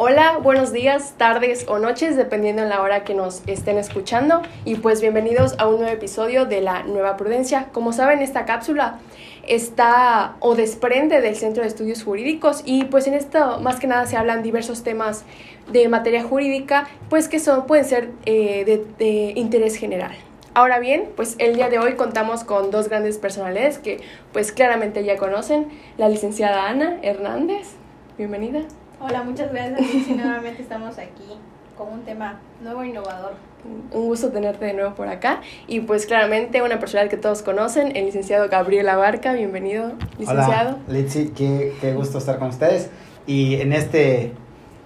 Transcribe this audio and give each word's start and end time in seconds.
Hola, 0.00 0.38
buenos 0.40 0.72
días, 0.72 1.14
tardes 1.16 1.66
o 1.66 1.80
noches, 1.80 2.16
dependiendo 2.16 2.62
en 2.62 2.68
la 2.68 2.82
hora 2.82 3.02
que 3.02 3.14
nos 3.14 3.42
estén 3.48 3.78
escuchando. 3.78 4.42
Y 4.64 4.76
pues 4.76 5.00
bienvenidos 5.00 5.56
a 5.58 5.66
un 5.66 5.80
nuevo 5.80 5.92
episodio 5.92 6.46
de 6.46 6.60
La 6.60 6.84
Nueva 6.84 7.16
Prudencia. 7.16 7.66
Como 7.72 7.92
saben, 7.92 8.20
esta 8.20 8.44
cápsula 8.44 9.00
está 9.48 10.36
o 10.38 10.54
desprende 10.54 11.20
del 11.20 11.34
Centro 11.34 11.64
de 11.64 11.68
Estudios 11.68 12.04
Jurídicos 12.04 12.62
y 12.64 12.84
pues 12.84 13.08
en 13.08 13.14
esto 13.14 13.58
más 13.58 13.80
que 13.80 13.88
nada 13.88 14.06
se 14.06 14.16
hablan 14.16 14.44
diversos 14.44 14.84
temas 14.84 15.24
de 15.72 15.88
materia 15.88 16.22
jurídica, 16.22 16.86
pues 17.10 17.28
que 17.28 17.40
son, 17.40 17.66
pueden 17.66 17.84
ser 17.84 18.10
eh, 18.24 18.64
de, 18.64 18.86
de 19.04 19.32
interés 19.34 19.74
general. 19.74 20.12
Ahora 20.54 20.78
bien, 20.78 21.08
pues 21.16 21.34
el 21.40 21.56
día 21.56 21.70
de 21.70 21.80
hoy 21.80 21.94
contamos 21.94 22.44
con 22.44 22.70
dos 22.70 22.88
grandes 22.88 23.18
personalidades 23.18 23.78
que 23.78 23.98
pues 24.32 24.52
claramente 24.52 25.02
ya 25.02 25.16
conocen, 25.16 25.66
la 25.96 26.08
licenciada 26.08 26.68
Ana 26.68 27.00
Hernández, 27.02 27.70
bienvenida. 28.16 28.60
Hola, 29.00 29.22
muchas 29.22 29.52
gracias. 29.52 30.08
Y 30.08 30.12
nuevamente 30.12 30.60
estamos 30.60 30.98
aquí 30.98 31.38
con 31.76 31.92
un 31.92 32.02
tema 32.02 32.40
nuevo 32.60 32.82
e 32.82 32.88
innovador. 32.88 33.34
Un 33.64 34.06
gusto 34.06 34.30
tenerte 34.30 34.64
de 34.64 34.72
nuevo 34.72 34.96
por 34.96 35.06
acá. 35.06 35.40
Y 35.68 35.80
pues 35.80 36.04
claramente 36.04 36.62
una 36.62 36.80
persona 36.80 37.08
que 37.08 37.16
todos 37.16 37.42
conocen, 37.42 37.96
el 37.96 38.06
licenciado 38.06 38.48
Gabriel 38.48 38.88
Abarca. 38.88 39.34
Bienvenido, 39.34 39.92
licenciado. 40.18 40.78
Hola, 40.88 40.98
Litsi, 40.98 41.28
qué, 41.28 41.74
qué 41.80 41.92
gusto 41.92 42.18
estar 42.18 42.40
con 42.40 42.48
ustedes. 42.48 42.90
Y 43.24 43.60
en 43.60 43.72
este 43.72 44.32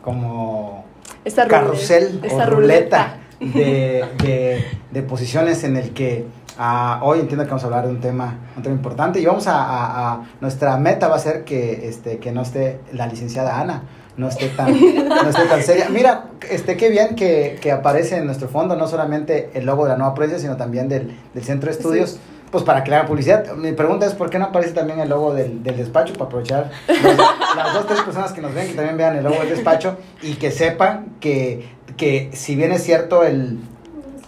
como 0.03 0.85
esta 1.25 1.47
carrusel 1.47 2.21
ruleta, 2.21 2.37
o 2.37 2.51
ruleta, 2.51 3.17
De, 3.41 4.05
de, 4.23 4.65
de, 4.91 5.03
posiciones 5.03 5.65
en 5.65 5.77
el 5.77 5.95
que 5.95 6.27
uh, 6.59 7.03
hoy 7.03 7.21
entiendo 7.21 7.45
que 7.45 7.51
vamos 7.51 7.63
a 7.63 7.67
hablar 7.67 7.87
de 7.87 7.93
un 7.93 8.01
tema, 8.01 8.37
un 8.57 8.63
tema 8.63 8.75
importante 8.75 9.21
y 9.21 9.25
vamos 9.25 9.47
a, 9.47 9.63
a, 9.63 10.13
a, 10.13 10.23
nuestra 10.41 10.77
meta 10.77 11.09
va 11.09 11.17
a 11.17 11.21
ser 11.21 11.45
que, 11.45 11.89
este, 11.89 12.19
que 12.19 12.33
no 12.33 12.43
esté 12.43 12.81
la 12.93 13.07
licenciada 13.07 13.59
Ana 13.59 13.85
no 14.17 14.29
esté 14.29 14.49
tan, 14.49 14.73
no 15.09 15.29
esté 15.29 15.45
tan 15.47 15.63
seria. 15.63 15.89
Mira, 15.89 16.27
este, 16.51 16.77
qué 16.77 16.91
bien 16.91 17.15
que, 17.15 17.59
que, 17.61 17.73
aparece 17.73 18.17
en 18.17 18.27
nuestro 18.27 18.49
fondo 18.49 18.77
no 18.77 18.87
solamente 18.87 19.51
el 19.55 19.65
logo 19.67 19.85
de 19.85 19.91
la 19.91 19.97
nueva 19.97 20.15
prudencia, 20.15 20.39
sino 20.39 20.57
también 20.57 20.89
del, 20.89 21.17
del 21.33 21.45
centro 21.45 21.71
de 21.71 21.77
estudios. 21.77 22.11
Sí. 22.11 22.19
Pues 22.51 22.65
para 22.65 22.85
crear 22.85 23.07
publicidad. 23.07 23.55
Mi 23.55 23.73
pregunta 23.73 24.05
es: 24.05 24.13
¿por 24.13 24.29
qué 24.29 24.39
no 24.39 24.47
aparece 24.47 24.75
también 24.75 25.01
el 25.01 25.09
logo 25.09 25.33
del, 25.33 25.63
del 25.63 25.79
despacho? 25.79 26.13
Para 26.13 26.27
aprovechar 26.27 26.71
los, 26.87 27.17
las 27.57 27.75
dos, 27.75 27.87
tres 27.87 28.01
personas 28.03 28.33
que 28.33 28.43
nos 28.43 28.55
ven, 28.55 28.69
que 28.69 28.75
también 28.75 28.99
vean 28.99 29.17
el 29.17 29.25
logo 29.25 29.39
del 29.39 29.49
despacho 29.49 29.97
y 30.21 30.35
que 30.35 30.51
sepan 30.51 31.15
que, 31.19 31.67
que 31.97 32.29
si 32.35 32.55
bien 32.55 32.71
es 32.73 32.83
cierto, 32.83 33.25
el, 33.25 33.59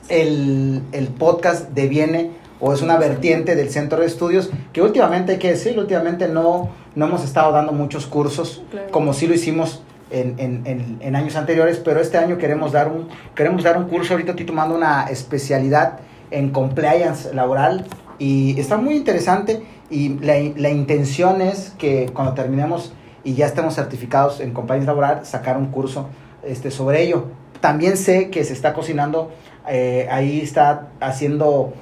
el, 0.08 0.80
el 0.92 1.08
podcast 1.08 1.68
deviene 1.70 2.30
o 2.60 2.72
es 2.72 2.80
una 2.80 2.96
vertiente 2.96 3.56
del 3.56 3.68
centro 3.68 4.00
de 4.00 4.06
estudios 4.06 4.48
que 4.72 4.80
últimamente 4.80 5.32
hay 5.32 5.38
que 5.38 5.50
decirlo, 5.50 5.82
últimamente 5.82 6.28
no, 6.28 6.70
no 6.94 7.06
hemos 7.06 7.24
estado 7.24 7.52
dando 7.52 7.72
muchos 7.72 8.06
cursos 8.06 8.62
claro. 8.70 8.90
como 8.90 9.12
sí 9.12 9.26
lo 9.26 9.34
hicimos 9.34 9.82
en, 10.10 10.34
en, 10.38 10.66
en, 10.66 10.98
en, 11.00 11.16
años 11.16 11.34
anteriores, 11.36 11.80
pero 11.84 12.00
este 12.00 12.18
año 12.18 12.38
queremos 12.38 12.72
dar 12.72 12.88
un, 12.88 13.08
queremos 13.34 13.62
dar 13.62 13.76
un 13.76 13.88
curso, 13.88 14.14
ahorita 14.14 14.30
estoy 14.30 14.46
tomando 14.46 14.74
una 14.76 15.06
especialidad 15.06 15.98
en 16.30 16.50
compliance 16.50 17.34
laboral 17.34 17.86
y 18.18 18.58
está 18.60 18.76
muy 18.76 18.94
interesante 18.94 19.64
y 19.90 20.18
la, 20.20 20.34
la 20.56 20.70
intención 20.70 21.40
es 21.40 21.72
que 21.78 22.10
cuando 22.12 22.34
terminemos 22.34 22.92
y 23.24 23.34
ya 23.34 23.46
estemos 23.46 23.74
certificados 23.74 24.40
en 24.40 24.52
compliance 24.52 24.86
laboral, 24.86 25.24
sacar 25.26 25.56
un 25.56 25.66
curso 25.66 26.08
este, 26.44 26.70
sobre 26.70 27.02
ello. 27.02 27.24
También 27.60 27.96
sé 27.96 28.28
que 28.28 28.44
se 28.44 28.52
está 28.52 28.74
cocinando, 28.74 29.32
eh, 29.66 30.06
ahí 30.10 30.40
está 30.40 30.88
haciendo 31.00 31.72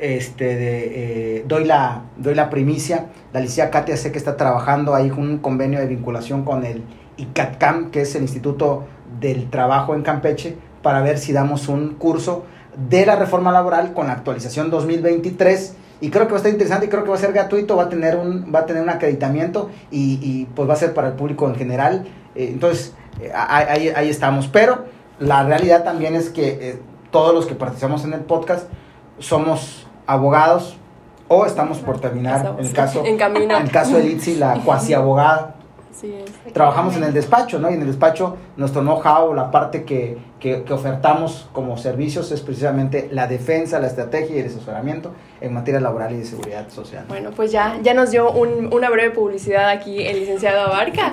este, 0.00 0.56
de, 0.56 1.38
eh, 1.38 1.44
doy, 1.46 1.64
la, 1.64 2.04
doy 2.16 2.34
la 2.34 2.50
primicia. 2.50 3.06
La 3.32 3.40
licenciada 3.40 3.70
Katia 3.70 3.96
sé 3.96 4.12
que 4.12 4.18
está 4.18 4.36
trabajando 4.36 4.94
ahí 4.94 5.10
con 5.10 5.20
un 5.20 5.38
convenio 5.38 5.78
de 5.78 5.86
vinculación 5.86 6.44
con 6.44 6.64
el 6.64 6.82
ICATCAM, 7.16 7.90
que 7.90 8.02
es 8.02 8.14
el 8.14 8.22
Instituto 8.22 8.84
del 9.20 9.50
Trabajo 9.50 9.94
en 9.94 10.02
Campeche, 10.02 10.56
para 10.82 11.00
ver 11.02 11.18
si 11.18 11.32
damos 11.32 11.68
un 11.68 11.94
curso 11.94 12.44
de 12.88 13.04
la 13.04 13.16
reforma 13.16 13.52
laboral 13.52 13.92
con 13.92 14.06
la 14.06 14.14
actualización 14.14 14.70
2023. 14.70 15.76
Y 16.00 16.10
creo 16.10 16.26
que 16.26 16.32
va 16.32 16.36
a 16.36 16.38
estar 16.38 16.52
interesante 16.52 16.86
y 16.86 16.88
creo 16.88 17.04
que 17.04 17.10
va 17.10 17.16
a 17.16 17.18
ser 17.18 17.32
gratuito, 17.32 17.76
va 17.76 17.84
a 17.84 17.88
tener 17.90 18.16
un, 18.16 18.50
va 18.54 18.60
a 18.60 18.66
tener 18.66 18.82
un 18.82 18.88
acreditamiento 18.88 19.70
y, 19.90 20.18
y 20.22 20.46
pues 20.54 20.68
va 20.68 20.72
a 20.72 20.76
ser 20.76 20.94
para 20.94 21.08
el 21.08 21.14
público 21.14 21.46
en 21.46 21.56
general. 21.56 22.06
Eh, 22.34 22.48
entonces, 22.52 22.94
eh, 23.20 23.30
ahí, 23.34 23.90
ahí 23.94 24.08
estamos. 24.08 24.48
Pero 24.48 24.84
la 25.18 25.44
realidad 25.44 25.84
también 25.84 26.14
es 26.14 26.30
que 26.30 26.70
eh, 26.70 26.82
todos 27.10 27.34
los 27.34 27.46
que 27.46 27.54
participamos 27.54 28.04
en 28.04 28.14
el 28.14 28.20
podcast 28.20 28.66
somos 29.18 29.86
abogados 30.10 30.76
o 31.28 31.46
estamos 31.46 31.78
por 31.78 32.00
terminar 32.00 32.56
el 32.58 32.72
caso 32.72 33.04
en 33.04 33.20
el 33.20 33.70
caso 33.70 33.96
de 33.96 34.02
Litsi 34.02 34.34
la 34.34 34.54
cuasi 34.64 34.94
abogada 34.94 35.54
es. 36.08 36.52
trabajamos 36.52 36.96
en 36.96 37.04
el 37.04 37.12
despacho 37.12 37.58
no 37.58 37.70
y 37.70 37.74
en 37.74 37.80
el 37.80 37.86
despacho 37.86 38.36
nuestro 38.56 38.82
know-how 38.82 39.34
la 39.34 39.50
parte 39.50 39.84
que, 39.84 40.18
que, 40.38 40.62
que, 40.62 40.72
ofertamos 40.72 41.48
como 41.52 41.76
servicios 41.76 42.32
es 42.32 42.40
precisamente 42.40 43.08
la 43.12 43.26
defensa 43.26 43.78
la 43.78 43.86
estrategia 43.86 44.36
y 44.36 44.38
el 44.40 44.46
asesoramiento 44.46 45.12
en 45.40 45.52
materia 45.54 45.80
laboral 45.80 46.12
y 46.12 46.18
de 46.18 46.24
seguridad 46.24 46.68
social. 46.68 47.04
Bueno 47.08 47.30
pues 47.30 47.52
ya 47.52 47.78
ya 47.82 47.94
nos 47.94 48.10
dio 48.10 48.30
un, 48.30 48.72
una 48.72 48.90
breve 48.90 49.10
publicidad 49.10 49.68
aquí 49.68 50.06
el 50.06 50.20
licenciado 50.20 50.60
Abarca 50.60 51.12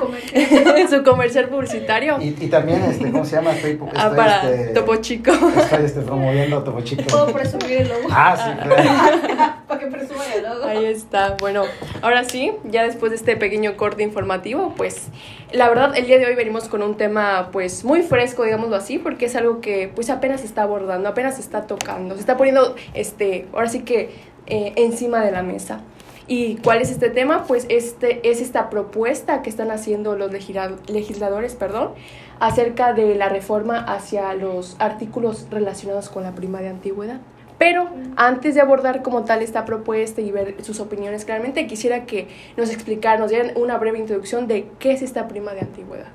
su 0.89 1.03
comercial. 1.03 1.49
publicitario. 1.49 2.17
Y, 2.19 2.35
y, 2.39 2.47
también 2.47 2.81
este 2.83 3.11
cómo 3.11 3.25
se 3.25 3.35
llama 3.35 3.51
estoy, 3.51 3.71
estoy 3.71 3.89
ah, 3.95 4.13
para 4.15 4.49
este, 4.49 4.73
Topo 4.73 4.95
Chico. 4.97 5.31
estoy 5.31 5.85
este, 5.85 6.01
promoviendo 6.01 6.63
Topo 6.63 6.81
Chico. 6.81 7.03
Puedo 7.09 7.27
presumir 7.33 7.81
el 7.81 7.89
logo. 7.89 8.07
Ah 8.11 8.35
sí 8.37 8.63
claro. 8.63 9.53
para 9.77 9.89
que 9.89 9.97
presuma 9.97 10.25
el 10.33 10.63
ahí 10.63 10.85
está 10.85 11.37
bueno 11.39 11.63
ahora 12.01 12.23
sí 12.23 12.51
ya 12.65 12.83
después 12.83 13.11
de 13.11 13.17
este 13.17 13.35
pequeño 13.35 13.77
corte 13.77 14.03
informativo 14.03 14.73
pues 14.75 15.07
la 15.51 15.69
verdad 15.69 15.95
el 15.95 16.07
día 16.07 16.17
de 16.17 16.25
hoy 16.25 16.35
venimos 16.35 16.67
con 16.67 16.81
un 16.81 16.97
tema 16.97 17.49
pues 17.51 17.83
muy 17.83 18.01
fresco 18.01 18.43
digámoslo 18.43 18.75
así 18.75 18.97
porque 18.97 19.25
es 19.25 19.35
algo 19.35 19.61
que 19.61 19.91
pues 19.93 20.09
apenas 20.09 20.41
se 20.41 20.47
está 20.47 20.63
abordando 20.63 21.09
apenas 21.09 21.35
se 21.35 21.41
está 21.41 21.67
tocando 21.67 22.15
se 22.15 22.21
está 22.21 22.37
poniendo 22.37 22.75
este 22.93 23.47
ahora 23.53 23.69
sí 23.69 23.81
que 23.81 24.09
eh, 24.47 24.73
encima 24.75 25.23
de 25.23 25.31
la 25.31 25.43
mesa 25.43 25.81
¿Y 26.29 26.57
cuál 26.57 26.81
es 26.81 26.91
este 26.91 27.09
tema? 27.09 27.45
Pues 27.47 27.65
este 27.69 28.29
es 28.29 28.41
esta 28.41 28.69
propuesta 28.69 29.41
que 29.41 29.49
están 29.49 29.71
haciendo 29.71 30.17
los 30.17 30.29
legisladores, 30.29 31.55
perdón, 31.55 31.91
acerca 32.41 32.91
de 32.91 33.15
la 33.15 33.29
reforma 33.29 33.79
hacia 33.79 34.33
los 34.33 34.75
artículos 34.79 35.47
relacionados 35.49 36.09
con 36.09 36.23
la 36.23 36.35
prima 36.35 36.59
de 36.59 36.67
antigüedad. 36.67 37.21
Pero 37.57 37.89
antes 38.15 38.55
de 38.55 38.61
abordar 38.61 39.01
como 39.01 39.23
tal 39.23 39.41
esta 39.41 39.65
propuesta 39.65 40.21
y 40.21 40.31
ver 40.31 40.63
sus 40.63 40.79
opiniones 40.79 41.25
claramente, 41.25 41.65
quisiera 41.65 42.05
que 42.05 42.27
nos 42.55 42.69
explicaran, 42.69 43.19
nos 43.19 43.31
dieran 43.31 43.51
una 43.55 43.77
breve 43.77 43.97
introducción 43.99 44.47
de 44.47 44.69
qué 44.79 44.91
es 44.91 45.01
esta 45.01 45.27
prima 45.27 45.53
de 45.53 45.61
antigüedad. 45.61 46.07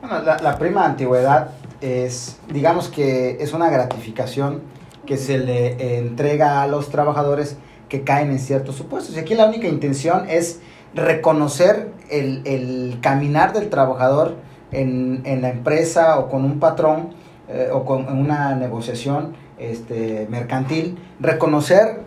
Bueno, 0.00 0.20
la, 0.20 0.58
prima 0.58 0.80
de 0.80 0.86
antigüedad 0.86 1.50
es, 1.80 2.40
digamos 2.52 2.88
que 2.88 3.36
es 3.40 3.52
una 3.52 3.70
gratificación 3.70 4.62
que 5.06 5.16
se 5.16 5.38
le 5.38 5.98
entrega 5.98 6.62
a 6.62 6.66
los 6.66 6.90
trabajadores 6.90 7.56
que 7.88 8.02
caen 8.02 8.30
en 8.30 8.40
ciertos 8.40 8.74
supuestos. 8.74 9.14
Y 9.14 9.20
aquí 9.20 9.34
la 9.34 9.46
única 9.46 9.68
intención 9.68 10.28
es 10.28 10.60
reconocer 10.94 11.90
el, 12.10 12.42
el 12.46 12.98
caminar 13.00 13.52
del 13.52 13.70
trabajador 13.70 14.36
en, 14.72 15.22
en, 15.24 15.42
la 15.42 15.50
empresa 15.50 16.18
o 16.18 16.28
con 16.28 16.44
un 16.44 16.58
patrón 16.58 17.10
eh, 17.48 17.68
o 17.72 17.84
con 17.84 18.08
una 18.08 18.54
negociación 18.56 19.34
este, 19.58 20.26
mercantil, 20.30 20.98
reconocer 21.20 22.00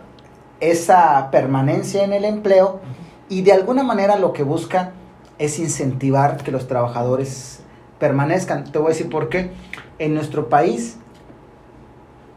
esa 0.60 1.30
permanencia 1.30 2.04
en 2.04 2.12
el 2.12 2.24
empleo 2.24 2.80
y 3.28 3.42
de 3.42 3.52
alguna 3.52 3.82
manera 3.82 4.16
lo 4.16 4.32
que 4.32 4.42
busca 4.42 4.92
es 5.38 5.58
incentivar 5.58 6.38
que 6.38 6.50
los 6.50 6.66
trabajadores 6.66 7.60
permanezcan. 7.98 8.64
Te 8.64 8.78
voy 8.78 8.86
a 8.86 8.90
decir 8.90 9.10
por 9.10 9.28
qué. 9.28 9.50
En 9.98 10.14
nuestro 10.14 10.48
país 10.48 10.98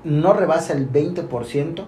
no 0.04 0.34
rebasa 0.34 0.74
el 0.74 0.92
20% 0.92 1.84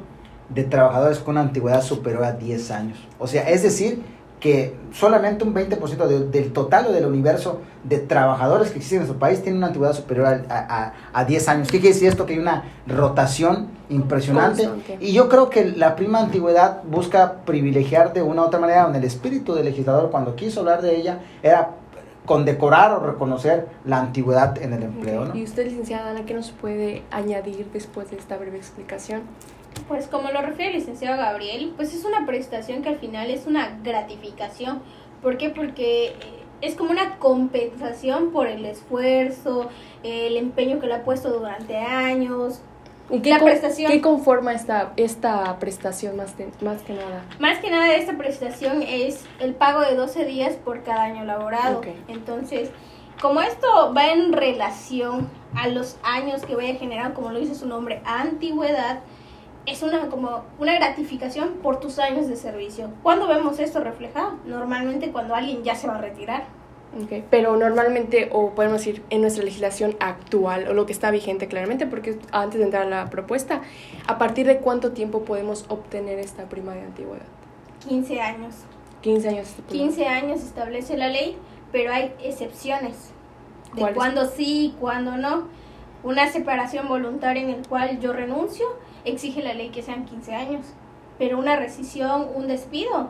de 0.49 0.63
trabajadores 0.63 1.19
con 1.19 1.35
una 1.35 1.41
antigüedad 1.41 1.81
superior 1.81 2.23
a 2.23 2.33
10 2.33 2.71
años. 2.71 3.07
O 3.19 3.27
sea, 3.27 3.49
es 3.49 3.63
decir, 3.63 4.03
que 4.41 4.75
solamente 4.91 5.45
un 5.45 5.53
20% 5.53 6.07
de, 6.07 6.27
del 6.27 6.51
total 6.51 6.87
o 6.87 6.91
del 6.91 7.05
universo 7.05 7.61
de 7.83 7.99
trabajadores 7.99 8.71
que 8.71 8.77
existen 8.77 8.97
en 8.97 9.07
nuestro 9.07 9.19
país 9.19 9.41
tienen 9.41 9.59
una 9.59 9.67
antigüedad 9.67 9.93
superior 9.93 10.25
a, 10.25 10.43
a, 10.49 10.93
a 11.13 11.25
10 11.25 11.47
años. 11.47 11.67
¿Qué 11.69 11.79
quiere 11.79 11.93
decir 11.93 12.09
esto? 12.09 12.25
Que 12.25 12.33
hay 12.33 12.39
una 12.39 12.63
rotación 12.87 13.67
impresionante. 13.89 14.65
Constante. 14.65 15.05
Y 15.05 15.13
yo 15.13 15.29
creo 15.29 15.49
que 15.51 15.65
la 15.65 15.95
prima 15.95 16.19
antigüedad 16.19 16.81
busca 16.83 17.43
privilegiar 17.45 18.13
de 18.13 18.23
una 18.23 18.41
u 18.41 18.45
otra 18.45 18.59
manera, 18.59 18.83
donde 18.83 18.97
el 18.97 19.05
espíritu 19.05 19.53
del 19.53 19.65
legislador 19.65 20.09
cuando 20.09 20.35
quiso 20.35 20.61
hablar 20.61 20.81
de 20.81 20.97
ella 20.97 21.19
era 21.43 21.75
condecorar 22.25 22.91
o 22.93 22.99
reconocer 22.99 23.67
la 23.85 23.99
antigüedad 23.99 24.57
en 24.61 24.73
el 24.73 24.83
empleo. 24.83 25.25
¿no? 25.25 25.35
¿Y 25.35 25.43
usted, 25.43 25.65
licenciada 25.65 26.11
Ana, 26.11 26.25
qué 26.25 26.33
nos 26.33 26.51
puede 26.51 27.03
añadir 27.11 27.67
después 27.73 28.09
de 28.09 28.17
esta 28.17 28.37
breve 28.37 28.57
explicación? 28.57 29.21
Pues 29.87 30.07
como 30.07 30.31
lo 30.31 30.41
refiere 30.41 30.71
el 30.71 30.77
licenciado 30.77 31.17
Gabriel, 31.17 31.73
pues 31.75 31.93
es 31.93 32.05
una 32.05 32.25
prestación 32.25 32.81
que 32.81 32.89
al 32.89 32.97
final 32.97 33.29
es 33.29 33.45
una 33.45 33.79
gratificación. 33.83 34.81
¿Por 35.21 35.37
qué? 35.37 35.49
Porque 35.49 36.15
es 36.61 36.75
como 36.75 36.91
una 36.91 37.17
compensación 37.17 38.31
por 38.31 38.47
el 38.47 38.65
esfuerzo, 38.65 39.69
el 40.03 40.37
empeño 40.37 40.79
que 40.79 40.87
le 40.87 40.95
ha 40.95 41.03
puesto 41.03 41.29
durante 41.29 41.77
años. 41.77 42.61
¿Y 43.09 43.19
qué, 43.19 43.31
la 43.31 43.39
con, 43.39 43.49
prestación, 43.49 43.91
qué 43.91 43.99
conforma 43.99 44.53
esta, 44.53 44.93
esta 44.95 45.59
prestación 45.59 46.15
más, 46.15 46.37
de, 46.37 46.49
más 46.61 46.81
que 46.83 46.93
nada? 46.93 47.25
Más 47.39 47.59
que 47.59 47.69
nada 47.69 47.93
esta 47.93 48.17
prestación 48.17 48.81
es 48.83 49.25
el 49.39 49.53
pago 49.53 49.81
de 49.81 49.95
12 49.95 50.23
días 50.25 50.55
por 50.55 50.83
cada 50.83 51.03
año 51.03 51.25
laborado. 51.25 51.79
Okay. 51.79 52.01
Entonces, 52.07 52.69
como 53.21 53.41
esto 53.41 53.93
va 53.95 54.11
en 54.11 54.31
relación 54.31 55.29
a 55.55 55.67
los 55.67 55.97
años 56.03 56.43
que 56.43 56.55
vaya 56.55 56.73
a 56.73 56.77
generar, 56.77 57.13
como 57.13 57.31
lo 57.31 57.39
dice 57.39 57.55
su 57.55 57.67
nombre, 57.67 58.01
antigüedad, 58.05 59.01
es 59.65 59.83
una 59.83 60.07
como 60.07 60.43
una 60.59 60.73
gratificación 60.73 61.53
por 61.61 61.79
tus 61.79 61.99
años 61.99 62.27
de 62.27 62.35
servicio. 62.35 62.89
¿Cuándo 63.03 63.27
vemos 63.27 63.59
esto 63.59 63.79
reflejado? 63.79 64.33
Normalmente 64.45 65.11
cuando 65.11 65.35
alguien 65.35 65.63
ya 65.63 65.75
se 65.75 65.87
va 65.87 65.95
a 65.95 66.01
retirar. 66.01 66.43
Okay. 67.03 67.23
Pero 67.29 67.55
normalmente, 67.55 68.29
o 68.33 68.49
podemos 68.49 68.79
decir, 68.79 69.01
en 69.09 69.21
nuestra 69.21 69.45
legislación 69.45 69.95
actual, 70.01 70.67
o 70.67 70.73
lo 70.73 70.85
que 70.85 70.91
está 70.91 71.09
vigente 71.09 71.47
claramente, 71.47 71.87
porque 71.87 72.19
antes 72.33 72.59
de 72.59 72.65
entrar 72.65 72.83
a 72.83 72.89
la 72.89 73.09
propuesta, 73.09 73.61
¿a 74.07 74.17
partir 74.17 74.45
de 74.45 74.57
cuánto 74.57 74.91
tiempo 74.91 75.21
podemos 75.21 75.63
obtener 75.69 76.19
esta 76.19 76.49
prima 76.49 76.73
de 76.73 76.81
antigüedad? 76.81 77.25
15 77.87 78.19
años. 78.19 78.55
15 79.01 79.29
años. 79.29 79.55
15 79.69 80.05
años 80.07 80.41
establece 80.41 80.97
la 80.97 81.07
ley, 81.07 81.37
pero 81.71 81.93
hay 81.93 82.13
excepciones 82.23 83.11
de 83.73 83.93
cuándo 83.93 84.25
sí 84.25 84.65
y 84.65 84.71
cuándo 84.77 85.15
no. 85.15 85.47
Una 86.03 86.29
separación 86.29 86.89
voluntaria 86.89 87.43
en 87.43 87.51
el 87.51 87.67
cual 87.67 87.99
yo 88.01 88.11
renuncio 88.11 88.65
exige 89.05 89.41
la 89.41 89.53
ley 89.53 89.69
que 89.69 89.81
sean 89.81 90.05
15 90.05 90.35
años, 90.35 90.65
pero 91.17 91.37
una 91.37 91.55
rescisión, 91.55 92.27
un 92.35 92.47
despido, 92.47 93.09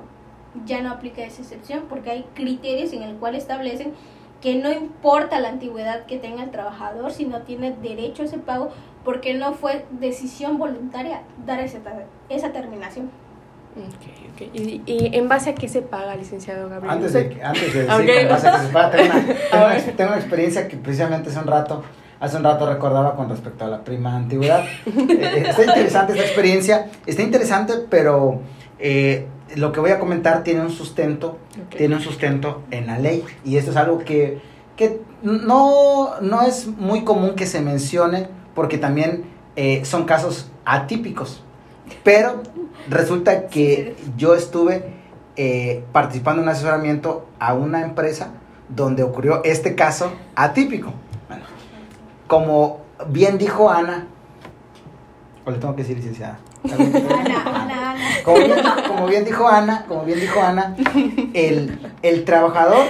ya 0.66 0.82
no 0.82 0.92
aplica 0.92 1.24
esa 1.24 1.42
excepción 1.42 1.86
porque 1.88 2.12
hay 2.12 2.26
criterios 2.34 2.94
en 2.94 3.04
el 3.04 3.16
cual 3.16 3.36
establecen 3.36 3.94
que 4.42 4.56
no 4.56 4.72
importa 4.72 5.40
la 5.40 5.50
antigüedad 5.50 6.06
que 6.06 6.18
tenga 6.18 6.44
el 6.44 6.52
trabajador, 6.52 7.12
si 7.12 7.26
no 7.26 7.44
tiene 7.44 7.72
derecho 7.72 8.24
a 8.24 8.26
ese 8.26 8.40
pago, 8.40 8.72
porque 9.06 9.34
no 9.34 9.54
fue 9.54 9.86
decisión 9.92 10.58
voluntaria 10.58 11.22
dar 11.46 11.60
esa, 11.60 11.80
esa 12.30 12.52
terminación. 12.52 13.12
Okay, 13.72 14.30
okay. 14.34 14.52
¿Y, 14.54 14.82
¿Y, 14.86 15.16
en 15.16 15.30
base 15.30 15.52
a 15.52 15.56
qué 15.56 15.70
se 15.70 15.82
paga, 15.82 16.16
licenciado 16.16 16.68
Gabriel? 16.68 16.92
Antes 16.92 17.14
de, 17.14 17.42
antes 17.42 17.74
de 17.74 17.84
decir 17.84 18.04
okay. 18.04 18.26
base 18.26 18.50
a 18.50 18.52
qué 18.60 18.68
se 18.68 18.74
paga, 18.74 18.92
tengo 18.92 19.06
una, 19.06 19.78
tengo, 19.96 20.10
una, 20.10 20.20
experiencia 20.20 20.68
que 20.68 20.76
precisamente 20.76 21.30
hace 21.30 21.40
un 21.40 21.48
rato, 21.48 21.84
hace 22.22 22.38
un 22.38 22.44
rato 22.44 22.66
recordaba 22.66 23.16
con 23.16 23.28
respecto 23.28 23.66
a 23.66 23.68
la 23.68 23.84
prima 23.84 24.16
antigüedad. 24.16 24.64
eh, 24.86 25.44
está 25.50 25.66
interesante 25.66 26.14
esta 26.14 26.24
experiencia, 26.24 26.90
está 27.06 27.22
interesante, 27.22 27.74
pero 27.90 28.40
eh, 28.80 29.28
lo 29.56 29.74
que 29.74 29.82
voy 29.82 29.92
a 29.92 30.00
comentar 30.00 30.44
tiene 30.44 30.62
un 30.62 30.72
sustento, 30.72 31.38
tiene 31.76 31.96
un 31.96 32.02
sustento 32.02 32.64
en 32.72 32.88
la 32.88 32.98
ley. 32.98 33.26
Y 33.44 33.58
esto 33.58 33.72
es 33.72 33.78
algo 33.78 34.00
que, 34.00 34.40
que 34.78 35.02
no, 35.24 36.22
no 36.22 36.42
es 36.44 36.68
muy 36.68 37.04
común 37.04 37.36
que 37.36 37.46
se 37.46 37.60
mencione, 37.60 38.30
porque 38.56 38.78
también 38.78 39.26
eh, 39.56 39.84
son 39.84 40.06
casos 40.06 40.50
atípicos. 40.64 41.44
Pero 42.04 42.42
resulta 42.90 43.48
que 43.48 43.96
yo 44.18 44.36
estuve 44.36 44.94
eh, 45.36 45.84
participando 45.92 46.42
en 46.42 46.48
un 46.48 46.54
asesoramiento 46.54 47.28
a 47.40 47.54
una 47.54 47.82
empresa 47.84 48.34
donde 48.70 49.04
ocurrió 49.04 49.44
este 49.44 49.76
caso 49.76 50.12
atípico. 50.36 50.94
Como 52.32 52.80
bien 53.10 53.38
dijo 53.38 53.70
Ana, 53.70 54.08
o 55.46 55.52
le 55.52 55.58
tengo 55.58 55.76
que 55.76 55.82
decir 55.82 55.98
licenciada. 55.98 56.40
Ana, 56.64 57.44
Ana, 57.46 57.92
Ana. 57.92 57.96
Como 58.24 58.38
bien, 58.38 58.58
como 58.88 59.08
bien 59.08 59.26
dijo 59.26 59.46
Ana, 59.50 59.86
como 59.86 60.06
bien 60.06 60.18
dijo 60.18 60.40
Ana, 60.40 60.78
el, 61.34 61.92
el 62.02 62.24
trabajador 62.24 62.86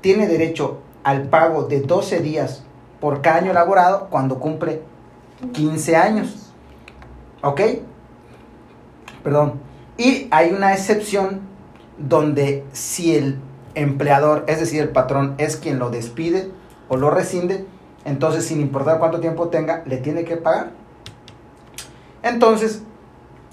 tiene 0.00 0.26
derecho 0.26 0.80
al 1.04 1.24
pago 1.24 1.64
de 1.64 1.82
12 1.82 2.20
días 2.20 2.64
por 2.98 3.20
cada 3.20 3.40
año 3.40 3.52
laborado 3.52 4.08
cuando 4.08 4.40
cumple 4.40 4.80
15 5.52 5.94
años. 5.94 6.50
¿Ok? 7.42 7.60
Perdón. 9.22 9.60
Y 9.98 10.28
hay 10.30 10.50
una 10.50 10.72
excepción 10.72 11.42
donde 11.98 12.64
si 12.72 13.16
el 13.16 13.38
empleador, 13.74 14.44
es 14.46 14.60
decir, 14.60 14.80
el 14.80 14.88
patrón, 14.88 15.34
es 15.36 15.58
quien 15.58 15.78
lo 15.78 15.90
despide 15.90 16.50
o 16.88 16.96
lo 16.96 17.10
rescinde, 17.10 17.66
entonces 18.04 18.44
sin 18.44 18.60
importar 18.60 18.98
cuánto 18.98 19.20
tiempo 19.20 19.48
tenga, 19.48 19.82
le 19.86 19.98
tiene 19.98 20.24
que 20.24 20.36
pagar. 20.36 20.70
Entonces, 22.22 22.82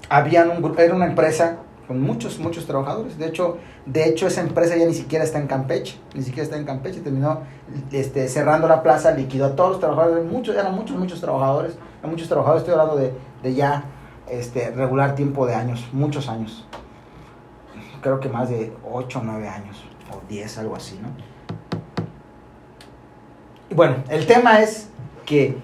habían 0.08 0.50
un, 0.50 0.74
era 0.78 0.94
una 0.94 1.06
empresa 1.06 1.58
con 1.86 2.00
muchos, 2.00 2.38
muchos 2.38 2.66
trabajadores. 2.66 3.18
De 3.18 3.26
hecho, 3.26 3.58
de 3.86 4.08
hecho, 4.08 4.26
esa 4.26 4.42
empresa 4.42 4.76
ya 4.76 4.86
ni 4.86 4.94
siquiera 4.94 5.24
está 5.24 5.38
en 5.38 5.46
Campeche, 5.46 5.98
ni 6.14 6.22
siquiera 6.22 6.44
está 6.44 6.56
en 6.56 6.64
Campeche, 6.64 7.00
terminó 7.00 7.40
este, 7.90 8.28
cerrando 8.28 8.68
la 8.68 8.82
plaza, 8.82 9.10
liquidó 9.12 9.46
a 9.46 9.56
todos 9.56 9.70
los 9.70 9.80
trabajadores, 9.80 10.24
muchos, 10.24 10.54
eran 10.54 10.74
muchos, 10.74 10.96
muchos 10.96 11.20
trabajadores, 11.20 11.76
eran 11.98 12.12
muchos 12.12 12.28
trabajadores, 12.28 12.62
estoy 12.62 12.78
hablando 12.78 12.96
de, 12.96 13.12
de 13.42 13.54
ya 13.54 13.84
este, 14.28 14.70
regular 14.70 15.14
tiempo 15.14 15.46
de 15.46 15.54
años, 15.54 15.88
muchos 15.92 16.28
años. 16.28 16.64
Creo 18.02 18.20
que 18.20 18.28
más 18.28 18.48
de 18.48 18.72
8 18.90 19.18
o 19.18 19.22
9 19.22 19.48
años, 19.48 19.84
o 20.12 20.20
10, 20.28 20.58
algo 20.58 20.76
así, 20.76 20.98
¿no? 21.02 21.08
Bueno, 23.70 23.96
el 24.08 24.26
tema 24.26 24.60
es 24.60 24.88
que 25.24 25.56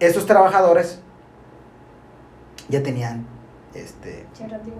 estos 0.00 0.26
trabajadores 0.26 1.00
ya 2.68 2.82
tenían 2.82 3.26
este, 3.74 4.26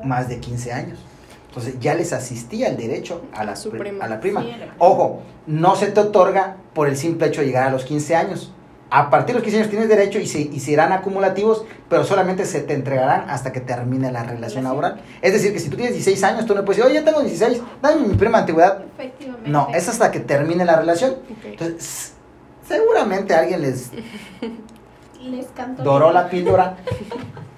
más 0.04 0.28
de 0.28 0.40
15 0.40 0.72
años. 0.72 0.98
Entonces 1.48 1.80
ya 1.80 1.94
les 1.94 2.12
asistía 2.12 2.68
el 2.68 2.76
derecho 2.76 3.22
a 3.34 3.44
la, 3.44 3.54
prima. 3.54 4.04
A 4.04 4.08
la 4.08 4.20
prima. 4.20 4.44
Ojo, 4.78 5.22
no 5.46 5.74
se 5.74 5.88
te 5.88 6.00
otorga 6.00 6.56
por 6.74 6.88
el 6.88 6.96
simple 6.96 7.26
hecho 7.26 7.40
de 7.40 7.48
llegar 7.48 7.66
a 7.66 7.70
los 7.70 7.84
15 7.84 8.14
años. 8.14 8.52
A 8.88 9.10
partir 9.10 9.34
de 9.34 9.34
los 9.34 9.42
15 9.42 9.58
años 9.58 9.70
tienes 9.70 9.88
derecho 9.88 10.18
y, 10.18 10.26
se, 10.26 10.40
y 10.40 10.60
serán 10.60 10.92
acumulativos, 10.92 11.64
pero 11.88 12.04
solamente 12.04 12.44
se 12.44 12.60
te 12.60 12.74
entregarán 12.74 13.28
hasta 13.28 13.52
que 13.52 13.60
termine 13.60 14.10
la 14.10 14.22
relación 14.22 14.64
laboral. 14.64 15.00
Es 15.22 15.32
decir, 15.32 15.52
que 15.52 15.58
si 15.58 15.68
tú 15.68 15.76
tienes 15.76 15.94
16 15.94 16.22
años, 16.24 16.46
tú 16.46 16.54
no 16.54 16.64
puedes 16.64 16.78
decir, 16.78 16.90
oye, 16.90 17.00
ya 17.00 17.04
tengo 17.04 17.20
16, 17.20 17.62
dame 17.82 18.06
mi 18.06 18.14
prima 18.14 18.38
antigüedad. 18.38 18.84
No, 19.44 19.68
es 19.74 19.88
hasta 19.88 20.10
que 20.10 20.20
termine 20.20 20.64
la 20.64 20.76
relación. 20.76 21.16
Entonces, 21.44 22.14
seguramente 22.70 23.34
alguien 23.34 23.62
les, 23.62 23.90
les 25.20 25.46
doró 25.78 26.12
la 26.12 26.28
píldora 26.30 26.76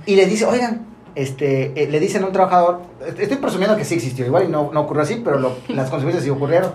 y 0.06 0.16
le 0.16 0.24
dice, 0.24 0.46
oigan, 0.46 0.86
este, 1.14 1.82
eh, 1.82 1.88
le 1.88 2.00
dicen 2.00 2.22
a 2.22 2.26
un 2.26 2.32
trabajador, 2.32 2.80
estoy 3.18 3.36
presumiendo 3.36 3.76
que 3.76 3.84
sí 3.84 3.94
existió, 3.94 4.24
igual 4.24 4.44
y 4.44 4.48
no, 4.48 4.72
no 4.72 4.80
ocurrió 4.80 5.02
así, 5.02 5.20
pero 5.22 5.38
lo, 5.38 5.56
las 5.68 5.90
consecuencias 5.90 6.24
sí 6.24 6.30
ocurrieron. 6.30 6.72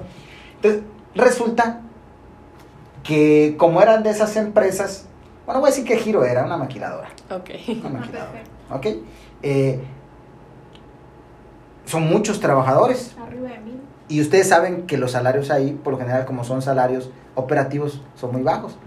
Entonces, 0.55 0.83
resulta 1.15 1.81
que 3.03 3.55
como 3.57 3.81
eran 3.81 4.03
de 4.03 4.11
esas 4.11 4.35
empresas, 4.35 5.07
bueno, 5.47 5.59
voy 5.59 5.69
a 5.69 5.71
decir 5.71 5.85
qué 5.85 5.97
giro 5.97 6.23
era, 6.23 6.45
una 6.45 6.57
maquiladora. 6.57 7.09
Ok. 7.31 7.49
Una 7.79 7.99
maquiladora. 7.99 8.43
ok. 8.69 8.85
Eh, 9.41 9.79
son 11.85 12.03
muchos 12.03 12.39
trabajadores. 12.39 13.15
Arriba 13.19 13.49
de 13.49 13.59
mí. 13.59 13.79
Y 14.09 14.21
ustedes 14.21 14.47
saben 14.47 14.87
que 14.87 14.97
los 14.97 15.11
salarios 15.11 15.51
ahí, 15.51 15.71
por 15.71 15.93
lo 15.93 15.99
general, 15.99 16.25
como 16.25 16.43
son 16.43 16.61
salarios 16.61 17.09
operativos, 17.35 18.01
son 18.15 18.31
muy 18.31 18.41
bajos. 18.41 18.77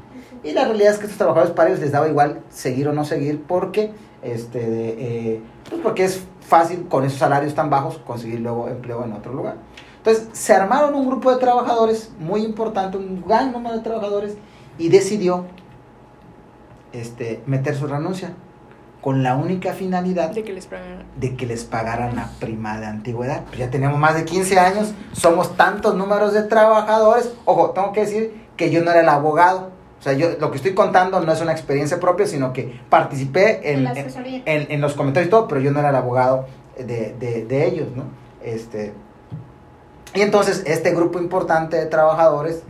Y 0.42 0.52
la 0.52 0.64
realidad 0.64 0.92
es 0.92 0.98
que 0.98 1.04
estos 1.04 1.18
trabajadores 1.18 1.54
para 1.54 1.68
ellos 1.68 1.80
les 1.80 1.92
daba 1.92 2.08
igual 2.08 2.40
seguir 2.48 2.88
o 2.88 2.92
no 2.92 3.04
seguir 3.04 3.42
porque 3.46 3.92
este 4.22 5.34
eh, 5.34 5.42
pues 5.68 5.80
porque 5.82 6.04
es 6.04 6.22
fácil 6.40 6.86
con 6.88 7.04
esos 7.04 7.18
salarios 7.18 7.54
tan 7.54 7.68
bajos 7.70 7.98
conseguir 7.98 8.40
luego 8.40 8.68
empleo 8.68 9.04
en 9.04 9.12
otro 9.12 9.34
lugar. 9.34 9.56
Entonces 9.98 10.28
se 10.32 10.54
armaron 10.54 10.94
un 10.94 11.06
grupo 11.06 11.30
de 11.30 11.38
trabajadores 11.38 12.10
muy 12.18 12.42
importante, 12.42 12.96
un 12.96 13.22
gran 13.26 13.52
número 13.52 13.76
de 13.76 13.82
trabajadores 13.82 14.36
y 14.78 14.88
decidió 14.88 15.44
este, 16.92 17.42
meter 17.44 17.76
su 17.76 17.86
renuncia 17.86 18.32
con 19.00 19.22
la 19.22 19.34
única 19.36 19.72
finalidad 19.72 20.30
de 20.30 20.42
que 20.42 20.52
les 20.52 20.66
pagaran, 20.66 21.04
de 21.16 21.36
que 21.36 21.46
les 21.46 21.64
pagaran 21.64 22.16
la 22.16 22.30
prima 22.38 22.78
de 22.78 22.86
antigüedad. 22.86 23.44
Pues 23.46 23.58
ya 23.58 23.70
tenemos 23.70 23.98
más 23.98 24.14
de 24.14 24.24
15 24.24 24.58
años, 24.58 24.92
somos 25.12 25.56
tantos 25.56 25.94
números 25.94 26.32
de 26.32 26.42
trabajadores. 26.42 27.32
Ojo, 27.44 27.70
tengo 27.70 27.92
que 27.92 28.00
decir 28.00 28.46
que 28.56 28.70
yo 28.70 28.84
no 28.84 28.90
era 28.90 29.00
el 29.00 29.08
abogado, 29.08 29.70
o 29.98 30.02
sea, 30.02 30.14
yo 30.14 30.30
lo 30.38 30.50
que 30.50 30.56
estoy 30.56 30.72
contando 30.72 31.20
no 31.20 31.30
es 31.30 31.40
una 31.42 31.52
experiencia 31.52 32.00
propia, 32.00 32.26
sino 32.26 32.54
que 32.54 32.80
participé 32.88 33.72
en, 33.72 33.86
en, 33.86 34.06
en, 34.46 34.66
en 34.70 34.80
los 34.80 34.94
comentarios 34.94 35.28
y 35.28 35.30
todo, 35.30 35.46
pero 35.46 35.60
yo 35.60 35.72
no 35.72 35.78
era 35.78 35.90
el 35.90 35.96
abogado 35.96 36.46
de, 36.78 37.14
de, 37.18 37.44
de, 37.44 37.66
ellos, 37.66 37.88
¿no? 37.94 38.04
Este, 38.42 38.94
y 40.14 40.22
entonces 40.22 40.62
este 40.66 40.94
grupo 40.94 41.18
importante 41.18 41.76
de 41.76 41.84
trabajadores 41.84 42.62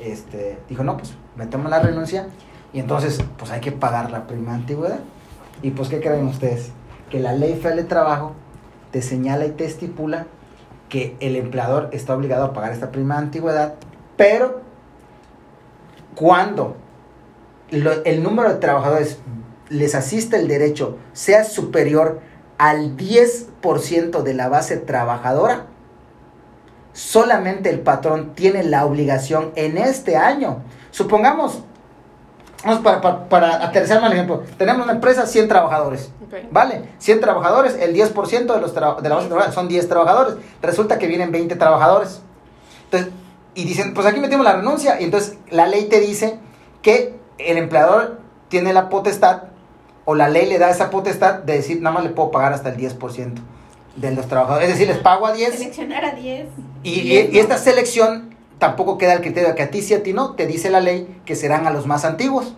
este, 0.00 0.58
dijo, 0.68 0.84
no, 0.84 0.96
pues 0.96 1.14
metemos 1.34 1.70
la 1.70 1.80
renuncia 1.80 2.28
y 2.72 2.78
entonces 2.78 3.18
pues 3.36 3.50
hay 3.50 3.60
que 3.60 3.72
pagar 3.72 4.12
la 4.12 4.28
prima 4.28 4.52
de 4.52 4.58
antigüedad. 4.58 5.00
Y 5.62 5.70
pues, 5.70 5.88
¿qué 5.88 6.00
creen 6.00 6.26
ustedes? 6.26 6.70
Que 7.10 7.20
la 7.20 7.32
ley 7.32 7.54
federal 7.54 7.76
de 7.76 7.84
trabajo 7.84 8.32
te 8.90 9.02
señala 9.02 9.46
y 9.46 9.50
te 9.50 9.64
estipula 9.64 10.26
que 10.88 11.16
el 11.20 11.36
empleador 11.36 11.88
está 11.92 12.14
obligado 12.14 12.44
a 12.44 12.52
pagar 12.52 12.72
esta 12.72 12.92
prima 12.92 13.16
de 13.16 13.22
antigüedad, 13.22 13.74
pero 14.16 14.60
cuando 16.14 16.76
el 17.70 18.22
número 18.22 18.48
de 18.48 18.56
trabajadores 18.56 19.18
les 19.68 19.94
asiste 19.94 20.36
el 20.36 20.46
derecho 20.46 20.96
sea 21.12 21.44
superior 21.44 22.20
al 22.58 22.96
10% 22.96 24.22
de 24.22 24.34
la 24.34 24.48
base 24.48 24.76
trabajadora, 24.76 25.66
solamente 26.92 27.68
el 27.68 27.80
patrón 27.80 28.34
tiene 28.34 28.62
la 28.62 28.86
obligación 28.86 29.50
en 29.56 29.76
este 29.76 30.16
año. 30.16 30.62
Supongamos, 30.90 31.64
vamos 32.64 32.80
para, 32.82 33.00
para, 33.00 33.28
para 33.28 33.64
aterrizar 33.64 34.00
mal 34.00 34.12
ejemplo, 34.12 34.42
tenemos 34.58 34.84
una 34.84 34.94
empresa, 34.94 35.26
100 35.26 35.48
trabajadores. 35.48 36.10
Okay. 36.26 36.48
¿Vale? 36.50 36.82
100 36.98 37.20
trabajadores, 37.20 37.76
el 37.80 37.94
10% 37.94 38.54
de, 38.54 38.60
los 38.60 38.74
de 38.74 38.80
la 38.80 38.90
base 38.92 39.28
trabajadores 39.28 39.54
son 39.54 39.68
10 39.68 39.88
trabajadores. 39.88 40.34
Resulta 40.62 40.98
que 40.98 41.06
vienen 41.06 41.30
20 41.32 41.56
trabajadores. 41.56 42.20
Entonces, 42.84 43.12
y 43.54 43.64
dicen, 43.64 43.94
pues 43.94 44.06
aquí 44.06 44.20
metemos 44.20 44.44
la 44.44 44.54
renuncia. 44.54 45.00
Y 45.00 45.04
entonces 45.04 45.38
la 45.50 45.66
ley 45.66 45.86
te 45.86 46.00
dice 46.00 46.38
que 46.82 47.16
el 47.38 47.58
empleador 47.58 48.20
tiene 48.48 48.72
la 48.72 48.88
potestad, 48.88 49.44
o 50.04 50.14
la 50.14 50.28
ley 50.28 50.46
le 50.46 50.58
da 50.58 50.70
esa 50.70 50.90
potestad 50.90 51.40
de 51.40 51.54
decir, 51.54 51.82
nada 51.82 51.94
más 51.94 52.04
le 52.04 52.10
puedo 52.10 52.30
pagar 52.30 52.52
hasta 52.52 52.68
el 52.68 52.76
10% 52.76 53.34
de 53.96 54.10
los 54.12 54.28
trabajadores. 54.28 54.68
Es 54.68 54.74
decir, 54.74 54.88
les 54.88 55.02
pago 55.02 55.26
a 55.26 55.32
10. 55.32 55.54
Seleccionar 55.54 56.04
a 56.04 56.12
10. 56.12 56.46
Y, 56.84 56.90
y, 56.90 57.30
y 57.32 57.38
esta 57.38 57.58
selección 57.58 58.35
tampoco 58.58 58.98
queda 58.98 59.14
el 59.14 59.20
criterio 59.20 59.50
de 59.50 59.54
que 59.54 59.62
a 59.62 59.70
ti 59.70 59.82
sí, 59.82 59.94
a 59.94 60.02
ti 60.02 60.12
no. 60.12 60.34
Te 60.34 60.46
dice 60.46 60.70
la 60.70 60.80
ley 60.80 61.20
que 61.24 61.36
serán 61.36 61.66
a 61.66 61.70
los 61.70 61.86
más 61.86 62.04
antiguos. 62.04 62.54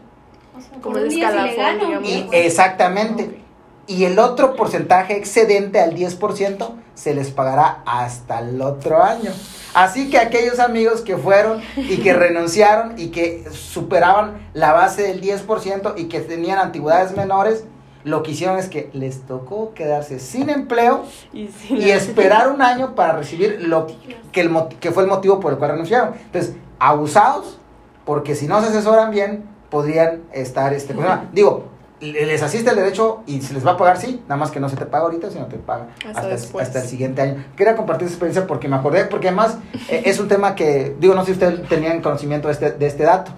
O 0.56 0.60
sea, 0.60 0.80
Como 0.80 0.98
el 0.98 1.08
escalafón. 1.08 2.04
Y 2.04 2.28
exactamente. 2.32 3.42
Y 3.86 4.04
el 4.04 4.18
otro 4.18 4.54
porcentaje 4.54 5.16
excedente 5.16 5.80
al 5.80 5.94
10% 5.94 6.72
se 6.94 7.14
les 7.14 7.30
pagará 7.30 7.82
hasta 7.86 8.40
el 8.40 8.60
otro 8.60 9.02
año. 9.02 9.30
Así 9.72 10.10
que 10.10 10.18
aquellos 10.18 10.58
amigos 10.58 11.00
que 11.00 11.16
fueron 11.16 11.62
y 11.76 11.98
que 11.98 12.12
renunciaron 12.14 12.98
y 12.98 13.08
que 13.08 13.44
superaban 13.50 14.50
la 14.52 14.72
base 14.72 15.02
del 15.02 15.22
10% 15.22 15.94
y 15.96 16.04
que 16.08 16.20
tenían 16.20 16.58
antigüedades 16.58 17.16
menores, 17.16 17.64
lo 18.04 18.22
que 18.22 18.30
hicieron 18.32 18.58
es 18.58 18.68
que 18.68 18.90
les 18.92 19.22
tocó 19.22 19.74
quedarse 19.74 20.18
sin 20.18 20.50
empleo 20.50 21.04
Y, 21.32 21.50
esperar 21.90 22.50
un 22.50 22.62
año 22.62 22.94
para 22.94 23.14
recibir 23.16 23.62
lo 23.62 23.86
que, 24.32 24.40
el, 24.40 24.50
que 24.80 24.92
fue 24.92 25.02
el 25.02 25.08
motivo 25.08 25.40
por 25.40 25.52
el 25.52 25.58
cual 25.58 25.72
renunciaron. 25.72 26.14
Entonces, 26.14 26.54
abusados, 26.78 27.58
porque 28.04 28.34
si 28.34 28.46
no 28.46 28.60
se 28.60 28.68
asesoran 28.68 29.10
bien, 29.10 29.44
podrían 29.70 30.22
estar, 30.32 30.72
este, 30.72 30.94
¿cómo 30.94 31.06
se 31.06 31.12
llama? 31.12 31.28
digo, 31.32 31.64
les 32.00 32.42
asiste 32.42 32.70
el 32.70 32.76
derecho 32.76 33.22
y 33.26 33.40
se 33.42 33.54
les 33.54 33.66
va 33.66 33.72
a 33.72 33.76
pagar, 33.76 33.96
sí, 33.98 34.22
nada 34.28 34.36
más 34.36 34.50
que 34.50 34.60
no 34.60 34.68
se 34.68 34.76
te 34.76 34.86
paga 34.86 35.04
ahorita, 35.04 35.30
sino 35.30 35.46
te 35.46 35.56
paga 35.56 35.88
Hasta 36.06 36.32
hasta, 36.60 36.80
el 36.82 36.86
siguiente 36.86 37.22
año. 37.22 37.44
Quería 37.56 37.76
compartir 37.76 38.06
esa 38.06 38.14
experiencia 38.14 38.46
porque 38.46 38.68
me 38.68 38.76
acordé, 38.76 39.04
porque 39.06 39.28
además 39.28 39.58
eh, 39.88 40.02
es 40.04 40.20
un 40.20 40.28
tema 40.28 40.54
que, 40.54 40.96
digo, 41.00 41.14
no 41.14 41.22
sé 41.22 41.26
si 41.26 41.32
ustedes 41.32 41.68
tenían 41.68 42.00
conocimiento 42.00 42.48
de 42.48 42.54
este, 42.54 42.70
de 42.72 42.86
este 42.86 43.02
dato. 43.04 43.32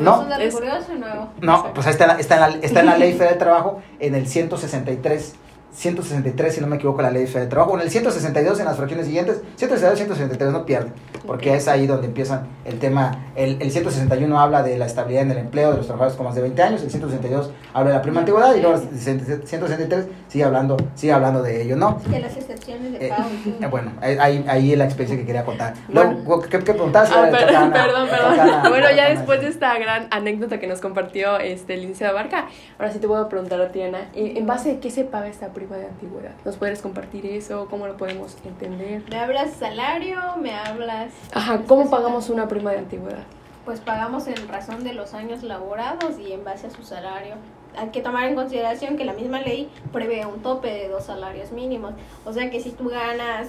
No. 0.00 0.14
¿Es 0.16 0.22
un 0.22 0.28
dato 0.28 0.42
es- 0.42 0.54
curioso 0.54 0.86
o 0.92 0.98
nuevo? 0.98 1.28
No, 1.40 1.72
pues 1.74 1.86
ahí 1.86 1.92
está, 1.92 2.04
en 2.04 2.08
la- 2.08 2.18
está, 2.20 2.34
en 2.34 2.40
la, 2.40 2.48
está 2.66 2.80
en 2.80 2.86
la 2.86 2.98
Ley 2.98 3.12
Federal 3.12 3.30
del 3.34 3.38
Trabajo, 3.38 3.82
en 3.98 4.14
el 4.14 4.26
163. 4.26 5.34
163, 5.72 6.54
si 6.54 6.60
no 6.60 6.66
me 6.66 6.76
equivoco, 6.76 7.02
la 7.02 7.10
Ley 7.10 7.26
del 7.26 7.48
Trabajo. 7.48 7.74
En 7.76 7.82
el 7.82 7.90
162, 7.90 8.58
en 8.58 8.64
las 8.64 8.76
fracciones 8.76 9.06
siguientes. 9.06 9.40
162, 9.56 9.98
163, 9.98 10.52
no 10.52 10.66
pierde. 10.66 10.90
Porque 11.26 11.54
es 11.54 11.68
ahí 11.68 11.86
donde 11.86 12.06
empiezan 12.06 12.48
el 12.64 12.78
tema. 12.78 13.32
El, 13.36 13.60
el 13.62 13.70
161 13.70 14.40
habla 14.40 14.62
de 14.62 14.76
la 14.78 14.86
estabilidad 14.86 15.22
en 15.22 15.30
el 15.32 15.38
empleo 15.38 15.70
de 15.70 15.78
los 15.78 15.86
trabajadores 15.86 16.16
con 16.16 16.26
más 16.26 16.34
de 16.34 16.42
20 16.42 16.62
años. 16.62 16.82
El 16.82 16.90
162 16.90 17.50
habla 17.72 17.90
de 17.90 17.96
la 17.96 18.02
prima 18.02 18.20
antigüedad. 18.20 18.54
Y 18.54 18.60
luego 18.60 18.80
el 18.80 18.98
163 18.98 20.06
sigue 20.30 20.44
hablando, 20.44 20.76
sigue 20.94 21.12
hablando 21.12 21.42
de 21.42 21.60
ello, 21.62 21.76
¿no? 21.76 22.00
De 22.08 22.20
las 22.20 22.36
excepciones 22.36 22.92
de 22.92 23.06
Eh, 23.06 23.10
pago. 23.10 23.28
eh, 23.60 23.66
bueno, 23.66 23.92
ahí, 24.00 24.44
ahí, 24.48 24.72
es 24.72 24.78
la 24.78 24.84
experiencia 24.84 25.18
que 25.18 25.26
quería 25.26 25.44
contar. 25.44 25.74
Bueno. 25.88 26.12
Luego, 26.24 26.40
¿qué, 26.42 26.48
qué 26.60 26.72
preguntabas? 26.72 27.10
Ah, 27.12 27.28
per- 27.30 27.46
perdón, 27.46 27.72
perdón. 27.72 28.08
toca 28.08 28.42
a 28.42 28.60
Ana. 28.60 28.68
Bueno, 28.68 28.86
ya 28.94 29.08
después 29.10 29.40
de 29.40 29.48
esta 29.48 29.76
gran 29.78 30.06
anécdota 30.10 30.58
que 30.60 30.66
nos 30.68 30.80
compartió 30.80 31.38
este 31.38 31.74
el 31.74 31.80
licenciado 31.80 32.14
Barca, 32.14 32.46
ahora 32.78 32.92
sí 32.92 32.98
te 33.00 33.06
voy 33.06 33.20
a 33.20 33.28
preguntar 33.28 33.60
a 33.60 33.68
ti, 33.72 33.82
Ana, 33.82 34.08
¿en 34.14 34.36
en 34.36 34.46
base 34.46 34.70
a 34.70 34.80
qué 34.80 34.90
se 34.90 35.04
paga 35.04 35.26
esta 35.28 35.48
prima 35.48 35.76
de 35.76 35.86
antigüedad? 35.86 36.30
¿Nos 36.44 36.56
puedes 36.56 36.80
compartir 36.80 37.26
eso? 37.26 37.66
¿Cómo 37.68 37.86
lo 37.88 37.96
podemos 37.96 38.36
entender? 38.44 39.02
¿Me 39.10 39.18
hablas 39.18 39.50
salario? 39.58 40.18
¿Me 40.40 40.54
hablas...? 40.54 41.08
Ajá, 41.34 41.60
¿cómo 41.66 41.90
pagamos 41.90 42.30
una 42.30 42.46
prima 42.48 42.70
de 42.70 42.78
antigüedad? 42.78 43.24
Pues 43.64 43.80
pagamos 43.80 44.26
en 44.28 44.48
razón 44.48 44.84
de 44.84 44.94
los 44.94 45.12
años 45.12 45.42
laborados 45.42 46.18
y 46.18 46.32
en 46.32 46.44
base 46.44 46.68
a 46.68 46.70
su 46.70 46.82
salario. 46.82 47.34
Hay 47.76 47.88
que 47.90 48.00
tomar 48.00 48.28
en 48.28 48.34
consideración 48.34 48.96
que 48.96 49.04
la 49.04 49.12
misma 49.12 49.40
ley 49.40 49.70
prevé 49.92 50.26
un 50.26 50.40
tope 50.42 50.68
de 50.72 50.88
dos 50.88 51.04
salarios 51.04 51.52
mínimos. 51.52 51.94
O 52.24 52.32
sea 52.32 52.50
que 52.50 52.60
si 52.60 52.70
tú 52.70 52.88
ganas, 52.88 53.48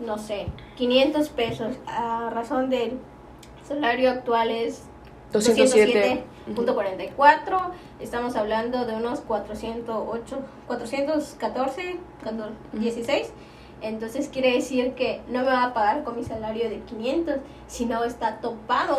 no 0.00 0.18
sé, 0.18 0.46
500 0.76 1.28
pesos 1.30 1.76
a 1.86 2.30
razón 2.30 2.70
del 2.70 2.98
salario 3.66 4.10
actual 4.10 4.50
es 4.50 4.84
207. 5.32 6.24
207.44, 6.48 7.70
estamos 8.00 8.34
hablando 8.36 8.86
de 8.86 8.94
unos 8.96 9.20
408, 9.20 10.38
414, 10.66 11.96
cuando- 12.22 12.46
Ujú. 12.72 12.78
16. 12.80 13.32
Entonces 13.80 14.28
quiere 14.28 14.52
decir 14.54 14.94
que 14.94 15.20
no 15.28 15.40
me 15.40 15.46
va 15.46 15.64
a 15.64 15.74
pagar 15.74 16.02
con 16.02 16.16
mi 16.16 16.24
salario 16.24 16.68
de 16.68 16.80
500, 16.80 17.36
sino 17.68 18.02
está 18.04 18.40
topado. 18.40 18.98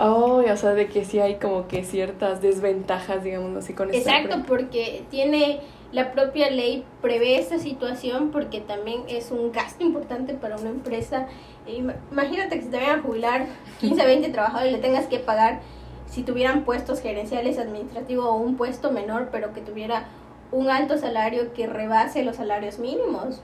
Oh, 0.00 0.42
o 0.50 0.56
sea, 0.56 0.70
de 0.74 0.88
que 0.88 1.04
sí 1.04 1.20
hay 1.20 1.36
como 1.36 1.68
que 1.68 1.84
ciertas 1.84 2.42
desventajas, 2.42 3.22
digamos 3.22 3.56
así, 3.56 3.74
con 3.74 3.94
Exacto, 3.94 4.42
porque 4.46 5.04
tiene 5.10 5.60
la 5.92 6.10
propia 6.10 6.50
ley 6.50 6.84
prevé 7.00 7.38
esta 7.38 7.58
situación 7.58 8.30
porque 8.32 8.60
también 8.60 9.02
es 9.08 9.30
un 9.30 9.52
gasto 9.52 9.84
importante 9.84 10.34
para 10.34 10.56
una 10.56 10.70
empresa. 10.70 11.28
Ima- 11.68 11.94
Imagínate 12.10 12.56
que 12.56 12.62
se 12.64 12.70
te 12.70 12.76
vayan 12.78 12.98
a 12.98 13.02
jubilar 13.02 13.46
15, 13.80 14.04
20 14.04 14.28
trabajadores 14.32 14.72
y 14.72 14.76
le 14.76 14.82
tengas 14.82 15.06
que 15.06 15.20
pagar 15.20 15.60
si 16.06 16.22
tuvieran 16.22 16.64
puestos 16.64 17.00
gerenciales, 17.00 17.58
administrativos 17.58 18.26
o 18.26 18.34
un 18.34 18.56
puesto 18.56 18.90
menor, 18.90 19.28
pero 19.30 19.52
que 19.52 19.60
tuviera 19.60 20.06
un 20.50 20.68
alto 20.70 20.98
salario 20.98 21.52
que 21.52 21.66
rebase 21.68 22.24
los 22.24 22.36
salarios 22.36 22.78
mínimos. 22.80 23.42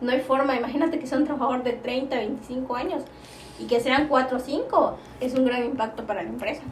No 0.00 0.10
hay 0.10 0.20
forma, 0.20 0.56
imagínate 0.56 0.98
que 0.98 1.06
sea 1.06 1.18
un 1.18 1.24
trabajador 1.24 1.62
de 1.62 1.72
30, 1.74 2.16
25 2.16 2.74
años 2.74 3.02
y 3.62 3.66
que 3.66 3.80
sean 3.80 4.08
4 4.08 4.36
o 4.36 4.40
5, 4.40 4.96
es 5.20 5.34
un 5.34 5.44
gran 5.44 5.64
impacto 5.64 6.04
para 6.04 6.22
la 6.22 6.28
empresa. 6.28 6.62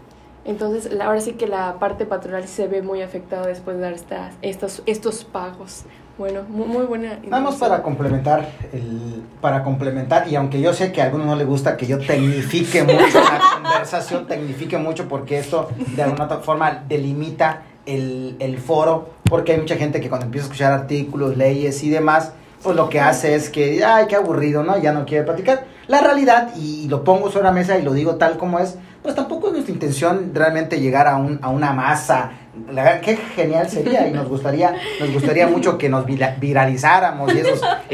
Entonces, 0.44 0.90
ahora 1.00 1.20
sí 1.20 1.32
que 1.32 1.46
la 1.46 1.78
parte 1.78 2.06
patronal 2.06 2.48
se 2.48 2.66
ve 2.66 2.82
muy 2.82 3.02
afectada 3.02 3.46
después 3.46 3.76
de 3.76 3.82
dar 3.82 3.92
estas, 3.92 4.34
estos, 4.40 4.82
estos 4.86 5.24
pagos. 5.24 5.84
Bueno, 6.16 6.42
muy, 6.48 6.66
muy 6.66 6.84
buena. 6.84 7.18
Nada 7.26 7.42
más 7.42 7.56
para 7.56 7.82
complementar, 7.82 8.48
el, 8.72 9.22
para 9.40 9.62
complementar, 9.62 10.28
y 10.28 10.36
aunque 10.36 10.60
yo 10.60 10.72
sé 10.72 10.92
que 10.92 11.02
a 11.02 11.06
algunos 11.06 11.26
no 11.26 11.36
les 11.36 11.46
gusta 11.46 11.76
que 11.76 11.86
yo 11.86 11.98
tecnifique 11.98 12.82
mucho 12.82 13.20
la 13.20 13.40
conversación, 13.62 14.26
tecnifique 14.26 14.76
mucho 14.78 15.08
porque 15.08 15.38
esto 15.38 15.68
de 15.94 16.02
alguna 16.02 16.24
otra 16.24 16.38
forma 16.38 16.84
delimita 16.88 17.62
el, 17.86 18.36
el 18.38 18.58
foro, 18.58 19.10
porque 19.24 19.52
hay 19.52 19.58
mucha 19.58 19.76
gente 19.76 20.00
que 20.00 20.08
cuando 20.08 20.26
empieza 20.26 20.46
a 20.46 20.48
escuchar 20.48 20.72
artículos, 20.72 21.36
leyes 21.36 21.82
y 21.82 21.90
demás, 21.90 22.32
pues 22.62 22.76
lo 22.76 22.88
que 22.88 23.00
hace 23.00 23.34
es 23.34 23.48
que, 23.48 23.82
ay, 23.84 24.06
qué 24.08 24.16
aburrido, 24.16 24.62
¿no? 24.62 24.78
Ya 24.78 24.92
no 24.92 25.06
quiere 25.06 25.24
platicar. 25.24 25.64
La 25.90 26.00
realidad, 26.00 26.54
y 26.56 26.86
lo 26.88 27.02
pongo 27.02 27.30
sobre 27.32 27.44
la 27.46 27.52
mesa 27.52 27.76
y 27.76 27.82
lo 27.82 27.92
digo 27.92 28.14
tal 28.14 28.36
como 28.38 28.60
es, 28.60 28.76
pues 29.02 29.16
tampoco 29.16 29.48
es 29.48 29.54
nuestra 29.54 29.74
intención 29.74 30.30
realmente 30.32 30.78
llegar 30.78 31.08
a, 31.08 31.16
un, 31.16 31.40
a 31.42 31.48
una 31.48 31.72
masa. 31.72 32.30
La 32.70 33.00
qué 33.00 33.16
genial 33.16 33.68
sería 33.68 34.06
y 34.06 34.12
nos 34.12 34.28
gustaría, 34.28 34.76
nos 35.00 35.12
gustaría 35.12 35.48
mucho 35.48 35.78
que 35.78 35.88
nos 35.88 36.06
vira- 36.06 36.36
viralizáramos 36.38 37.32
y 37.34 37.42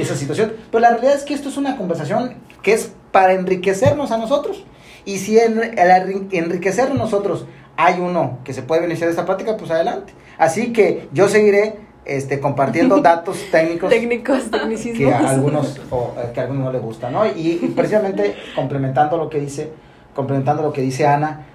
esa 0.01 0.15
situación. 0.15 0.53
Pero 0.71 0.81
la 0.83 0.91
realidad 0.91 1.15
es 1.15 1.23
que 1.25 1.33
esto 1.33 1.49
es 1.49 1.57
una 1.57 1.79
conversación 1.79 2.35
que 2.63 2.75
es 2.75 2.93
para 3.13 3.33
enriquecernos 3.33 4.11
a 4.13 4.19
nosotros. 4.19 4.65
Y 5.07 5.17
si 5.19 5.39
en, 5.39 5.59
al 5.79 5.89
enri- 5.89 6.29
enriquecernos 6.33 6.99
nosotros 6.99 7.47
hay 7.79 7.99
uno 8.01 8.41
que 8.45 8.53
se 8.53 8.61
puede 8.63 8.83
beneficiar 8.83 9.09
de 9.09 9.13
esta 9.13 9.25
práctica, 9.25 9.57
pues 9.57 9.71
adelante. 9.71 10.13
Así 10.37 10.73
que 10.75 11.09
yo 11.13 11.29
seguiré 11.29 11.86
este, 12.07 12.41
compartiendo 12.41 13.01
datos 13.03 13.39
técnicos 13.51 13.91
Técnicos, 13.91 14.45
que 14.45 14.59
tecnicismos. 14.59 15.13
a 15.13 15.31
algunos 15.31 15.81
o, 15.91 16.15
eh, 16.19 16.31
que 16.33 16.41
a 16.41 16.45
algunos 16.45 16.65
no 16.65 16.73
les 16.73 16.83
gusta, 16.83 17.11
¿no? 17.11 17.27
Y, 17.27 17.59
y 17.63 17.73
precisamente 17.75 18.35
complementando 18.55 19.17
lo 19.17 19.29
que 19.29 19.41
dice, 19.41 19.73
complementando 20.15 20.63
lo 20.63 20.73
que 20.73 20.81
dice 20.81 21.07
Ana 21.07 21.47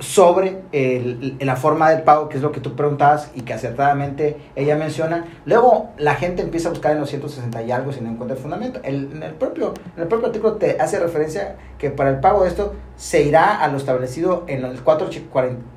sobre 0.00 0.62
el- 0.72 1.36
la 1.40 1.56
forma 1.56 1.90
del 1.90 2.02
pago, 2.02 2.28
que 2.28 2.36
es 2.36 2.42
lo 2.42 2.52
que 2.52 2.60
tú 2.60 2.74
preguntabas 2.76 3.30
y 3.34 3.42
que 3.42 3.54
acertadamente 3.54 4.36
ella 4.56 4.76
menciona. 4.76 5.24
Luego 5.44 5.90
la 5.98 6.14
gente 6.14 6.42
empieza 6.42 6.68
a 6.68 6.70
buscar 6.72 6.92
en 6.92 7.00
los 7.00 7.10
160 7.10 7.62
y 7.62 7.70
algo 7.72 7.92
sin 7.92 8.06
encontrar 8.06 8.38
fundamento. 8.38 8.80
El, 8.82 9.10
en, 9.12 9.22
el 9.22 9.34
propio, 9.34 9.74
en 9.96 10.02
el 10.02 10.08
propio 10.08 10.26
artículo 10.28 10.54
te 10.54 10.80
hace 10.80 10.98
referencia 10.98 11.56
que 11.78 11.90
para 11.90 12.10
el 12.10 12.20
pago 12.20 12.42
de 12.44 12.48
esto 12.48 12.74
se 12.96 13.22
irá 13.22 13.56
a 13.62 13.68
lo 13.68 13.76
establecido 13.76 14.44
en 14.46 14.64
el 14.64 14.80
4, 14.82 15.08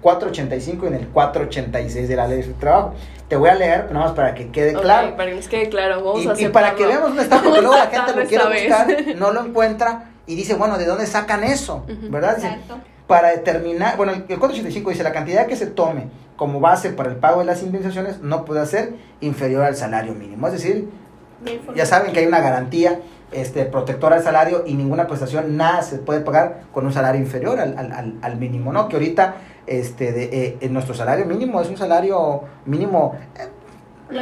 485 0.01 0.85
y 0.85 0.87
en 0.87 0.93
el 0.95 1.07
486 1.07 2.07
de 2.07 2.15
la 2.15 2.27
ley 2.27 2.41
del 2.41 2.53
trabajo. 2.55 2.93
Te 3.27 3.35
voy 3.35 3.49
a 3.49 3.55
leer, 3.55 3.91
nada 3.91 4.05
más 4.05 4.15
para 4.15 4.33
que 4.33 4.49
quede 4.51 4.75
Ok, 4.75 4.83
claro. 4.83 5.15
para 5.17 5.29
que 5.29 5.35
nos 5.35 5.47
quede 5.49 5.67
claro, 5.69 6.03
vamos 6.03 6.23
Y, 6.23 6.29
a 6.43 6.47
y 6.47 6.51
para 6.51 6.75
que 6.75 6.85
veamos 6.85 7.09
dónde 7.09 7.23
está, 7.23 7.41
porque 7.41 7.59
luego 7.61 7.75
la 7.75 7.87
gente 7.87 8.15
lo 8.15 8.25
quiere 8.27 8.45
buscar, 8.45 8.87
no 9.17 9.31
lo 9.33 9.45
encuentra 9.45 10.11
y 10.25 10.35
dice, 10.35 10.53
bueno, 10.55 10.77
¿de 10.77 10.85
dónde 10.85 11.05
sacan 11.07 11.43
eso? 11.43 11.83
Ujú. 11.89 12.09
¿Verdad? 12.09 12.35
Dice, 12.37 12.47
Exacto. 12.47 12.75
Para 13.07 13.29
determinar, 13.29 13.95
bueno, 13.97 14.11
el 14.11 14.19
el 14.27 14.39
485 14.39 14.89
dice, 14.89 15.03
la 15.03 15.13
cantidad 15.13 15.47
que 15.47 15.55
se 15.55 15.67
tome 15.67 16.07
como 16.35 16.59
base 16.59 16.89
para 16.91 17.09
el 17.09 17.15
pago 17.15 17.39
de 17.39 17.45
las 17.45 17.63
indemnizaciones 17.63 18.21
no 18.21 18.45
puede 18.45 18.65
ser 18.65 18.93
inferior 19.21 19.63
al 19.63 19.75
salario 19.75 20.13
mínimo. 20.13 20.47
Es 20.47 20.53
decir, 20.53 20.89
ya 21.75 21.85
saben 21.85 22.11
que 22.13 22.19
hay 22.19 22.25
una 22.25 22.41
garantía 22.41 22.99
este, 23.31 23.65
protectora 23.65 24.17
al 24.17 24.23
salario 24.23 24.63
y 24.65 24.73
ninguna 24.73 25.07
prestación, 25.07 25.57
nada 25.57 25.81
se 25.81 25.97
puede 25.97 26.19
pagar 26.21 26.61
con 26.73 26.85
un 26.85 26.93
salario 26.93 27.19
inferior 27.21 27.59
al, 27.59 27.77
al, 27.77 28.15
al- 28.21 28.37
mínimo, 28.37 28.71
¿no? 28.73 28.87
Que 28.87 28.95
ahorita 28.95 29.35
este, 29.67 30.11
de, 30.11 30.57
eh, 30.61 30.69
nuestro 30.69 30.93
salario 30.93 31.25
mínimo 31.25 31.61
es 31.61 31.69
un 31.69 31.77
salario 31.77 32.43
mínimo 32.65 33.15
eh, 33.37 33.47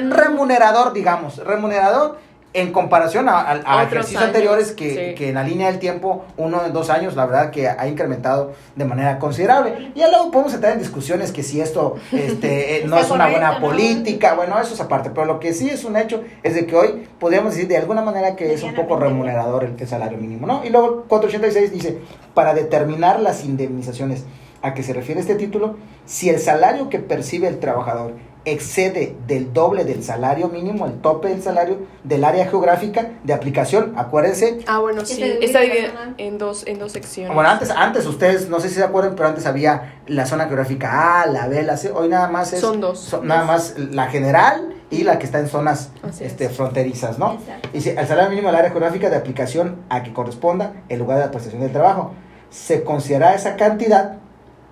remunerador, 0.09 0.93
digamos, 0.93 1.37
remunerador 1.45 2.17
en 2.55 2.71
comparación 2.71 3.29
a, 3.29 3.39
a- 3.65 3.83
ejercicios 3.83 4.21
años, 4.21 4.35
anteriores 4.35 4.71
que, 4.71 5.09
sí. 5.09 5.15
que 5.15 5.29
en 5.29 5.35
la 5.35 5.43
línea 5.43 5.67
del 5.67 5.79
tiempo, 5.79 6.25
uno 6.37 6.65
en 6.65 6.73
dos 6.73 6.89
años, 6.89 7.15
la 7.15 7.25
verdad 7.25 7.51
que 7.51 7.67
ha 7.67 7.87
incrementado 7.87 8.53
de 8.75 8.85
manera 8.85 9.19
considerable. 9.19 9.91
Y 9.93 9.99
ya 9.99 10.09
luego 10.09 10.31
podemos 10.31 10.53
entrar 10.53 10.73
en 10.73 10.79
discusiones 10.79 11.31
que 11.31 11.43
si 11.43 11.61
esto 11.61 11.95
este, 12.11 12.77
eh, 12.77 12.85
no 12.87 12.97
es 12.97 13.11
una 13.11 13.27
buena 13.27 13.59
política, 13.59 14.33
bueno, 14.35 14.59
eso 14.59 14.73
es 14.73 14.81
aparte, 14.81 15.09
pero 15.11 15.25
lo 15.25 15.39
que 15.39 15.53
sí 15.53 15.69
es 15.69 15.83
un 15.85 15.97
hecho 15.97 16.23
es 16.43 16.55
de 16.55 16.65
que 16.65 16.75
hoy 16.75 17.07
podríamos 17.19 17.53
decir 17.53 17.67
de 17.67 17.77
alguna 17.77 18.01
manera 18.01 18.35
que 18.35 18.53
es 18.53 18.63
un 18.63 18.73
poco 18.73 18.97
remunerador 18.97 19.63
el, 19.65 19.75
el 19.79 19.87
salario 19.87 20.17
mínimo, 20.17 20.47
¿no? 20.47 20.63
Y 20.65 20.69
luego 20.69 21.03
486 21.07 21.71
dice, 21.71 21.99
para 22.33 22.53
determinar 22.53 23.19
las 23.19 23.43
indemnizaciones 23.45 24.23
a 24.61 24.73
que 24.73 24.81
se 24.81 24.93
refiere 24.93 25.19
este 25.21 25.35
título, 25.35 25.75
si 26.05 26.29
el 26.29 26.39
salario 26.39 26.89
que 26.89 26.99
percibe 26.99 27.47
el 27.47 27.59
trabajador 27.59 28.13
excede 28.45 29.15
del 29.27 29.51
doble 29.53 29.83
del 29.85 30.03
salario 30.03 30.47
mínimo, 30.49 30.85
el 30.85 30.93
tope 31.01 31.29
del 31.29 31.41
salario 31.41 31.79
del 32.03 32.23
área 32.23 32.47
geográfica 32.47 33.11
de 33.23 33.33
aplicación, 33.33 33.93
acuérdense. 33.97 34.59
Ah, 34.67 34.79
bueno, 34.79 35.03
sí. 35.05 35.21
Está 35.23 35.59
la 35.59 35.65
dividida 35.65 36.13
en 36.17 36.37
dos, 36.37 36.65
en 36.67 36.77
dos 36.79 36.91
secciones. 36.91 37.33
Bueno, 37.33 37.49
antes, 37.49 37.71
antes 37.71 38.05
ustedes, 38.05 38.47
no 38.49 38.59
sé 38.59 38.69
si 38.69 38.75
se 38.75 38.83
acuerdan, 38.83 39.15
pero 39.15 39.29
antes 39.29 39.45
había 39.45 39.95
la 40.07 40.25
zona 40.25 40.45
geográfica 40.45 41.21
A, 41.23 41.25
la 41.25 41.47
B, 41.47 41.63
la 41.63 41.75
C, 41.77 41.91
hoy 41.91 42.07
nada 42.07 42.27
más 42.29 42.53
es... 42.53 42.59
Son 42.61 42.79
dos. 42.79 42.99
son- 42.99 43.27
nada 43.27 43.43
más 43.45 43.75
la 43.77 44.07
general 44.07 44.75
y 44.91 45.03
la 45.03 45.17
que 45.17 45.25
está 45.25 45.39
en 45.39 45.47
zonas 45.47 45.89
es. 46.07 46.21
este, 46.21 46.47
fronterizas, 46.49 47.17
¿no? 47.17 47.33
Exacto. 47.33 47.69
Dice, 47.73 47.95
el 47.99 48.07
salario 48.07 48.29
mínimo 48.29 48.49
del 48.49 48.57
área 48.57 48.69
geográfica 48.69 49.09
de 49.09 49.15
aplicación 49.15 49.77
a 49.89 50.03
que 50.03 50.13
corresponda 50.13 50.73
el 50.89 50.99
lugar 50.99 51.17
de 51.17 51.25
la 51.25 51.31
prestación 51.31 51.61
del 51.63 51.71
trabajo. 51.71 52.11
Se 52.51 52.83
considera 52.83 53.33
esa 53.33 53.55
cantidad 53.55 54.17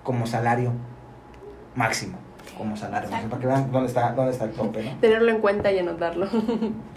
como 0.04 0.26
salario 0.26 0.72
máximo. 1.74 2.18
Como 2.56 2.76
salario 2.76 3.10
máximo, 3.10 3.30
para 3.30 3.40
que 3.40 3.46
vean 3.46 3.72
dónde 3.72 3.88
está, 3.88 4.12
dónde 4.12 4.32
está 4.32 4.44
el 4.44 4.52
tope, 4.52 4.82
¿no? 4.82 4.90
Tenerlo 5.00 5.30
en 5.30 5.40
cuenta 5.40 5.72
y 5.72 5.78
anotarlo. 5.78 6.28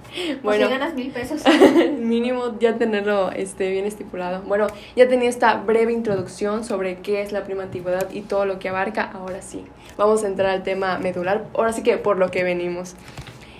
Bueno. 0.07 0.39
bueno, 0.41 0.65
si 0.67 0.71
ganas 0.71 0.93
mil 0.93 1.11
pesos. 1.11 1.43
mínimo 1.99 2.57
ya 2.59 2.77
tenerlo 2.77 3.29
este, 3.31 3.69
bien 3.69 3.85
estipulado. 3.85 4.41
Bueno, 4.43 4.67
ya 4.95 5.09
tenía 5.09 5.27
esta 5.27 5.55
breve 5.55 5.91
introducción 5.91 6.63
sobre 6.63 6.99
qué 6.99 7.21
es 7.21 7.33
la 7.33 7.43
prima 7.43 7.63
antigüedad 7.63 8.09
y 8.11 8.21
todo 8.21 8.45
lo 8.45 8.57
que 8.57 8.69
abarca. 8.69 9.11
Ahora 9.13 9.41
sí, 9.41 9.65
vamos 9.97 10.23
a 10.23 10.27
entrar 10.27 10.51
al 10.51 10.63
tema 10.63 10.97
medular. 10.97 11.43
Ahora 11.53 11.73
sí 11.73 11.83
que 11.83 11.97
por 11.97 12.17
lo 12.17 12.31
que 12.31 12.43
venimos. 12.45 12.95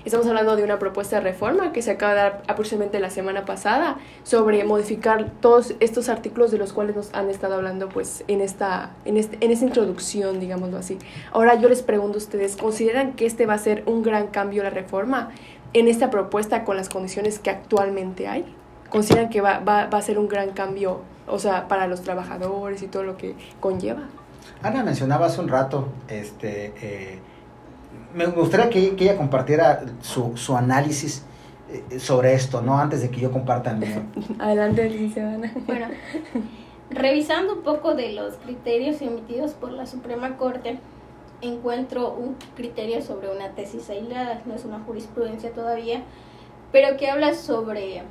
Estamos 0.08 0.26
hablando 0.28 0.56
de 0.56 0.64
una 0.64 0.80
propuesta 0.80 1.18
de 1.18 1.22
reforma 1.22 1.74
que 1.74 1.82
se 1.82 1.92
acaba 1.92 2.14
de 2.14 2.20
dar 2.20 2.44
aproximadamente 2.48 3.02
la 3.02 3.10
semana 3.10 3.44
pasada 3.44 3.98
sobre 4.24 4.64
modificar 4.64 5.30
todos 5.42 5.74
estos 5.82 6.08
artículos 6.08 6.50
de 6.50 6.58
los 6.58 6.72
cuales 6.72 6.96
nos 6.96 7.14
han 7.14 7.30
estado 7.30 7.56
hablando 7.56 7.90
pues 7.90 8.24
en 8.30 8.40
esta, 8.40 8.92
en 9.04 9.18
este, 9.18 9.38
en 9.42 9.52
esta 9.52 9.66
introducción, 9.66 10.40
digámoslo 10.40 10.78
así. 10.78 10.98
Ahora 11.34 11.56
yo 11.56 11.68
les 11.68 11.82
pregunto 11.82 12.20
a 12.20 12.20
ustedes, 12.20 12.56
¿consideran 12.56 13.16
que 13.18 13.26
este 13.26 13.46
va 13.46 13.56
a 13.56 13.58
ser 13.58 13.84
un 13.86 14.02
gran 14.02 14.28
cambio 14.28 14.64
la 14.64 14.70
reforma 14.70 15.32
en 15.74 15.90
esta 15.90 16.10
propuesta 16.10 16.64
con 16.64 16.78
las 16.78 16.88
condiciones 16.88 17.40
que 17.40 17.50
actualmente 17.50 18.30
hay? 18.30 18.46
¿Consideran 18.90 19.28
que 19.28 19.42
va, 19.42 19.60
va, 19.60 19.88
va 19.88 19.98
a 19.98 20.02
ser 20.02 20.20
un 20.20 20.30
gran 20.30 20.52
cambio, 20.52 21.02
o 21.28 21.38
sea, 21.38 21.68
para 21.68 21.86
los 21.86 22.02
trabajadores 22.02 22.82
y 22.82 22.88
todo 22.88 23.04
lo 23.04 23.18
que 23.18 23.36
conlleva? 23.60 24.04
Ana 24.64 24.84
mencionaba 24.84 25.26
hace 25.26 25.42
un 25.42 25.50
rato, 25.50 25.90
este, 26.08 26.74
eh, 26.82 27.20
me 28.14 28.26
gustaría 28.28 28.70
que, 28.70 28.96
que 28.96 29.06
ella 29.06 29.18
compartiera 29.18 29.84
su, 30.02 30.36
su 30.38 30.56
análisis 30.56 31.24
eh, 31.70 32.00
sobre 32.00 32.34
esto, 32.34 32.62
¿no? 32.62 32.78
Antes 32.78 33.02
de 33.02 33.10
que 33.10 33.20
yo 33.20 33.32
comparta 33.32 33.72
el 33.72 33.78
mío. 33.78 34.04
Adelante, 34.40 35.12
Ana. 35.20 35.52
Bueno, 35.66 35.88
revisando 36.90 37.56
un 37.56 37.62
poco 37.62 37.94
de 37.94 38.14
los 38.14 38.36
criterios 38.36 39.02
emitidos 39.02 39.52
por 39.52 39.72
la 39.72 39.86
Suprema 39.86 40.38
Corte, 40.38 40.80
encuentro 41.42 42.14
un 42.14 42.36
criterio 42.56 43.02
sobre 43.02 43.30
una 43.30 43.50
tesis 43.52 43.90
aislada, 43.90 44.42
no 44.46 44.56
es 44.56 44.66
una 44.66 44.80
jurisprudencia 44.80 45.52
todavía, 45.52 46.04
pero 46.72 46.98
que 46.98 47.10
habla 47.10 47.34
sobre 47.34 48.04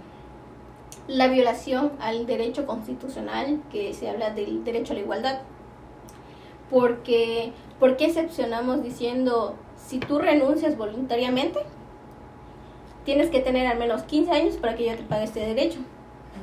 la 1.09 1.29
violación 1.29 1.93
al 2.01 2.27
derecho 2.27 2.67
constitucional, 2.67 3.63
que 3.71 3.95
se 3.95 4.11
habla 4.11 4.31
del 4.31 4.65
derecho 4.65 4.93
a 4.93 4.97
la 4.97 5.03
igualdad. 5.03 5.41
Porque, 6.71 7.53
¿por 7.79 7.97
qué 7.97 8.07
excepcionamos 8.07 8.83
diciendo, 8.83 9.55
si 9.87 9.99
tú 10.01 10.19
renuncias 10.19 10.77
voluntariamente, 10.77 11.61
tienes 13.05 13.31
que 13.31 13.41
tener 13.41 13.67
al 13.69 13.79
menos 13.79 14.03
15 14.03 14.31
años 14.33 14.57
para 14.57 14.75
que 14.75 14.87
yo 14.87 14.97
te 14.97 15.05
pague 15.05 15.25
este 15.25 15.41
derecho? 15.41 15.79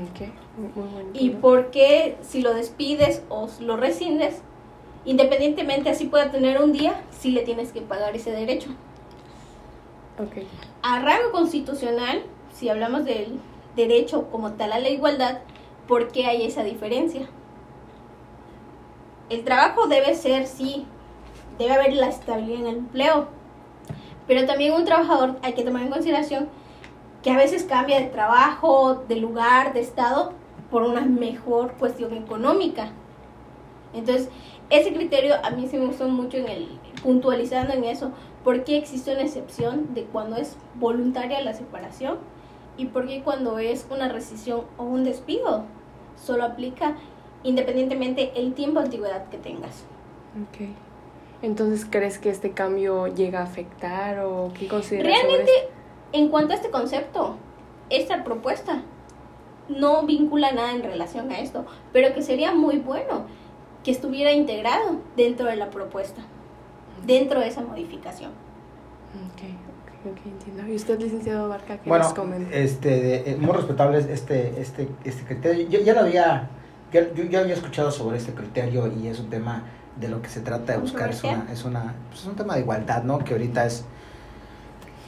Ok, 0.09 0.27
muy 0.57 1.05
¿Y 1.13 1.29
punto. 1.29 1.41
por 1.41 1.71
qué 1.71 2.17
si 2.21 2.41
lo 2.41 2.53
despides 2.53 3.21
o 3.29 3.49
lo 3.59 3.77
rescindes, 3.77 4.41
independientemente 5.05 5.89
así 5.89 6.05
pueda 6.05 6.31
tener 6.31 6.61
un 6.61 6.71
día, 6.71 7.01
sí 7.11 7.31
le 7.31 7.41
tienes 7.41 7.71
que 7.73 7.81
pagar 7.81 8.15
ese 8.15 8.31
derecho? 8.31 8.69
Ok. 10.17 10.45
A 10.81 11.01
rango 11.01 11.31
constitucional, 11.31 12.23
si 12.53 12.69
hablamos 12.69 13.03
del 13.03 13.39
derecho 13.75 14.29
como 14.31 14.53
tal 14.53 14.71
a 14.71 14.79
la 14.79 14.89
igualdad, 14.89 15.39
¿por 15.87 16.11
qué 16.11 16.25
hay 16.27 16.45
esa 16.45 16.63
diferencia? 16.63 17.27
El 19.29 19.43
trabajo 19.43 19.87
debe 19.87 20.15
ser, 20.15 20.47
sí, 20.47 20.85
debe 21.57 21.73
haber 21.73 21.93
la 21.93 22.07
estabilidad 22.07 22.61
en 22.61 22.67
el 22.67 22.77
empleo, 22.77 23.27
pero 24.27 24.45
también 24.45 24.73
un 24.73 24.85
trabajador 24.85 25.37
hay 25.41 25.53
que 25.53 25.63
tomar 25.63 25.83
en 25.83 25.89
consideración 25.89 26.49
que 27.21 27.31
a 27.31 27.37
veces 27.37 27.63
cambia 27.63 27.99
de 27.99 28.07
trabajo, 28.07 29.03
de 29.07 29.15
lugar, 29.15 29.73
de 29.73 29.79
estado, 29.79 30.33
por 30.69 30.83
una 30.83 31.01
mejor 31.01 31.73
cuestión 31.73 32.13
económica. 32.13 32.89
Entonces, 33.93 34.29
ese 34.69 34.93
criterio 34.93 35.35
a 35.43 35.51
mí 35.51 35.67
sí 35.67 35.77
me 35.77 35.85
gustó 35.85 36.07
mucho 36.07 36.37
en 36.37 36.47
el 36.47 36.67
puntualizando 37.03 37.73
en 37.73 37.83
eso, 37.83 38.11
por 38.43 38.63
qué 38.63 38.77
existe 38.77 39.11
una 39.11 39.21
excepción 39.21 39.93
de 39.93 40.03
cuando 40.05 40.37
es 40.37 40.57
voluntaria 40.75 41.41
la 41.41 41.53
separación 41.53 42.17
y 42.77 42.85
por 42.85 43.07
qué 43.07 43.21
cuando 43.21 43.59
es 43.59 43.85
una 43.91 44.09
rescisión 44.09 44.63
o 44.77 44.83
un 44.83 45.03
despido 45.03 45.65
solo 46.15 46.43
aplica 46.43 46.95
independientemente 47.43 48.31
el 48.35 48.53
tiempo 48.53 48.79
de 48.79 48.85
antigüedad 48.85 49.29
que 49.29 49.37
tengas. 49.37 49.85
Ok. 50.41 50.69
Entonces, 51.43 51.85
¿crees 51.89 52.17
que 52.17 52.29
este 52.29 52.51
cambio 52.51 53.07
llega 53.07 53.41
a 53.41 53.43
afectar 53.43 54.19
o 54.19 54.51
qué 54.57 54.67
consideras 54.67 55.05
Realmente, 55.13 55.51
en 56.13 56.29
cuanto 56.29 56.53
a 56.53 56.55
este 56.55 56.71
concepto, 56.71 57.35
esta 57.91 58.23
propuesta 58.23 58.81
no 59.69 60.03
vincula 60.05 60.51
nada 60.53 60.71
en 60.71 60.81
relación 60.83 61.31
a 61.31 61.39
esto, 61.39 61.65
pero 61.91 62.13
que 62.15 62.21
sería 62.21 62.53
muy 62.55 62.77
bueno 62.77 63.25
que 63.83 63.91
estuviera 63.91 64.31
integrado 64.31 64.97
dentro 65.17 65.45
de 65.47 65.57
la 65.57 65.69
propuesta, 65.69 66.21
dentro 67.05 67.41
de 67.41 67.47
esa 67.49 67.61
modificación. 67.61 68.31
Ok, 68.31 69.41
ok, 69.43 70.11
ok, 70.13 70.25
entiendo. 70.25 70.71
¿Y 70.71 70.75
usted, 70.75 70.99
licenciado 70.99 71.49
Barca, 71.49 71.77
qué 71.77 71.89
Bueno, 71.89 72.05
nos 72.05 72.13
comenta? 72.13 72.55
este, 72.55 73.29
eh, 73.31 73.37
muy 73.37 73.51
respetable 73.53 73.97
este, 73.99 74.61
este, 74.61 74.87
este 75.03 75.23
criterio. 75.25 75.67
Yo 75.69 75.81
ya 75.81 75.93
lo 75.93 75.99
había, 76.01 76.49
ya- 76.93 77.13
yo 77.13 77.23
ya 77.25 77.41
había 77.41 77.53
escuchado 77.55 77.91
sobre 77.91 78.17
este 78.17 78.33
criterio 78.33 78.87
y 78.87 79.07
es 79.07 79.19
un 79.19 79.29
tema 79.29 79.63
de 79.99 80.07
lo 80.07 80.21
que 80.21 80.29
se 80.29 80.41
trata 80.41 80.73
de 80.73 80.79
buscar. 80.79 81.09
Es 81.09 81.23
una, 81.23 81.51
es 81.51 81.63
una, 81.65 81.93
pues 82.09 82.21
es 82.21 82.27
un 82.27 82.35
tema 82.35 82.55
de 82.55 82.61
igualdad, 82.61 83.03
¿no? 83.03 83.19
Que 83.19 83.33
ahorita 83.33 83.65
es 83.65 83.85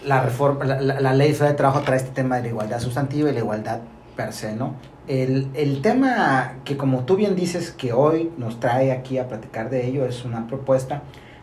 la 0.03 0.21
reforma, 0.21 0.63
la, 0.65 0.79
la- 0.81 0.99
la 1.01 1.13
ley 1.13 1.31
federal 1.33 1.53
de 1.53 1.57
trabajo 1.57 1.81
trae 1.81 1.97
este 1.97 2.11
tema 2.11 2.35
de 2.37 2.43
la 2.43 2.47
igualdad 2.49 2.79
sustantiva 2.79 3.29
y 3.29 3.33
la 3.33 3.39
igualdad 3.39 3.79
per 4.15 4.31
se, 4.33 4.55
¿no? 4.55 4.75
El, 5.07 5.49
el 5.53 5.81
tema 5.81 6.53
que 6.63 6.77
como 6.77 7.05
tú 7.05 7.15
bien 7.15 7.35
dices 7.35 7.71
que 7.71 7.93
hoy 7.93 8.31
nos 8.37 8.59
trae 8.59 8.91
aquí 8.91 9.17
a 9.19 9.27
platicar 9.27 9.69
de 9.69 9.85
ello 9.87 10.05
es 10.05 10.25
una 10.25 10.47
propuesta 10.47 11.01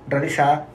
realizada 0.09 0.66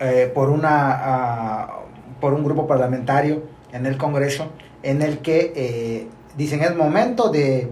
eh, 0.00 0.30
por 0.34 0.50
una 0.50 0.68
ah, 0.92 1.74
por 2.20 2.32
un 2.34 2.44
grupo 2.44 2.66
parlamentario 2.66 3.42
en 3.72 3.86
el 3.86 3.96
Congreso 3.96 4.46
en 4.82 5.02
el 5.02 5.18
que 5.18 5.52
eh, 5.56 6.08
dicen 6.36 6.62
es 6.62 6.74
momento 6.76 7.28
de 7.30 7.70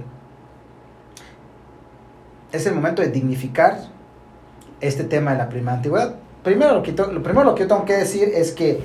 es 2.57 2.67
el 2.67 2.75
momento 2.75 3.03
de 3.03 3.09
dignificar 3.09 3.79
este 4.81 5.05
tema 5.05 5.33
de 5.33 5.39
la 5.39 5.49
prima 5.49 5.73
antigüedad. 5.73 6.15
Primero 6.43 6.75
lo 6.75 6.83
que, 6.83 6.93
lo 6.93 7.23
primero 7.23 7.45
lo 7.45 7.55
que 7.55 7.63
yo 7.63 7.69
tengo 7.69 7.85
que 7.85 7.95
decir 7.95 8.31
es 8.35 8.53
que 8.53 8.85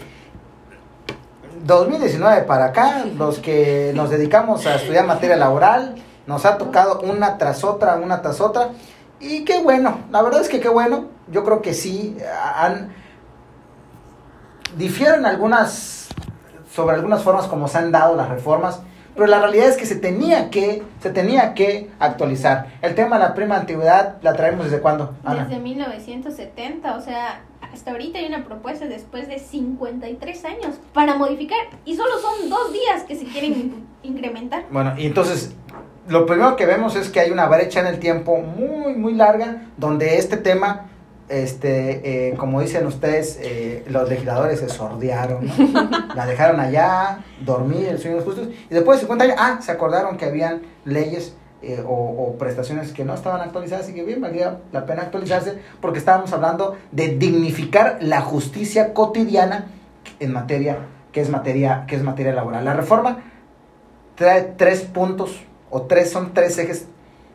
2019 1.65 2.43
para 2.43 2.65
acá, 2.65 3.05
los 3.17 3.39
que 3.39 3.91
nos 3.95 4.09
dedicamos 4.09 4.65
a 4.65 4.75
estudiar 4.75 5.05
materia 5.05 5.35
laboral, 5.35 5.95
nos 6.27 6.45
ha 6.45 6.57
tocado 6.57 7.01
una 7.01 7.37
tras 7.37 7.63
otra, 7.63 7.95
una 7.95 8.21
tras 8.21 8.41
otra. 8.41 8.69
Y 9.19 9.45
qué 9.45 9.61
bueno, 9.61 9.99
la 10.11 10.21
verdad 10.21 10.41
es 10.41 10.49
que 10.49 10.59
qué 10.59 10.69
bueno. 10.69 11.05
Yo 11.29 11.43
creo 11.43 11.61
que 11.61 11.73
sí, 11.73 12.17
difieren 14.75 15.25
algunas, 15.25 16.09
sobre 16.73 16.95
algunas 16.95 17.23
formas 17.23 17.45
como 17.47 17.67
se 17.67 17.77
han 17.77 17.91
dado 17.91 18.15
las 18.15 18.29
reformas, 18.29 18.81
pero 19.15 19.27
la 19.27 19.39
realidad 19.39 19.67
es 19.67 19.77
que 19.77 19.85
se 19.85 19.95
tenía 19.95 20.49
que, 20.49 20.83
se 21.01 21.09
tenía 21.09 21.53
que 21.53 21.89
actualizar. 21.99 22.67
El 22.81 22.95
tema 22.95 23.17
de 23.17 23.23
la 23.25 23.33
prima 23.33 23.57
antigüedad, 23.57 24.17
¿la 24.21 24.33
traemos 24.33 24.65
desde 24.65 24.79
cuándo, 24.81 25.15
Ana? 25.23 25.45
Desde 25.45 25.59
1970, 25.61 26.95
o 26.95 27.01
sea, 27.01 27.41
hasta 27.73 27.91
ahorita 27.91 28.19
hay 28.19 28.25
una 28.25 28.43
propuesta 28.45 28.85
después 28.85 29.27
de 29.27 29.39
53 29.39 30.45
años 30.45 30.75
para 30.93 31.15
modificar 31.15 31.59
y 31.85 31.95
solo 31.95 32.11
son 32.19 32.49
dos 32.49 32.73
días 32.73 33.03
que 33.07 33.15
se 33.15 33.25
quieren 33.25 33.51
in- 33.53 33.87
incrementar. 34.03 34.65
Bueno, 34.71 34.93
y 34.97 35.05
entonces 35.05 35.53
lo 36.07 36.25
primero 36.25 36.55
que 36.55 36.65
vemos 36.65 36.95
es 36.95 37.09
que 37.09 37.19
hay 37.19 37.31
una 37.31 37.47
brecha 37.47 37.79
en 37.79 37.87
el 37.87 37.99
tiempo 37.99 38.37
muy, 38.37 38.95
muy 38.95 39.13
larga 39.13 39.63
donde 39.77 40.17
este 40.17 40.35
tema 40.37 40.87
este, 41.31 42.29
eh, 42.29 42.35
como 42.35 42.61
dicen 42.61 42.85
ustedes, 42.85 43.39
eh, 43.41 43.83
los 43.87 44.09
legisladores 44.09 44.59
se 44.59 44.69
sordearon, 44.69 45.47
¿no? 45.47 45.89
la 46.15 46.25
dejaron 46.25 46.59
allá, 46.59 47.23
dormir, 47.39 47.87
el 47.87 47.99
sueño 47.99 48.17
de 48.17 48.25
los 48.25 48.35
justos, 48.35 48.53
y 48.69 48.73
después 48.73 48.99
de 48.99 49.01
50 49.01 49.23
años, 49.23 49.37
ah, 49.39 49.59
se 49.61 49.71
acordaron 49.71 50.17
que 50.17 50.25
habían 50.25 50.61
leyes 50.83 51.35
eh, 51.61 51.83
o, 51.87 51.93
o 51.93 52.37
prestaciones 52.37 52.91
que 52.91 53.05
no 53.05 53.13
estaban 53.13 53.41
actualizadas 53.41 53.87
y 53.89 53.93
que 53.93 54.03
bien 54.03 54.19
valía 54.19 54.59
la 54.71 54.85
pena 54.85 55.03
actualizarse 55.03 55.59
porque 55.79 55.99
estábamos 55.99 56.33
hablando 56.33 56.75
de 56.91 57.09
dignificar 57.09 57.99
la 58.01 58.21
justicia 58.21 58.93
cotidiana 58.93 59.67
en 60.19 60.33
materia 60.33 60.79
que 61.11 61.21
es 61.21 61.29
materia 61.29 61.85
que 61.87 61.95
es 61.95 62.03
materia 62.03 62.33
laboral. 62.33 62.65
La 62.65 62.73
reforma 62.73 63.19
trae 64.15 64.53
tres 64.57 64.81
puntos 64.81 65.39
o 65.69 65.83
tres 65.83 66.11
son 66.11 66.33
tres 66.33 66.57
ejes 66.57 66.87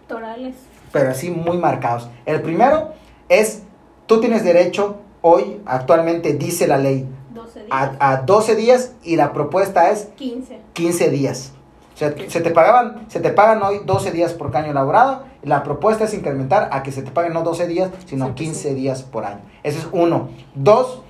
Torales. 0.09 0.57
pero 0.93 1.11
así 1.11 1.31
muy 1.31 1.59
marcados. 1.59 2.09
El 2.27 2.43
primero 2.43 2.93
es, 3.29 3.63
tú 4.07 4.21
tienes 4.21 4.45
derecho, 4.45 4.97
hoy, 5.23 5.61
actualmente 5.67 6.35
dice 6.35 6.67
la 6.67 6.79
ley, 6.79 7.07
12 7.35 7.61
días. 7.65 7.69
a, 7.71 8.13
a 8.13 8.17
12 8.23 8.57
días 8.57 8.93
y 9.03 9.17
la 9.17 9.33
propuesta 9.33 9.91
es 9.91 10.09
15. 10.17 10.61
15 10.73 11.11
días. 11.11 11.53
O 11.95 11.99
sea, 11.99 12.15
se 12.29 12.41
te 12.43 12.51
pagaban, 12.51 13.07
se 13.09 13.21
te 13.21 13.31
pagan 13.31 13.63
hoy 13.63 13.81
12 13.85 14.13
días 14.13 14.35
por 14.35 14.55
año 14.55 14.73
laborado. 14.75 15.25
La 15.43 15.63
propuesta 15.63 16.05
es 16.05 16.13
incrementar 16.13 16.69
a 16.71 16.83
que 16.83 16.93
se 16.93 17.03
te 17.03 17.11
paguen 17.11 17.33
no 17.33 17.43
12 17.43 17.67
días, 17.69 17.91
sino 18.05 18.27
Sí, 18.27 18.33
pues 18.33 18.49
15 18.49 18.69
sí. 18.69 18.75
días 18.75 19.03
por 19.03 19.25
año. 19.25 19.41
Eso 19.63 19.79
es 19.79 19.89
uno. 19.93 20.29
Dos, 20.55 21.03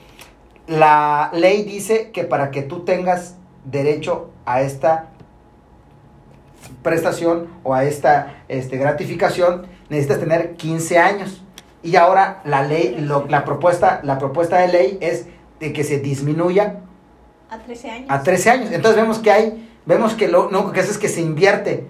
la 0.68 1.30
ley 1.32 1.64
dice 1.64 2.11
que 2.12 2.22
para 2.22 2.52
que 2.52 2.62
tú 2.62 2.85
tengas 2.85 3.35
derecho 3.64 4.30
a 4.44 4.61
esta 4.61 5.09
prestación 6.82 7.48
o 7.64 7.74
a 7.74 7.85
esta 7.85 8.44
este, 8.48 8.76
gratificación, 8.76 9.66
necesitas 9.88 10.20
tener 10.20 10.54
15 10.54 10.98
años. 10.98 11.42
Y 11.87 11.96
ahora 11.96 12.40
la 12.44 12.62
ley, 12.62 12.96
lo- 13.01 13.27
la, 13.29 13.44
propuesta, 13.44 14.01
la 14.03 14.18
propuesta 14.18 14.59
de 14.59 14.68
ley 14.68 14.99
es 15.01 15.27
de 15.61 15.72
que 15.72 15.85
se 15.85 15.99
disminuya 16.01 16.81
A 17.49 17.59
13 17.59 17.90
años. 17.90 18.07
a 18.11 18.22
13 18.22 18.51
años. 18.51 18.70
Entonces 18.72 19.01
vemos 19.01 19.18
que 19.20 19.31
hay, 19.31 19.70
vemos 19.87 20.14
que 20.14 20.27
lo 20.29 20.49
único 20.49 20.72
que 20.72 20.81
hace 20.81 20.90
es 20.90 20.99
que 20.99 21.09
se 21.09 21.20
invierte 21.20 21.87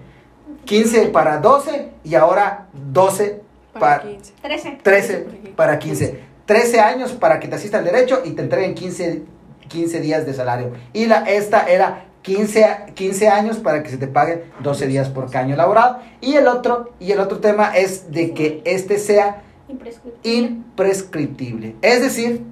15 0.65 1.07
para 1.07 1.37
12 1.39 1.89
y 2.03 2.15
ahora 2.15 2.67
12 2.73 3.41
Para 3.73 3.97
para 3.97 4.09
15. 4.09 4.33
13. 4.41 4.71
13 4.83 5.17
para 5.55 5.79
15. 5.79 6.19
13 6.45 6.79
años 6.79 7.11
para 7.13 7.39
que 7.39 7.47
te 7.47 7.55
asista 7.55 7.79
el 7.79 7.85
derecho 7.85 8.21
y 8.23 8.31
te 8.31 8.41
entreguen 8.43 8.75
15, 8.75 9.23
15 9.67 9.99
días 9.99 10.25
de 10.25 10.33
salario. 10.33 10.73
Y 10.93 11.07
la, 11.07 11.23
esta 11.29 11.65
era 11.67 12.05
15, 12.21 12.65
a- 12.65 12.85
15 12.87 13.27
años 13.29 13.57
para 13.57 13.81
que 13.83 13.89
se 13.89 13.97
te 13.97 14.07
paguen 14.07 14.43
12 14.61 14.85
días 14.87 15.09
por 15.09 15.35
año 15.35 15.55
laborado. 15.55 15.99
Y 16.21 16.35
el 16.35 16.47
otro, 16.47 16.93
y 16.99 17.11
el 17.11 17.19
otro 17.19 17.39
tema 17.39 17.75
es 17.75 18.11
de 18.11 18.33
que 18.33 18.61
este 18.65 18.97
sea 18.99 19.43
Imprescriptible. 19.69 20.37
imprescriptible. 20.37 21.75
Es 21.81 22.01
decir, 22.01 22.43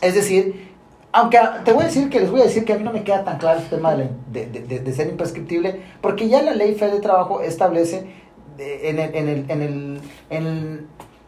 es 0.00 0.14
decir, 0.14 0.72
aunque 1.12 1.38
te 1.64 1.72
voy 1.72 1.82
a 1.84 1.86
decir 1.86 2.08
que 2.10 2.20
les 2.20 2.30
voy 2.30 2.40
a 2.40 2.44
decir 2.44 2.64
que 2.64 2.72
a 2.72 2.76
mí 2.76 2.84
no 2.84 2.92
me 2.92 3.04
queda 3.04 3.24
tan 3.24 3.38
claro 3.38 3.60
el 3.60 3.66
tema 3.68 3.94
de, 3.94 4.10
de- 4.32 4.46
de- 4.80 4.92
ser 4.92 5.08
imprescriptible, 5.08 5.80
porque 6.00 6.28
ya 6.28 6.42
la 6.42 6.52
ley 6.54 6.74
federal 6.74 6.96
de 6.96 7.00
trabajo 7.02 7.40
establece 7.40 8.06
en, 8.58 8.98
el, 8.98 9.14
en, 9.14 9.28
el, 9.28 9.50
en, 9.50 9.62
el, 9.62 10.86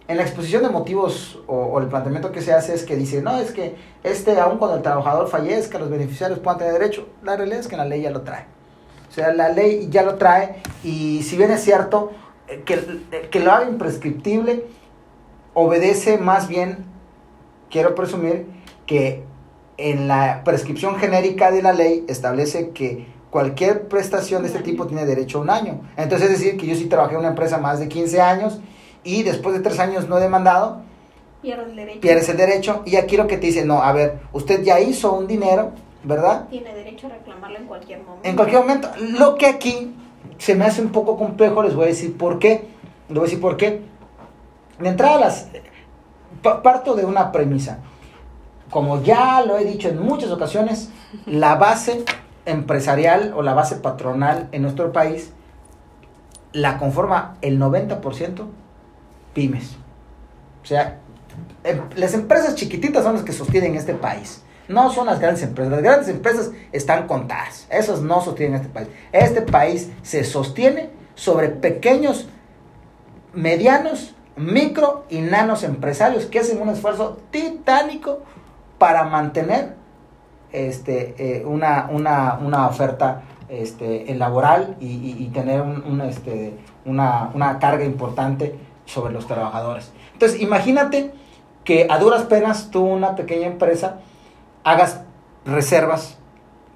en, 0.09 0.17
la 0.17 0.23
exposición 0.23 0.63
de 0.63 0.69
motivos 0.71 1.41
o, 1.47 1.55
o 1.57 1.81
el 1.81 1.87
planteamiento 1.89 2.31
que 2.33 2.41
se 2.43 2.53
hace 2.53 2.75
es 2.75 2.85
que 2.85 2.95
dice, 2.97 3.23
no, 3.23 3.37
es 3.39 3.51
que 3.53 3.75
este, 4.05 4.39
aun 4.39 4.59
cuando 4.59 4.77
el 4.77 4.83
trabajador 4.83 5.29
fallezca, 5.29 5.79
los 5.79 5.91
beneficiarios 5.91 6.39
puedan 6.41 6.59
tener 6.59 6.73
derecho. 6.75 7.09
La 7.25 7.37
realidad 7.37 7.61
es 7.61 7.69
que 7.69 7.77
la 7.77 7.85
ley 7.85 8.03
ya 8.03 8.11
lo 8.11 8.23
trae. 8.23 8.47
O 9.09 9.13
sea, 9.13 9.33
la 9.33 9.49
ley 9.49 9.89
ya 9.91 10.03
lo 10.03 10.17
trae 10.17 10.57
y 10.85 11.23
si 11.23 11.37
bien 11.37 11.51
es 11.51 11.63
cierto 11.63 12.13
que, 12.65 13.29
que 13.31 13.41
lo 13.41 13.53
haga 13.53 13.69
imprescriptible, 13.69 14.65
obedece 15.55 16.19
más 16.19 16.49
bien, 16.49 16.85
quiero 17.71 17.95
presumir, 17.95 18.47
que 18.87 19.25
en 19.79 20.09
la 20.09 20.43
prescripción 20.45 20.97
genérica 20.97 21.51
de 21.51 21.63
la 21.63 21.73
ley 21.73 22.05
establece 22.09 22.71
que 22.71 23.07
cualquier 23.31 23.89
prestación 23.89 24.43
de 24.43 24.49
este 24.49 24.61
tipo 24.61 24.87
tiene 24.87 25.05
derecho 25.05 25.39
a 25.39 25.43
un 25.43 25.51
año. 25.51 25.81
Entonces 25.97 26.31
es 26.31 26.39
decir 26.39 26.57
que 26.57 26.67
yo 26.67 26.75
sí 26.75 26.87
trabajé 26.87 27.15
en 27.15 27.21
una 27.21 27.29
empresa 27.29 27.59
más 27.59 27.79
de 27.79 27.89
15 27.89 28.21
años 28.21 28.61
y 29.05 29.23
después 29.23 29.55
de 29.55 29.61
3 29.61 29.79
años 29.81 30.09
no 30.09 30.19
he 30.19 30.21
demandado, 30.21 30.83
Pierde 31.43 31.71
el 31.71 31.77
derecho. 31.77 32.01
pierdes 32.01 32.29
el 32.29 32.37
derecho 32.39 32.83
y 32.87 32.97
aquí 32.97 33.17
lo 33.17 33.27
que 33.27 33.37
te 33.37 33.47
dice, 33.47 33.65
no, 33.65 33.83
a 33.83 33.93
ver, 33.93 34.21
usted 34.33 34.63
ya 34.63 34.81
hizo 34.81 35.13
un 35.13 35.27
dinero, 35.27 35.73
¿verdad? 36.03 36.49
Tiene 36.49 36.75
derecho 36.75 37.07
a 37.09 37.11
reclamarlo 37.11 37.59
en 37.59 37.67
cualquier 37.67 38.03
momento. 38.03 38.29
En 38.29 38.37
cualquier 38.37 38.61
momento. 38.63 38.89
Lo 39.19 39.35
que 39.37 39.47
aquí 39.47 39.95
se 40.39 40.55
me 40.55 40.65
hace 40.65 40.83
un 40.83 40.91
poco 40.91 41.17
complejo, 41.17 41.63
les 41.63 41.75
voy 41.75 41.85
a 41.85 41.89
decir 41.89 42.17
por 42.17 42.39
qué. 42.39 42.69
Les 43.09 43.15
voy 43.17 43.21
a 43.21 43.25
decir 43.25 43.41
por 43.41 43.57
qué. 43.57 43.83
De 44.79 44.89
entrada, 44.89 45.19
las, 45.19 45.49
pa- 46.43 46.63
parto 46.63 46.95
de 46.95 47.05
una 47.05 47.33
premisa. 47.33 47.79
Como 48.71 49.03
ya 49.03 49.43
lo 49.43 49.57
he 49.59 49.65
dicho 49.65 49.89
en 49.89 50.01
muchas 50.03 50.31
ocasiones, 50.31 50.91
la 51.25 51.55
base 51.55 52.05
empresarial 52.47 53.33
o 53.37 53.43
la 53.43 53.55
base 53.55 53.77
patronal 53.77 54.49
en 54.53 54.63
nuestro 54.63 54.93
país 54.93 55.33
la 56.53 56.79
conforma 56.79 57.37
el 57.43 57.59
90% 57.61 58.45
pymes. 59.35 59.77
O 60.63 60.67
sea, 60.67 60.99
em- 61.65 61.83
las 61.97 62.15
empresas 62.15 62.55
chiquititas 62.55 63.05
son 63.05 63.15
las 63.15 63.23
que 63.23 63.33
sostienen 63.33 63.75
este 63.75 63.95
país. 63.95 64.43
No 64.69 64.91
son 64.91 65.07
las 65.07 65.21
grandes 65.21 65.43
empresas. 65.43 65.73
Las 65.73 65.83
grandes 65.83 66.09
empresas 66.09 66.51
están 66.73 67.07
contadas. 67.07 67.67
Esas 67.71 68.01
no 68.03 68.21
sostienen 68.21 68.57
este 68.57 68.69
país. 68.69 68.89
Este 69.13 69.43
país 69.43 69.91
se 70.03 70.25
sostiene 70.25 70.91
sobre 71.15 71.49
pequeños, 71.49 72.29
medianos, 73.33 74.15
micro 74.37 75.05
y 75.09 75.21
nanos 75.21 75.63
empresarios 75.63 76.27
que 76.27 76.41
hacen 76.41 76.61
un 76.61 76.69
esfuerzo 76.69 77.19
titánico 77.31 78.21
para 78.79 79.05
mantener 79.05 79.75
este, 80.53 81.15
eh, 81.19 81.45
una, 81.47 81.89
una, 81.91 82.35
una 82.43 82.67
oferta 82.69 83.23
este, 83.49 84.15
laboral 84.15 84.77
y, 84.81 84.87
y- 85.23 85.29
tener 85.33 85.63
este, 86.09 86.57
una, 86.85 87.31
una 87.35 87.59
carga 87.59 87.85
importante 87.85 88.59
sobre 88.85 89.13
los 89.13 89.27
trabajadores. 89.27 89.93
Entonces, 90.13 90.41
imagínate 90.41 91.13
que 91.65 91.87
a 91.91 91.99
duras 91.99 92.23
penas 92.25 92.71
tú, 92.71 92.85
una 92.85 93.17
pequeña 93.17 93.47
empresa, 93.47 94.01
hagas 94.67 95.01
reservas 95.45 96.19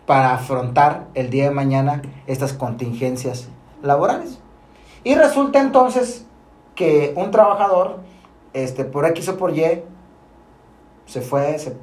para 0.06 0.32
afrontar 0.34 1.08
el 1.14 1.28
día 1.28 1.44
de 1.44 1.50
mañana 1.50 2.02
estas 2.28 2.52
contingencias 2.52 3.48
laborales. 3.82 4.38
Y 5.02 5.16
resulta 5.16 5.60
entonces 5.60 6.24
que 6.76 7.12
un 7.16 7.32
trabajador, 7.32 7.98
este, 8.52 8.84
por 8.84 9.06
X 9.06 9.28
o 9.30 9.36
por 9.36 9.56
Y, 9.56 9.82
se 11.06 11.20
fue 11.20 11.58
se- 11.58 11.76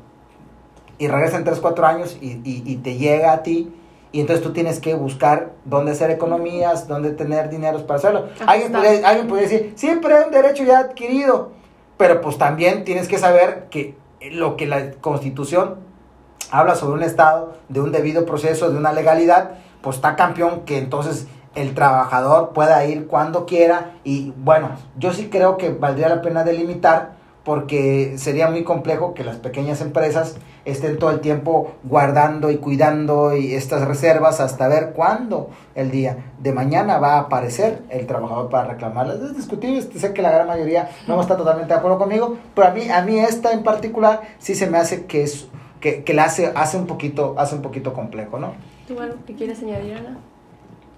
y 0.97 1.07
regresa 1.09 1.37
en 1.37 1.43
3, 1.43 1.59
4 1.59 1.85
años 1.85 2.17
y, 2.21 2.39
y- 2.43 2.63
y 2.65 2.77
te 2.77 2.95
llega 2.95 3.33
a 3.33 3.43
ti. 3.43 3.73
Y 4.13 4.21
entonces 4.21 4.41
tú 4.43 4.53
tienes 4.53 4.79
que 4.79 4.95
buscar 4.95 5.51
dónde 5.65 5.91
hacer 5.91 6.09
economías, 6.09 6.87
dónde 6.87 7.11
tener 7.11 7.49
dineros 7.49 7.83
para 7.83 7.97
hacerlo. 7.97 8.29
Ajá, 8.39 8.51
Alguien 8.51 8.71
podría, 8.71 9.07
alguien 9.09 9.27
podría 9.27 9.47
decir, 9.49 9.73
siempre 9.75 10.15
hay 10.15 10.23
un 10.23 10.31
derecho 10.31 10.63
ya 10.63 10.79
adquirido. 10.79 11.51
Pero 11.97 12.21
pues 12.21 12.37
también 12.37 12.85
tienes 12.85 13.09
que 13.09 13.17
saber 13.17 13.67
que 13.69 13.95
lo 14.31 14.55
que 14.55 14.65
la 14.67 14.91
constitución 14.93 15.85
habla 16.51 16.75
sobre 16.75 16.97
un 16.97 17.03
estado, 17.03 17.55
de 17.69 17.81
un 17.81 17.91
debido 17.91 18.25
proceso, 18.25 18.69
de 18.69 18.77
una 18.77 18.93
legalidad, 18.93 19.51
pues 19.81 19.97
está 19.97 20.15
campeón 20.15 20.61
que 20.61 20.77
entonces 20.77 21.27
el 21.55 21.73
trabajador 21.73 22.53
pueda 22.53 22.85
ir 22.85 23.07
cuando 23.07 23.45
quiera 23.45 23.93
y 24.03 24.33
bueno, 24.37 24.69
yo 24.97 25.13
sí 25.13 25.29
creo 25.29 25.57
que 25.57 25.69
valdría 25.69 26.09
la 26.09 26.21
pena 26.21 26.43
delimitar 26.43 27.17
porque 27.43 28.15
sería 28.17 28.49
muy 28.49 28.65
complejo 28.65 29.13
que 29.13 29.23
las 29.23 29.37
pequeñas 29.37 29.79
empresas 29.79 30.35
estén 30.65 30.99
todo 30.99 31.11
el 31.11 31.21
tiempo 31.21 31.71
guardando 31.85 32.51
y 32.51 32.57
cuidando 32.57 33.37
y 33.37 33.53
estas 33.53 33.87
reservas 33.87 34.41
hasta 34.41 34.67
ver 34.67 34.91
cuándo 34.91 35.49
el 35.73 35.89
día 35.89 36.33
de 36.39 36.51
mañana 36.51 36.99
va 36.99 37.13
a 37.13 37.19
aparecer 37.19 37.83
el 37.89 38.05
trabajador 38.05 38.49
para 38.49 38.73
reclamarlas. 38.73 39.21
Es 39.21 39.37
discutible, 39.37 39.81
sé 39.81 40.13
que 40.13 40.21
la 40.21 40.31
gran 40.31 40.45
mayoría 40.45 40.89
no 41.07 41.19
está 41.21 41.37
totalmente 41.37 41.73
de 41.73 41.79
acuerdo 41.79 41.97
conmigo, 41.97 42.37
pero 42.53 42.67
a 42.67 42.71
mí, 42.71 42.89
a 42.89 43.01
mí 43.01 43.17
esta 43.17 43.53
en 43.53 43.63
particular 43.63 44.23
sí 44.39 44.53
se 44.53 44.69
me 44.69 44.77
hace 44.77 45.05
que 45.05 45.23
es 45.23 45.47
que, 45.87 46.03
que 46.03 46.13
la 46.13 46.25
hace, 46.25 46.51
hace 46.53 46.77
un 46.77 46.85
poquito, 46.85 47.35
hace 47.37 47.55
un 47.55 47.61
poquito 47.61 47.93
complejo, 47.93 48.39
¿no? 48.39 48.53
¿Tú 48.87 48.99
algo 48.99 49.17
que 49.25 49.35
quieres 49.35 49.61
añadir, 49.63 49.93
Ana? 49.93 50.17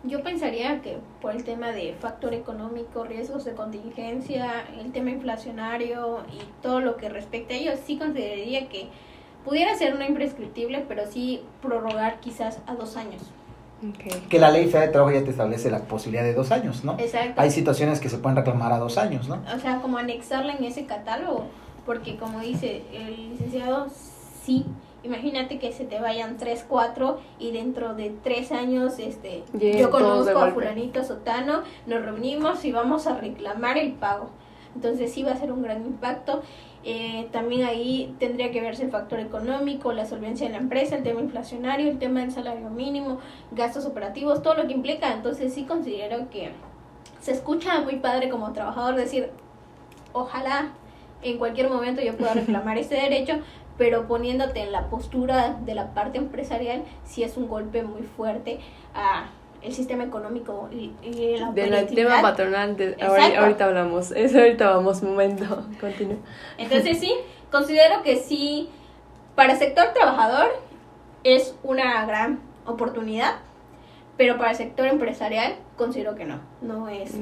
Yo 0.04 0.24
pensaría 0.24 0.82
que 0.82 0.98
por 1.22 1.36
el 1.36 1.44
tema 1.44 1.72
de 1.72 1.94
factor 2.00 2.34
económico, 2.34 3.04
riesgos 3.04 3.46
de 3.46 3.54
contingencia, 3.54 4.66
el 4.80 4.92
tema 4.92 5.12
inflacionario 5.12 6.20
y 6.32 6.40
todo 6.64 6.80
lo 6.80 6.96
que 6.96 7.10
respecta 7.10 7.54
a 7.54 7.58
ello, 7.58 7.72
sí 7.86 7.98
consideraría 7.98 8.70
que 8.70 8.88
pudiera 9.46 9.76
ser 9.76 10.00
no 10.00 10.06
imprescriptible, 10.06 10.86
pero 10.88 11.04
sí 11.06 11.42
prorrogar 11.62 12.20
quizás 12.20 12.60
a 12.66 12.76
dos 12.76 12.96
años. 12.96 13.22
Ok. 13.88 14.28
Que 14.30 14.40
la 14.40 14.52
ley 14.52 14.66
federal 14.66 14.88
de 14.88 14.94
trabajo 14.94 15.14
ya 15.14 15.24
te 15.24 15.32
establece 15.32 15.70
la 15.70 15.80
posibilidad 15.80 16.24
de 16.24 16.34
dos 16.34 16.52
años, 16.52 16.84
¿no? 16.84 16.98
Exacto. 16.98 17.40
Hay 17.40 17.52
situaciones 17.52 18.00
que 18.00 18.10
se 18.10 18.18
pueden 18.18 18.38
reclamar 18.38 18.72
a 18.74 18.80
dos 18.80 18.98
años, 18.98 19.28
¿no? 19.28 19.42
O 19.56 19.60
sea, 19.60 19.82
como 19.82 19.98
anexarla 19.98 20.54
en 20.54 20.64
ese 20.64 20.86
catálogo, 20.86 21.46
porque 21.86 22.18
como 22.18 22.40
dice 22.40 22.84
el 22.94 23.32
licenciado, 23.32 23.88
sí, 24.50 24.66
imagínate 25.04 25.60
que 25.60 25.72
se 25.72 25.86
te 25.86 26.00
vayan 26.00 26.38
3, 26.38 26.66
4 26.68 27.20
y 27.38 27.52
dentro 27.52 27.94
de 27.94 28.10
3 28.24 28.52
años, 28.52 28.98
este, 28.98 29.44
yo 29.54 29.92
conozco 29.92 30.40
a 30.40 30.52
fulanito 30.52 31.04
sotano, 31.04 31.62
nos 31.86 32.04
reunimos 32.04 32.66
y 32.66 32.72
vamos 32.72 33.06
a 33.06 33.16
reclamar 33.16 33.78
el 33.78 33.94
pago. 33.94 34.30
Entonces 34.76 35.12
sí 35.12 35.24
va 35.24 35.32
a 35.32 35.36
ser 35.36 35.52
un 35.52 35.62
gran 35.62 35.86
impacto. 35.86 36.42
Eh, 36.84 37.28
también 37.32 37.66
ahí 37.68 38.16
tendría 38.20 38.52
que 38.52 38.62
verse 38.62 38.84
el 38.84 38.92
factor 38.92 39.20
económico, 39.20 39.94
la 39.94 40.06
solvencia 40.06 40.48
de 40.48 40.54
la 40.54 40.60
empresa, 40.60 40.96
el 40.96 41.04
tema 41.04 41.22
inflacionario, 41.22 41.90
el 41.90 42.00
tema 42.00 42.22
del 42.22 42.32
salario 42.32 42.70
mínimo, 42.70 43.20
gastos 43.52 43.86
operativos, 43.86 44.42
todo 44.42 44.56
lo 44.56 44.68
que 44.68 44.74
implica. 44.74 45.14
Entonces 45.14 45.54
sí 45.54 45.66
considero 45.66 46.30
que 46.30 46.52
se 47.20 47.32
escucha 47.32 47.82
muy 47.82 47.98
padre 47.98 48.30
como 48.30 48.52
trabajador 48.54 48.96
decir, 48.96 49.30
ojalá 50.14 50.70
en 51.22 51.38
cualquier 51.38 51.70
momento 51.70 52.02
yo 52.02 52.16
pueda 52.16 52.34
reclamar 52.42 52.78
ese 52.78 52.96
derecho, 52.96 53.34
pero 53.80 54.08
poniéndote 54.08 54.60
en 54.60 54.74
la 54.74 54.90
postura 54.90 55.58
de 55.66 55.74
la 55.74 55.94
parte 55.94 56.18
empresarial, 56.18 56.84
sí 57.06 57.24
es 57.24 57.38
un 57.38 57.48
golpe 57.48 57.82
muy 57.82 58.04
fuerte 58.04 58.60
a 58.94 59.30
el 59.62 59.74
sistema 59.74 60.04
económico 60.04 60.70
y, 60.72 60.92
y 61.02 61.38
la 61.38 61.52
Del 61.52 61.88
tema 61.88 62.22
patronal, 62.22 62.76
de, 62.76 62.98
ahorita, 63.02 63.40
ahorita, 63.40 63.66
hablamos, 63.66 64.12
eso 64.16 64.38
ahorita 64.38 64.70
vamos, 64.70 65.02
momento, 65.02 65.66
continúa. 65.80 66.18
Entonces 66.58 67.00
sí, 67.00 67.14
considero 67.50 68.04
que 68.04 68.18
sí, 68.18 68.70
para 69.36 69.54
el 69.54 69.60
sector 69.60 69.94
trabajador 69.94 70.50
es 71.24 71.56
una 71.64 72.06
gran 72.06 72.42
oportunidad, 72.66 73.36
pero 74.18 74.38
para 74.38 74.52
el 74.52 74.58
sector 74.58 74.88
empresarial 74.88 75.56
considero 75.78 76.16
que 76.16 76.26
no, 76.26 76.42
no 76.62 76.90
es 76.90 77.18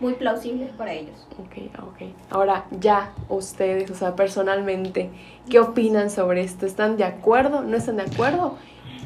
muy 0.00 0.14
plausible 0.14 0.70
para 0.76 0.92
ellos. 0.92 1.26
Ok, 1.38 1.70
ok. 1.82 2.10
Ahora 2.30 2.66
ya 2.70 3.12
ustedes, 3.28 3.90
o 3.90 3.94
sea, 3.94 4.14
personalmente, 4.16 5.10
¿qué 5.50 5.60
opinan 5.60 6.10
sobre 6.10 6.42
esto? 6.42 6.66
¿Están 6.66 6.96
de 6.96 7.04
acuerdo? 7.04 7.62
¿No 7.62 7.76
están 7.76 7.96
de 7.96 8.02
acuerdo? 8.02 8.56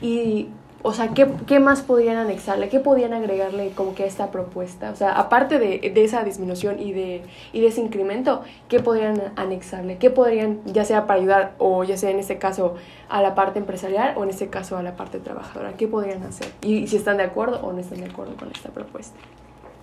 Y 0.00 0.48
o 0.84 0.92
sea, 0.92 1.14
¿qué, 1.14 1.28
¿qué, 1.46 1.60
más 1.60 1.82
podrían 1.82 2.16
anexarle? 2.16 2.68
¿Qué 2.68 2.80
podrían 2.80 3.12
agregarle 3.12 3.70
como 3.70 3.94
que 3.94 4.02
a 4.02 4.06
esta 4.06 4.32
propuesta? 4.32 4.90
O 4.90 4.96
sea, 4.96 5.12
aparte 5.12 5.60
de, 5.60 5.92
de, 5.94 6.04
esa 6.04 6.24
disminución 6.24 6.80
y 6.80 6.92
de, 6.92 7.22
y 7.52 7.60
de 7.60 7.68
ese 7.68 7.80
incremento, 7.80 8.42
¿qué 8.68 8.80
podrían 8.80 9.32
anexarle? 9.36 9.98
¿Qué 9.98 10.10
podrían, 10.10 10.60
ya 10.64 10.84
sea 10.84 11.06
para 11.06 11.20
ayudar 11.20 11.54
o 11.58 11.84
ya 11.84 11.96
sea 11.96 12.10
en 12.10 12.18
este 12.18 12.38
caso 12.38 12.74
a 13.08 13.22
la 13.22 13.36
parte 13.36 13.60
empresarial 13.60 14.14
o 14.16 14.24
en 14.24 14.30
este 14.30 14.48
caso 14.48 14.76
a 14.76 14.82
la 14.82 14.96
parte 14.96 15.20
trabajadora? 15.20 15.74
¿Qué 15.76 15.86
podrían 15.86 16.24
hacer? 16.24 16.48
Y 16.62 16.88
si 16.88 16.96
están 16.96 17.18
de 17.18 17.22
acuerdo 17.22 17.60
o 17.62 17.72
no 17.72 17.78
están 17.78 18.00
de 18.00 18.06
acuerdo 18.06 18.34
con 18.36 18.50
esta 18.50 18.70
propuesta. 18.70 19.16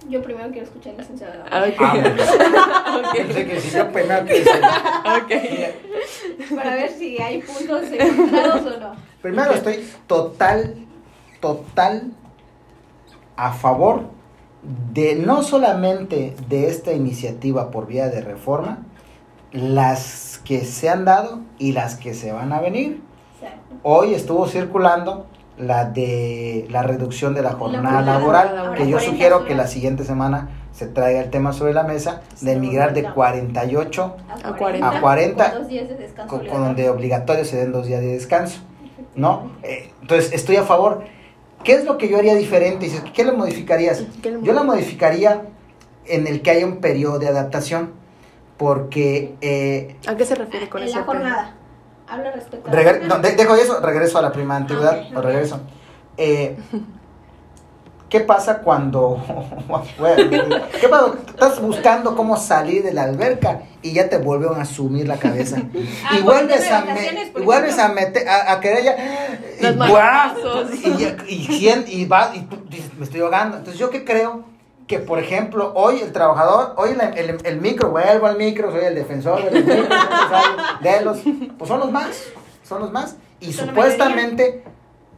Yo 0.07 0.21
primero 0.21 0.49
quiero 0.51 0.65
escuchar 0.65 0.93
la 0.93 0.99
licenciada. 1.01 1.45
Okay. 1.45 1.75
Ah, 1.79 3.01
okay. 3.09 3.23
Pensé 3.25 3.47
que 3.47 3.59
si 3.59 3.77
yo 3.77 3.91
primero 3.91 4.25
que 4.25 5.75
Para 6.55 6.75
ver 6.75 6.91
si 6.91 7.21
hay 7.21 7.41
puntos 7.41 7.83
encontrados 7.91 8.73
o 8.73 8.79
no. 8.79 8.95
Primero 9.21 9.51
estoy 9.51 9.87
total 10.07 10.87
total 11.39 12.11
a 13.35 13.53
favor 13.53 14.03
de 14.93 15.15
no 15.15 15.43
solamente 15.43 16.35
de 16.49 16.67
esta 16.67 16.91
iniciativa 16.91 17.71
por 17.71 17.87
vía 17.87 18.09
de 18.09 18.21
reforma, 18.21 18.79
las 19.51 20.41
que 20.43 20.65
se 20.65 20.89
han 20.89 21.05
dado 21.05 21.39
y 21.57 21.71
las 21.71 21.95
que 21.95 22.13
se 22.13 22.31
van 22.31 22.51
a 22.51 22.59
venir. 22.59 23.01
Hoy 23.83 24.13
estuvo 24.13 24.47
circulando 24.47 25.27
la 25.59 25.85
de 25.85 26.65
la 26.69 26.83
reducción 26.83 27.33
de 27.33 27.41
la 27.41 27.51
jornada 27.51 28.01
laboral, 28.01 28.73
que 28.75 28.87
yo 28.87 28.99
sugiero 28.99 29.45
que 29.45 29.55
la 29.55 29.67
siguiente 29.67 30.03
semana 30.03 30.49
se 30.71 30.87
traiga 30.87 31.21
el 31.21 31.29
tema 31.29 31.53
sobre 31.53 31.73
la 31.73 31.83
mesa 31.83 32.21
de 32.41 32.55
migrar 32.55 32.93
de 32.93 33.03
48 33.03 34.17
a 34.43 34.53
40, 34.55 34.89
a 34.89 35.01
40 35.01 35.53
con, 36.27 36.47
con, 36.47 36.63
donde 36.63 36.89
obligatorio 36.89 37.43
se 37.43 37.57
den 37.57 37.71
dos 37.71 37.87
días 37.87 38.01
de 38.01 38.07
descanso, 38.07 38.61
¿no? 39.15 39.51
Eh, 39.63 39.91
entonces 40.01 40.31
estoy 40.33 40.55
a 40.55 40.63
favor 40.63 41.03
¿Qué 41.63 41.73
es 41.73 41.85
lo 41.85 41.97
que 41.97 42.07
yo 42.07 42.17
haría 42.17 42.35
diferente? 42.35 42.85
Dices, 42.85 43.03
¿qué 43.13 43.25
le 43.25 43.33
modificarías? 43.33 44.03
yo 44.41 44.53
la 44.53 44.63
modificaría 44.63 45.43
en 46.05 46.27
el 46.27 46.41
que 46.41 46.51
haya 46.51 46.65
un 46.65 46.77
periodo 46.77 47.19
de 47.19 47.27
adaptación, 47.27 47.91
porque... 48.57 49.35
Eh, 49.41 49.97
¿A 50.07 50.15
qué 50.15 50.25
se 50.25 50.35
refiere 50.35 50.69
con 50.69 50.83
eso? 50.83 50.93
En 50.93 50.99
la 50.99 51.05
jornada. 51.05 51.55
Habla 52.09 52.31
respecto 52.31 52.69
a 52.69 52.93
no, 53.07 53.19
dejo 53.19 53.55
eso, 53.55 53.79
regreso 53.81 54.17
a 54.17 54.21
la 54.23 54.31
prima 54.31 54.55
antigüedad, 54.55 55.15
o 55.15 55.21
regreso. 55.21 55.59
Eh, 56.17 56.57
¿Qué 58.09 58.21
pasa 58.21 58.61
cuando, 58.61 59.21
¿qué 60.81 60.87
pasa? 60.87 61.13
estás 61.27 61.61
buscando 61.61 62.15
cómo 62.15 62.37
salir 62.37 62.81
de 62.81 62.91
la 62.91 63.03
alberca 63.03 63.61
y 63.83 63.93
ya 63.93 64.09
te 64.09 64.17
vuelven 64.17 64.59
a 64.59 64.65
sumir 64.65 65.07
la 65.07 65.17
cabeza? 65.17 65.57
Ah, 66.03 66.17
y, 66.17 66.23
vuelves 66.23 66.71
a 66.71 66.83
y 67.37 67.41
vuelves 67.43 67.77
a 67.77 67.89
meter, 67.89 68.27
a, 68.27 68.59
querer 68.59 68.83
ya, 68.83 68.95
y, 70.83 70.87
y, 71.27 71.67
y, 71.67 72.01
y, 72.01 72.05
va, 72.05 72.31
y 72.33 72.47
dices, 72.67 72.91
me 72.97 73.03
estoy 73.05 73.21
ahogando. 73.21 73.57
Entonces, 73.57 73.79
¿yo 73.79 73.91
qué 73.91 74.03
creo? 74.03 74.43
Que, 74.89 74.97
por 74.97 75.19
ejemplo, 75.19 75.71
hoy 75.75 76.01
el 76.01 76.11
trabajador, 76.11 76.73
hoy 76.75 76.97
el, 77.15 77.37
el, 77.45 77.61
micro, 77.61 77.91
vuelvo 77.91 78.25
al 78.25 78.37
micro, 78.37 78.71
soy 78.71 78.85
el 78.85 78.95
defensor 78.95 79.43
de 79.43 79.51
los 79.51 79.63
micros, 79.63 79.99
de 80.81 81.01
los, 81.01 81.19
pues 81.59 81.67
son 81.67 81.79
los 81.79 81.91
más, 81.91 82.23
son 82.63 82.81
los 82.81 82.91
más. 82.91 83.15
Y 83.39 83.53
supuestamente 83.53 84.63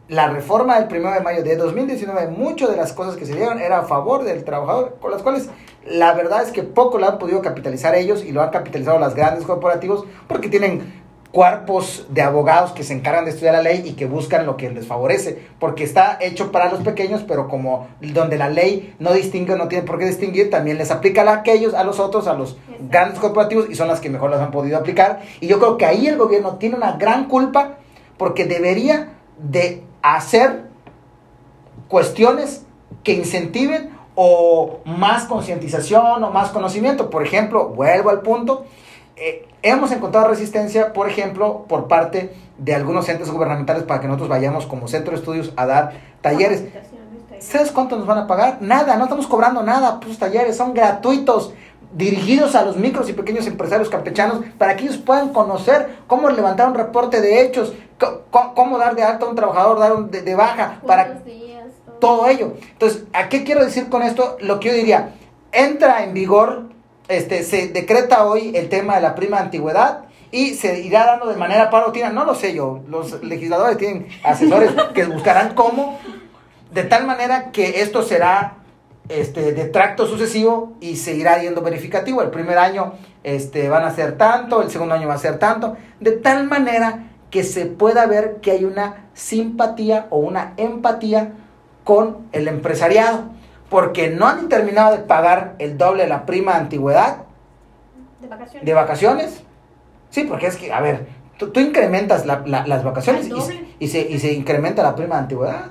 la 0.08 0.28
reforma 0.28 0.78
del 0.78 0.94
1 0.94 1.12
de 1.12 1.20
mayo 1.20 1.42
de 1.42 1.56
2019, 1.56 2.28
muchas 2.32 2.68
de 2.68 2.76
las 2.76 2.92
cosas 2.92 3.16
que 3.16 3.24
se 3.24 3.34
dieron 3.34 3.58
era 3.58 3.78
a 3.78 3.82
favor 3.84 4.24
del 4.24 4.44
trabajador, 4.44 4.98
con 5.00 5.10
las 5.10 5.22
cuales 5.22 5.48
la 5.86 6.12
verdad 6.12 6.42
es 6.42 6.52
que 6.52 6.62
poco 6.62 6.98
lo 6.98 7.08
han 7.08 7.18
podido 7.18 7.40
capitalizar 7.40 7.94
ellos 7.94 8.22
y 8.22 8.30
lo 8.30 8.42
han 8.42 8.50
capitalizado 8.50 8.98
las 8.98 9.14
grandes 9.14 9.46
corporativos 9.46 10.04
porque 10.28 10.50
tienen 10.50 11.01
cuerpos 11.32 12.04
de 12.10 12.20
abogados 12.20 12.72
que 12.72 12.84
se 12.84 12.92
encargan 12.92 13.24
de 13.24 13.30
estudiar 13.30 13.54
la 13.54 13.62
ley 13.62 13.82
y 13.86 13.92
que 13.92 14.04
buscan 14.04 14.44
lo 14.44 14.58
que 14.58 14.70
les 14.70 14.86
favorece, 14.86 15.46
porque 15.58 15.82
está 15.82 16.18
hecho 16.20 16.52
para 16.52 16.70
los 16.70 16.82
pequeños, 16.82 17.24
pero 17.26 17.48
como 17.48 17.88
donde 18.00 18.36
la 18.36 18.50
ley 18.50 18.94
no 18.98 19.14
distingue, 19.14 19.56
no 19.56 19.66
tiene 19.66 19.84
por 19.84 19.98
qué 19.98 20.04
distinguir, 20.04 20.50
también 20.50 20.76
les 20.76 20.90
aplica 20.90 21.22
a 21.22 21.32
aquellos, 21.32 21.72
a 21.72 21.84
los 21.84 21.98
otros, 21.98 22.26
a 22.26 22.34
los 22.34 22.58
grandes 22.90 23.18
corporativos 23.18 23.70
y 23.70 23.74
son 23.74 23.88
las 23.88 24.00
que 24.00 24.10
mejor 24.10 24.30
las 24.30 24.40
han 24.40 24.50
podido 24.50 24.76
aplicar. 24.76 25.22
Y 25.40 25.46
yo 25.46 25.58
creo 25.58 25.78
que 25.78 25.86
ahí 25.86 26.06
el 26.06 26.18
gobierno 26.18 26.56
tiene 26.56 26.76
una 26.76 26.92
gran 26.92 27.28
culpa 27.28 27.78
porque 28.18 28.44
debería 28.44 29.14
de 29.38 29.82
hacer 30.02 30.64
cuestiones 31.88 32.66
que 33.02 33.14
incentiven 33.14 33.90
o 34.14 34.80
más 34.84 35.24
concientización 35.24 36.22
o 36.22 36.30
más 36.30 36.50
conocimiento. 36.50 37.08
Por 37.08 37.24
ejemplo, 37.24 37.68
vuelvo 37.68 38.10
al 38.10 38.20
punto, 38.20 38.66
eh, 39.16 39.46
hemos 39.62 39.92
encontrado 39.92 40.28
resistencia, 40.28 40.92
por 40.92 41.08
ejemplo, 41.08 41.64
por 41.68 41.88
parte 41.88 42.34
de 42.58 42.74
algunos 42.74 43.08
entes 43.08 43.30
gubernamentales 43.30 43.82
para 43.84 44.00
que 44.00 44.06
nosotros 44.06 44.28
vayamos 44.28 44.66
como 44.66 44.88
centro 44.88 45.12
de 45.12 45.18
estudios 45.18 45.52
a 45.56 45.66
dar 45.66 45.92
talleres. 46.20 46.64
¿Sabes 47.38 47.72
cuánto 47.72 47.96
nos 47.96 48.06
van 48.06 48.18
a 48.18 48.26
pagar? 48.26 48.58
Nada, 48.60 48.96
no 48.96 49.04
estamos 49.04 49.26
cobrando 49.26 49.62
nada, 49.62 49.98
pues 49.98 50.18
talleres 50.18 50.56
son 50.56 50.74
gratuitos 50.74 51.52
dirigidos 51.92 52.54
a 52.54 52.64
los 52.64 52.76
micros 52.76 53.08
y 53.08 53.12
pequeños 53.12 53.46
empresarios 53.46 53.88
campechanos 53.90 54.40
para 54.58 54.76
que 54.76 54.84
ellos 54.84 54.96
puedan 54.96 55.32
conocer 55.32 55.98
cómo 56.06 56.30
levantar 56.30 56.68
un 56.68 56.74
reporte 56.74 57.20
de 57.20 57.42
hechos, 57.42 57.74
cómo 58.54 58.78
dar 58.78 58.94
de 58.94 59.02
alta 59.02 59.26
a 59.26 59.28
un 59.28 59.36
trabajador, 59.36 59.78
dar 59.78 59.92
un 59.94 60.10
de, 60.10 60.34
baja, 60.34 60.80
para 60.86 61.20
todo. 62.00 62.26
ello. 62.28 62.54
Entonces, 62.72 63.04
¿a 63.12 63.28
qué 63.28 63.44
quiero 63.44 63.64
decir 63.64 63.88
con 63.88 64.02
esto? 64.02 64.36
Lo 64.40 64.58
que 64.58 64.68
yo 64.68 64.74
diría, 64.74 65.14
entra 65.52 66.04
en 66.04 66.14
vigor, 66.14 66.70
este, 67.08 67.42
se 67.42 67.68
decreta 67.68 68.26
hoy 68.26 68.52
el 68.54 68.68
tema 68.68 68.96
de 68.96 69.02
la 69.02 69.14
prima 69.14 69.38
antigüedad 69.38 70.04
y 70.30 70.54
se 70.54 70.80
irá 70.80 71.04
dando 71.04 71.26
de 71.26 71.36
manera 71.36 71.70
parotina, 71.70 72.10
no 72.10 72.24
lo 72.24 72.34
sé 72.34 72.54
yo, 72.54 72.80
los 72.88 73.22
legisladores 73.22 73.76
tienen 73.76 74.08
asesores 74.24 74.70
que 74.94 75.04
buscarán 75.04 75.54
cómo, 75.54 75.98
de 76.72 76.84
tal 76.84 77.06
manera 77.06 77.52
que 77.52 77.82
esto 77.82 78.02
será 78.02 78.54
este, 79.08 79.52
de 79.52 79.64
tracto 79.66 80.06
sucesivo 80.06 80.72
y 80.80 80.96
se 80.96 81.14
irá 81.14 81.40
yendo 81.42 81.60
verificativo. 81.60 82.22
El 82.22 82.30
primer 82.30 82.56
año 82.56 82.94
este, 83.24 83.68
van 83.68 83.84
a 83.84 83.94
ser 83.94 84.16
tanto, 84.16 84.62
el 84.62 84.70
segundo 84.70 84.94
año 84.94 85.08
va 85.08 85.14
a 85.14 85.18
ser 85.18 85.38
tanto, 85.38 85.76
de 86.00 86.12
tal 86.12 86.46
manera 86.46 87.10
que 87.30 87.44
se 87.44 87.66
pueda 87.66 88.06
ver 88.06 88.36
que 88.40 88.52
hay 88.52 88.64
una 88.64 89.08
simpatía 89.14 90.06
o 90.10 90.18
una 90.18 90.54
empatía 90.56 91.32
con 91.84 92.28
el 92.32 92.48
empresariado, 92.48 93.24
porque 93.72 94.10
no 94.10 94.28
han 94.28 94.50
terminado 94.50 94.92
de 94.92 94.98
pagar 94.98 95.56
el 95.58 95.78
doble 95.78 96.04
de 96.04 96.08
la 96.10 96.26
prima 96.26 96.52
de 96.52 96.58
antigüedad. 96.58 97.24
De 98.20 98.28
vacaciones. 98.28 98.66
De 98.66 98.74
vacaciones. 98.74 99.42
Sí, 100.10 100.24
porque 100.24 100.46
es 100.46 100.56
que, 100.56 100.70
a 100.70 100.80
ver, 100.82 101.06
tú, 101.38 101.58
incrementas 101.58 102.26
las 102.26 102.84
vacaciones 102.84 103.28
y, 103.78 103.88
se, 103.88 104.00
y 104.02 104.18
se 104.18 104.32
incrementa 104.34 104.82
la 104.82 104.94
prima 104.94 105.16
de 105.16 105.22
antigüedad. 105.22 105.70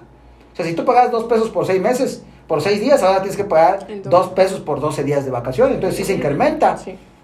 O 0.51 0.55
sea, 0.55 0.65
si 0.65 0.73
tú 0.73 0.83
pagas 0.83 1.11
dos 1.11 1.25
pesos 1.25 1.51
por 1.51 1.67
seis 1.67 1.79
meses, 1.79 2.23
por 2.47 2.61
seis 2.61 2.81
días, 2.81 3.03
ahora 3.03 3.19
tienes 3.19 3.37
que 3.37 3.45
pagar 3.45 3.87
dos 4.03 4.29
pesos 4.29 4.59
por 4.59 4.81
12 4.81 5.03
días 5.03 5.23
de 5.23 5.31
vacaciones. 5.31 5.75
Entonces 5.75 5.97
sí 5.97 6.03
se 6.03 6.13
incrementa. 6.13 6.77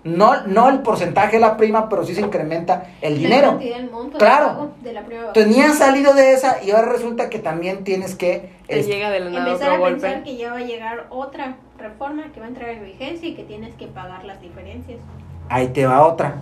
No, 0.07 0.47
no 0.47 0.69
el 0.69 0.79
porcentaje 0.79 1.33
de 1.33 1.41
la 1.41 1.57
prima, 1.57 1.89
pero 1.89 2.05
sí 2.05 2.15
se 2.15 2.21
incrementa 2.21 2.91
el 3.01 3.19
dinero. 3.19 3.59
claro. 4.17 4.71
Tenía 5.33 5.73
salido 5.73 6.13
de 6.13 6.33
esa 6.33 6.63
y 6.63 6.71
ahora 6.71 6.93
resulta 6.93 7.29
que 7.29 7.39
también 7.39 7.83
tienes 7.83 8.15
que... 8.15 8.51
Te 8.67 8.83
llega 8.83 9.09
de 9.09 9.19
la 9.19 9.37
empezar 9.37 9.73
a 9.73 9.83
pensar 9.83 10.23
que 10.23 10.37
ya 10.37 10.51
va 10.51 10.59
a 10.59 10.63
llegar 10.63 11.07
otra 11.09 11.57
reforma 11.77 12.31
que 12.33 12.39
va 12.39 12.45
a 12.45 12.49
entrar 12.49 12.69
en 12.69 12.85
vigencia 12.85 13.27
y 13.27 13.35
que 13.35 13.43
tienes 13.43 13.75
que 13.75 13.87
pagar 13.87 14.23
las 14.23 14.39
diferencias. 14.41 14.99
Ahí 15.49 15.67
te 15.67 15.85
va 15.85 16.05
otra. 16.05 16.35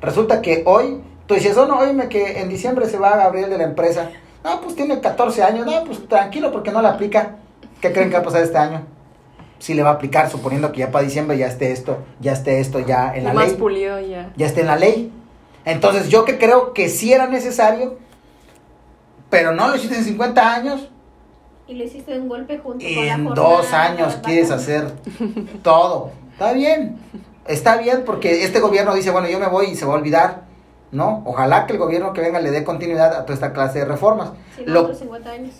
Resulta 0.00 0.42
que 0.42 0.62
hoy, 0.64 1.00
tú 1.26 1.34
dices, 1.34 1.56
oh 1.56 1.66
no, 1.66 1.78
oíme 1.78 2.08
que 2.08 2.40
en 2.40 2.48
diciembre 2.48 2.86
se 2.86 2.98
va 2.98 3.14
a 3.14 3.16
Gabriel 3.16 3.50
de 3.50 3.58
la 3.58 3.64
empresa. 3.64 4.10
No, 4.44 4.60
pues 4.60 4.76
tiene 4.76 5.00
14 5.00 5.42
años. 5.42 5.66
No, 5.66 5.84
pues 5.84 6.06
tranquilo 6.06 6.52
porque 6.52 6.70
no 6.70 6.80
la 6.82 6.90
aplica. 6.90 7.36
¿Qué 7.80 7.92
creen 7.92 8.10
que 8.10 8.16
va 8.16 8.22
a 8.22 8.24
pasar 8.24 8.42
este 8.42 8.58
año? 8.58 8.95
Sí 9.58 9.74
le 9.74 9.82
va 9.82 9.90
a 9.90 9.92
aplicar, 9.94 10.30
suponiendo 10.30 10.72
que 10.72 10.80
ya 10.80 10.90
para 10.90 11.04
diciembre 11.04 11.36
ya 11.38 11.46
esté 11.46 11.72
esto, 11.72 11.98
ya 12.20 12.32
esté 12.32 12.60
esto 12.60 12.80
ya 12.80 13.14
en 13.14 13.24
la 13.24 13.32
más 13.32 13.48
ley. 13.48 13.56
pulido 13.56 13.98
ya. 14.00 14.32
Ya 14.36 14.46
esté 14.46 14.60
en 14.62 14.66
la 14.68 14.76
ley. 14.76 15.12
Entonces 15.64 16.08
yo 16.08 16.24
que 16.24 16.38
creo 16.38 16.72
que 16.72 16.88
sí 16.88 17.12
era 17.12 17.26
necesario, 17.26 17.98
pero 19.30 19.52
no 19.52 19.68
lo 19.68 19.76
hiciste 19.76 19.96
en 19.96 20.04
50 20.04 20.54
años, 20.54 20.88
Y 21.66 21.74
lo 21.74 21.84
hiciste 21.84 22.12
de 22.12 22.20
un 22.20 22.28
golpe 22.28 22.58
junto 22.58 22.84
con 22.84 23.06
la 23.06 23.12
en 23.14 23.24
dos 23.34 23.72
años 23.72 24.16
quieres 24.22 24.50
hacer 24.52 24.92
todo. 25.62 26.10
Está 26.32 26.52
bien, 26.52 26.96
está 27.48 27.76
bien 27.78 28.02
porque 28.06 28.44
este 28.44 28.60
gobierno 28.60 28.94
dice, 28.94 29.10
bueno, 29.10 29.28
yo 29.28 29.40
me 29.40 29.48
voy 29.48 29.66
y 29.70 29.74
se 29.74 29.84
va 29.84 29.94
a 29.94 29.96
olvidar, 29.96 30.42
¿no? 30.92 31.22
Ojalá 31.26 31.66
que 31.66 31.72
el 31.72 31.78
gobierno 31.80 32.12
que 32.12 32.20
venga 32.20 32.38
le 32.40 32.52
dé 32.52 32.62
continuidad 32.62 33.12
a 33.14 33.22
toda 33.22 33.34
esta 33.34 33.52
clase 33.52 33.80
de 33.80 33.84
reformas. 33.86 34.30
Sí, 34.54 34.62
no, 34.66 34.72
Lo- 34.74 34.80
otros 34.82 34.98
50 35.00 35.30
años. 35.30 35.54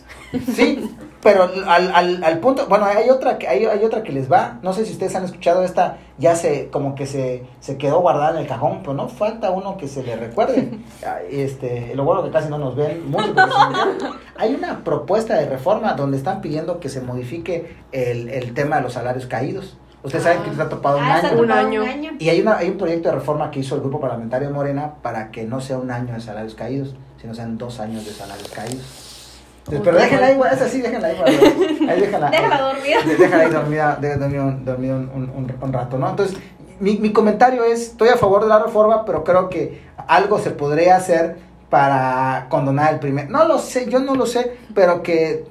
Sí, 0.55 0.91
pero 1.23 1.51
al, 1.67 1.93
al, 1.95 2.23
al 2.25 2.39
punto, 2.39 2.67
bueno, 2.69 2.85
hay 2.85 3.11
otra 3.11 3.39
que 3.39 3.49
hay, 3.49 3.65
hay 3.65 3.83
otra 3.85 4.03
que 4.03 4.13
les 4.13 4.31
va, 4.31 4.59
no 4.63 4.73
sé 4.73 4.85
si 4.85 4.93
ustedes 4.93 5.15
han 5.17 5.25
escuchado 5.25 5.65
esta, 5.65 5.99
ya 6.19 6.37
se 6.37 6.69
como 6.71 6.95
que 6.95 7.07
se, 7.07 7.45
se 7.61 7.77
quedó 7.79 8.01
guardada 8.01 8.31
en 8.33 8.43
el 8.43 8.47
cajón, 8.47 8.81
pero 8.83 8.95
no 8.95 9.09
falta 9.09 9.51
uno 9.51 9.77
que 9.77 9.89
se 9.89 10.03
le 10.03 10.17
recuerde. 10.17 10.79
Este, 11.31 11.93
lo 11.95 12.05
bueno 12.05 12.23
que 12.25 12.31
casi 12.31 12.49
no 12.49 12.59
nos 12.59 12.77
ven 12.77 13.11
mucho. 13.11 13.35
Hay 14.37 14.55
una 14.55 14.85
propuesta 14.85 15.35
de 15.35 15.47
reforma 15.49 15.95
donde 15.95 16.17
están 16.17 16.41
pidiendo 16.41 16.79
que 16.81 16.89
se 16.89 17.01
modifique 17.01 17.77
el, 17.93 18.29
el 18.29 18.55
tema 18.55 18.77
de 18.77 18.83
los 18.83 18.93
salarios 18.93 19.27
caídos. 19.27 19.77
Ustedes 20.03 20.25
saben 20.25 20.43
que 20.43 20.63
ha 20.63 20.69
topado 20.69 20.99
un 20.99 21.05
Ah, 21.05 21.17
está 21.17 21.29
año. 21.31 21.41
Un 21.41 21.49
topado 21.49 21.67
año. 21.67 21.83
un 21.83 21.89
año. 21.89 22.13
Y 22.19 22.29
hay, 22.29 22.41
una, 22.41 22.59
hay 22.59 22.69
un 22.69 22.79
proyecto 22.79 23.09
de 23.09 23.15
reforma 23.17 23.51
que 23.51 23.61
hizo 23.61 23.75
el 23.75 23.81
grupo 23.81 23.99
parlamentario 24.01 24.51
Morena 24.51 24.95
para 25.03 25.31
que 25.33 25.45
no 25.45 25.61
sea 25.61 25.79
un 25.79 25.91
año 25.91 26.15
de 26.15 26.21
salarios 26.21 26.55
caídos, 26.55 26.95
sino 27.21 27.35
sean 27.35 27.59
dos 27.59 27.81
años 27.81 28.05
de 28.05 28.13
salarios 28.13 28.49
caídos. 28.51 29.06
Pero 29.69 29.99
déjenla 29.99 30.33
güey, 30.35 30.53
esa 30.53 30.69
sí, 30.69 30.81
déjenla 30.81 31.09
ahí, 31.09 31.17
güey. 31.19 31.91
Ahí 31.91 32.01
déjenla. 32.01 32.31
Déjala 32.31 32.61
dormida. 32.63 32.99
Déjala 33.19 33.43
ahí 33.45 33.51
dormida, 33.51 33.97
de- 34.01 34.17
dormida, 34.17 34.43
un, 34.45 34.65
dormida 34.65 34.95
un, 34.95 35.11
un- 35.15 35.53
un- 35.61 35.73
rato, 35.73 35.99
¿no? 35.99 36.09
Entonces, 36.11 36.37
mi, 36.79 36.99
mi 36.99 37.13
comentario 37.13 37.65
es, 37.65 37.81
estoy 37.89 38.09
a 38.11 38.17
favor 38.17 38.43
de 38.43 38.49
la 38.49 38.61
reforma, 38.63 39.05
pero 39.05 39.25
creo 39.25 39.49
que 39.49 39.83
algo 40.07 40.39
se 40.39 40.51
podría 40.51 40.97
hacer 40.97 41.39
para 41.71 42.47
condonar 42.49 42.95
el 42.95 43.01
primer... 43.01 43.29
No 43.31 43.45
lo 43.47 43.59
sé, 43.59 43.89
yo 43.91 43.99
no 43.99 44.15
lo 44.15 44.27
sé, 44.27 44.57
pero 44.75 45.03
que 45.03 45.45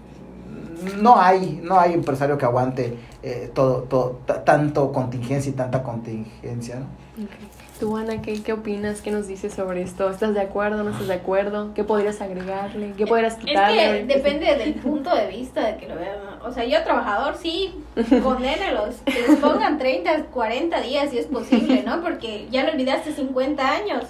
no 0.98 1.20
hay, 1.20 1.60
no 1.64 1.80
hay 1.80 1.94
empresario 1.94 2.38
que 2.38 2.46
aguante 2.46 2.98
eh, 3.24 3.52
todo, 3.54 3.84
todo, 3.84 4.20
ta- 4.26 4.44
tanto 4.46 4.92
contingencia 4.94 5.50
y 5.50 5.54
tanta 5.54 5.82
contingencia, 5.84 6.76
¿no? 6.76 6.86
Ok. 7.24 7.32
Tú, 7.80 7.98
Ana, 7.98 8.22
¿qué, 8.22 8.42
¿qué 8.42 8.54
opinas? 8.54 9.02
¿Qué 9.02 9.12
nos 9.12 9.28
dices 9.28 9.54
sobre 9.54 9.82
esto? 9.82 10.10
¿Estás 10.10 10.34
de 10.34 10.40
acuerdo? 10.40 10.82
¿No 10.84 10.92
estás 10.92 11.10
de 11.10 11.14
acuerdo? 11.16 11.74
¿Qué 11.74 11.84
podrías 11.84 12.22
agregarle? 12.22 12.94
¿Qué 12.98 13.06
podrías 13.06 13.34
Es 13.38 13.44
quitarle? 13.44 14.08
que 14.08 14.16
depende 14.16 14.56
del 14.56 14.76
punto 14.76 15.14
de 15.14 15.28
vista 15.28 15.68
de 15.68 15.76
que 15.78 15.88
lo 15.90 15.96
vean. 15.96 16.16
O 16.42 16.54
sea, 16.54 16.64
yo 16.64 16.82
trabajador 16.84 17.36
sí, 17.36 17.76
condénelos, 18.24 18.96
que 19.06 19.28
les 19.28 19.40
pongan 19.40 19.78
30, 19.78 20.28
40 20.28 20.82
días 20.82 21.10
si 21.10 21.18
es 21.18 21.26
posible, 21.26 21.84
¿no? 21.86 22.02
Porque 22.02 22.48
ya 22.50 22.64
lo 22.64 22.72
olvidaste 22.72 23.12
50 23.12 23.70
años. 23.70 24.06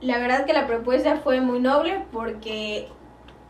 La 0.00 0.18
verdad 0.18 0.46
que 0.46 0.54
la 0.54 0.66
propuesta 0.66 1.16
fue 1.16 1.42
muy 1.42 1.60
noble 1.60 2.02
porque 2.12 2.88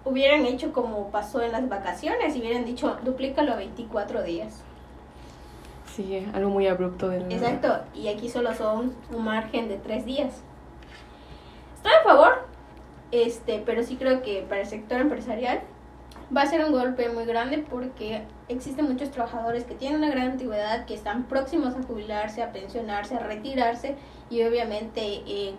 hubieran 0.04 0.44
hecho 0.44 0.72
como 0.72 1.10
pasó 1.12 1.40
en 1.42 1.52
las 1.52 1.68
vacaciones 1.68 2.34
y 2.34 2.40
hubieran 2.40 2.64
dicho 2.64 2.96
duplícalo 3.04 3.52
a 3.52 3.56
24 3.56 4.24
días. 4.24 4.64
Sí, 5.98 6.24
algo 6.32 6.48
muy 6.50 6.68
abrupto 6.68 7.08
de 7.08 7.18
la 7.18 7.26
Exacto, 7.26 7.80
y 7.92 8.06
aquí 8.06 8.28
solo 8.28 8.54
son 8.54 8.94
un 9.12 9.24
margen 9.24 9.68
de 9.68 9.78
tres 9.78 10.04
días. 10.06 10.32
Estoy 11.74 11.90
a 11.90 12.04
favor, 12.04 12.46
este, 13.10 13.60
pero 13.66 13.82
sí 13.82 13.96
creo 13.96 14.22
que 14.22 14.42
para 14.48 14.60
el 14.60 14.68
sector 14.68 15.00
empresarial 15.00 15.60
va 16.34 16.42
a 16.42 16.46
ser 16.46 16.64
un 16.64 16.70
golpe 16.70 17.08
muy 17.08 17.24
grande 17.24 17.66
porque 17.68 18.22
existen 18.48 18.84
muchos 18.84 19.10
trabajadores 19.10 19.64
que 19.64 19.74
tienen 19.74 19.98
una 19.98 20.08
gran 20.08 20.30
antigüedad, 20.30 20.84
que 20.84 20.94
están 20.94 21.24
próximos 21.24 21.74
a 21.74 21.82
jubilarse, 21.82 22.44
a 22.44 22.52
pensionarse, 22.52 23.16
a 23.16 23.18
retirarse 23.18 23.96
y 24.30 24.44
obviamente 24.44 25.00
eh, 25.02 25.54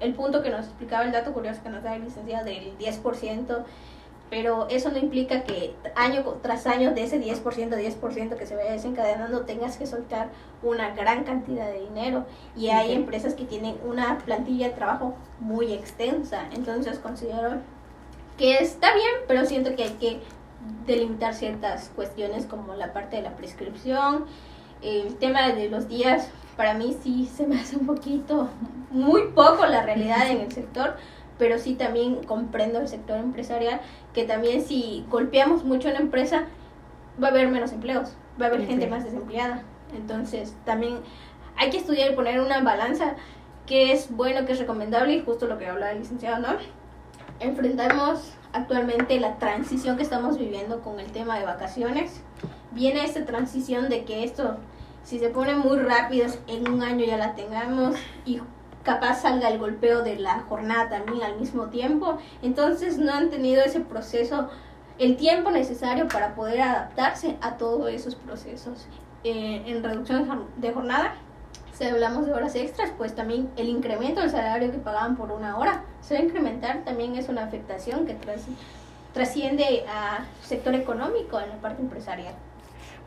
el 0.00 0.14
punto 0.14 0.42
que 0.42 0.50
nos 0.50 0.66
explicaba 0.66 1.04
el 1.04 1.12
dato 1.12 1.32
curioso 1.32 1.62
que 1.62 1.68
nos 1.68 1.84
da 1.84 1.94
el 1.94 2.02
licenciado 2.02 2.44
del 2.44 2.76
10%, 2.76 3.64
pero 4.28 4.66
eso 4.68 4.90
no 4.90 4.98
implica 4.98 5.44
que 5.44 5.74
año 5.94 6.24
tras 6.42 6.66
año 6.66 6.92
de 6.92 7.04
ese 7.04 7.20
10%, 7.20 7.42
10% 7.42 8.36
que 8.36 8.46
se 8.46 8.56
vaya 8.56 8.72
desencadenando 8.72 9.42
tengas 9.42 9.76
que 9.76 9.86
soltar 9.86 10.30
una 10.62 10.94
gran 10.94 11.24
cantidad 11.24 11.66
de 11.66 11.80
dinero. 11.80 12.26
Y 12.56 12.68
hay 12.68 12.92
empresas 12.92 13.34
que 13.34 13.44
tienen 13.44 13.76
una 13.84 14.18
plantilla 14.18 14.68
de 14.68 14.74
trabajo 14.74 15.14
muy 15.38 15.72
extensa, 15.72 16.48
entonces 16.52 16.98
considero 16.98 17.60
que 18.36 18.58
está 18.58 18.92
bien, 18.94 19.14
pero 19.28 19.46
siento 19.46 19.74
que 19.76 19.84
hay 19.84 19.94
que 19.94 20.20
delimitar 20.86 21.34
ciertas 21.34 21.90
cuestiones 21.94 22.46
como 22.46 22.74
la 22.74 22.92
parte 22.92 23.16
de 23.16 23.22
la 23.22 23.36
prescripción, 23.36 24.26
el 24.82 25.16
tema 25.16 25.52
de 25.52 25.68
los 25.68 25.88
días, 25.88 26.28
para 26.56 26.74
mí 26.74 26.96
sí 27.02 27.30
se 27.34 27.46
me 27.46 27.60
hace 27.60 27.76
un 27.76 27.86
poquito, 27.86 28.48
muy 28.90 29.28
poco 29.28 29.66
la 29.66 29.82
realidad 29.82 30.30
en 30.30 30.40
el 30.40 30.52
sector, 30.52 30.96
pero 31.38 31.58
sí 31.58 31.74
también 31.74 32.22
comprendo 32.24 32.80
el 32.80 32.88
sector 32.88 33.18
empresarial, 33.18 33.80
que 34.14 34.24
también 34.24 34.62
si 34.62 35.04
golpeamos 35.10 35.64
mucho 35.64 35.88
una 35.88 35.98
empresa, 35.98 36.44
va 37.22 37.28
a 37.28 37.30
haber 37.30 37.48
menos 37.48 37.72
empleos, 37.72 38.14
va 38.40 38.46
a 38.46 38.48
haber 38.48 38.60
Ok. 38.62 38.66
gente 38.66 38.86
más 38.86 39.04
desempleada. 39.04 39.62
Entonces 39.96 40.54
también 40.64 40.98
hay 41.56 41.70
que 41.70 41.78
estudiar 41.78 42.12
y 42.12 42.14
poner 42.14 42.40
una 42.40 42.60
balanza 42.62 43.14
que 43.66 43.92
es 43.92 44.10
bueno, 44.10 44.46
que 44.46 44.52
es 44.52 44.58
recomendable 44.58 45.14
y 45.14 45.22
justo 45.24 45.46
lo 45.46 45.58
que 45.58 45.66
hablaba 45.66 45.92
el 45.92 45.98
licenciado, 46.00 46.38
¿no? 46.38 46.56
Enfrentamos 47.40 48.32
actualmente 48.52 49.18
la 49.20 49.38
transición 49.38 49.96
que 49.96 50.02
estamos 50.02 50.38
viviendo 50.38 50.80
con 50.80 51.00
el 51.00 51.10
tema 51.12 51.38
de 51.38 51.44
vacaciones. 51.44 52.22
Viene 52.72 53.04
esta 53.04 53.24
transición 53.24 53.88
de 53.88 54.04
que 54.04 54.24
esto, 54.24 54.56
si 55.02 55.18
se 55.18 55.28
pone 55.28 55.54
muy 55.54 55.78
rápido, 55.78 56.26
en 56.46 56.68
un 56.68 56.82
año 56.82 57.04
ya 57.04 57.16
la 57.16 57.34
tengamos 57.34 57.96
y 58.24 58.40
capaz 58.86 59.20
salga 59.22 59.48
el 59.50 59.58
golpeo 59.58 60.02
de 60.02 60.16
la 60.16 60.40
jornada 60.48 60.88
también 60.88 61.22
al 61.22 61.38
mismo 61.38 61.66
tiempo. 61.66 62.16
Entonces 62.40 62.96
no 62.96 63.12
han 63.12 63.28
tenido 63.28 63.62
ese 63.62 63.80
proceso, 63.80 64.48
el 64.98 65.16
tiempo 65.16 65.50
necesario 65.50 66.08
para 66.08 66.34
poder 66.34 66.62
adaptarse 66.62 67.36
a 67.42 67.58
todos 67.58 67.90
esos 67.90 68.14
procesos. 68.14 68.86
Eh, 69.24 69.64
en 69.66 69.82
reducción 69.82 70.46
de 70.56 70.72
jornada, 70.72 71.14
si 71.74 71.84
hablamos 71.84 72.26
de 72.26 72.32
horas 72.32 72.54
extras, 72.54 72.90
pues 72.96 73.14
también 73.14 73.50
el 73.56 73.68
incremento 73.68 74.20
del 74.20 74.30
salario 74.30 74.70
que 74.70 74.78
pagaban 74.78 75.16
por 75.16 75.32
una 75.32 75.58
hora 75.58 75.82
se 76.00 76.14
va 76.14 76.20
a 76.20 76.22
incrementar, 76.22 76.84
también 76.84 77.16
es 77.16 77.28
una 77.28 77.44
afectación 77.44 78.06
que 78.06 78.14
tras- 78.14 78.46
trasciende 79.12 79.84
a 79.88 80.24
sector 80.42 80.74
económico 80.74 81.40
en 81.40 81.50
la 81.50 81.56
parte 81.56 81.82
empresarial. 81.82 82.34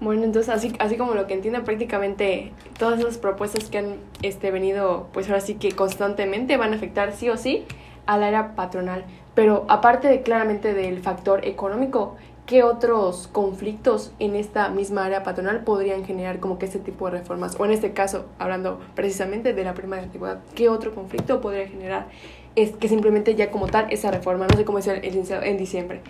Bueno, 0.01 0.23
entonces 0.23 0.53
así, 0.53 0.73
así 0.79 0.95
como 0.95 1.13
lo 1.13 1.27
que 1.27 1.33
entiendo 1.33 1.61
prácticamente 1.65 2.53
todas 2.77 2.99
esas 3.01 3.17
propuestas 3.17 3.69
que 3.69 3.79
han 3.79 3.95
este, 4.21 4.49
venido, 4.49 5.07
pues 5.11 5.27
ahora 5.27 5.41
sí 5.41 5.55
que 5.55 5.73
constantemente 5.73 6.55
van 6.55 6.71
a 6.71 6.77
afectar 6.77 7.11
sí 7.11 7.29
o 7.29 7.35
sí 7.35 7.65
al 8.05 8.23
área 8.23 8.55
patronal. 8.55 9.03
Pero 9.35 9.65
aparte 9.67 10.07
de 10.07 10.21
claramente 10.21 10.73
del 10.73 11.01
factor 11.01 11.45
económico, 11.45 12.15
¿qué 12.45 12.63
otros 12.63 13.27
conflictos 13.27 14.13
en 14.19 14.37
esta 14.37 14.69
misma 14.69 15.03
área 15.03 15.21
patronal 15.23 15.65
podrían 15.65 16.05
generar 16.05 16.39
como 16.39 16.59
que 16.59 16.65
este 16.67 16.79
tipo 16.79 17.05
de 17.05 17.17
reformas? 17.17 17.59
O 17.59 17.65
en 17.65 17.71
este 17.71 17.91
caso, 17.91 18.25
hablando 18.39 18.79
precisamente 18.95 19.53
de 19.53 19.63
la 19.65 19.73
prima 19.73 19.97
de 19.97 20.03
antigüedad, 20.03 20.39
¿qué 20.55 20.69
otro 20.69 20.95
conflicto 20.95 21.41
podría 21.41 21.67
generar? 21.67 22.07
Es 22.55 22.71
que 22.71 22.87
simplemente 22.87 23.35
ya 23.35 23.51
como 23.51 23.67
tal 23.67 23.91
esa 23.91 24.11
reforma, 24.11 24.47
no 24.47 24.55
sé 24.55 24.63
cómo 24.63 24.77
decía 24.77 24.93
el 24.93 25.43
en 25.43 25.57
diciembre. 25.57 26.01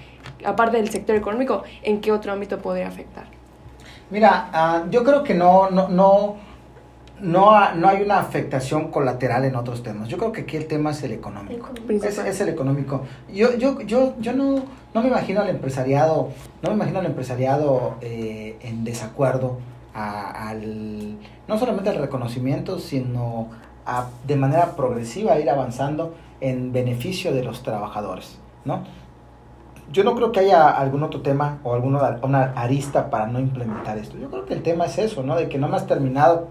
Aparte 0.46 0.78
del 0.78 0.90
sector 0.90 1.16
económico, 1.16 1.64
¿en 1.82 2.02
qué 2.02 2.12
otro 2.12 2.32
ámbito 2.32 2.60
podría 2.60 2.88
afectar? 2.88 3.39
Mira, 4.10 4.50
ah, 4.54 4.84
yo 4.90 5.04
creo 5.04 5.24
que 5.24 5.34
no, 5.36 5.70
no, 5.70 5.88
no, 5.90 6.36
no, 7.22 7.74
no 7.76 7.88
hay 7.88 8.02
una 8.02 8.20
afectación 8.20 8.90
colateral 8.92 9.46
en 9.46 9.56
otros 9.56 9.84
temas. 9.84 10.08
Yo 10.08 10.18
creo 10.18 10.32
que 10.32 10.42
aquí 10.42 10.58
el 10.58 10.68
tema 10.68 10.92
es 10.92 11.04
el 11.04 11.12
económico. 11.12 11.70
Es, 11.76 11.82
Principal. 11.82 12.28
es 12.28 12.42
el 12.42 12.50
económico. 12.50 13.02
Yo, 13.34 13.56
yo, 13.56 13.82
yo, 13.82 14.14
yo 14.20 14.34
no, 14.34 14.64
no 14.94 15.02
me 15.02 15.10
imagino 15.10 15.42
al 15.42 15.50
empresariado, 15.50 16.30
no 16.64 16.70
me 16.70 16.76
imagino 16.76 17.00
al 17.00 17.06
empresariado 17.06 17.96
eh, 18.02 18.58
en 18.62 18.84
desacuerdo 18.84 19.58
a- 19.94 20.50
al, 20.50 21.18
no 21.48 21.58
solamente 21.60 21.90
al 21.90 21.98
reconocimiento, 21.98 22.80
sino 22.80 23.48
a, 23.86 24.08
de 24.26 24.36
manera 24.36 24.76
progresiva 24.76 25.38
ir 25.40 25.50
avanzando 25.50 26.16
en 26.42 26.72
beneficio 26.72 27.34
de 27.34 27.44
los 27.44 27.64
trabajadores, 27.64 28.38
¿no? 28.66 28.84
Yo 29.92 30.04
no 30.04 30.16
creo 30.16 30.32
que 30.32 30.42
haya 30.42 30.70
algún 30.70 31.04
otro 31.04 31.22
tema 31.22 31.60
o 31.64 31.74
alguna 31.74 32.20
una 32.22 32.54
arista 32.56 33.10
para 33.10 33.28
no 33.28 33.40
implementar 33.40 33.98
esto. 33.98 34.18
Yo 34.18 34.30
creo 34.30 34.46
que 34.46 34.54
el 34.54 34.62
tema 34.62 34.86
es 34.86 34.98
eso, 34.98 35.24
¿no? 35.24 35.36
De 35.36 35.50
que 35.50 35.58
no 35.58 35.68
me 35.68 35.78
has 35.78 35.88
terminado 35.88 36.48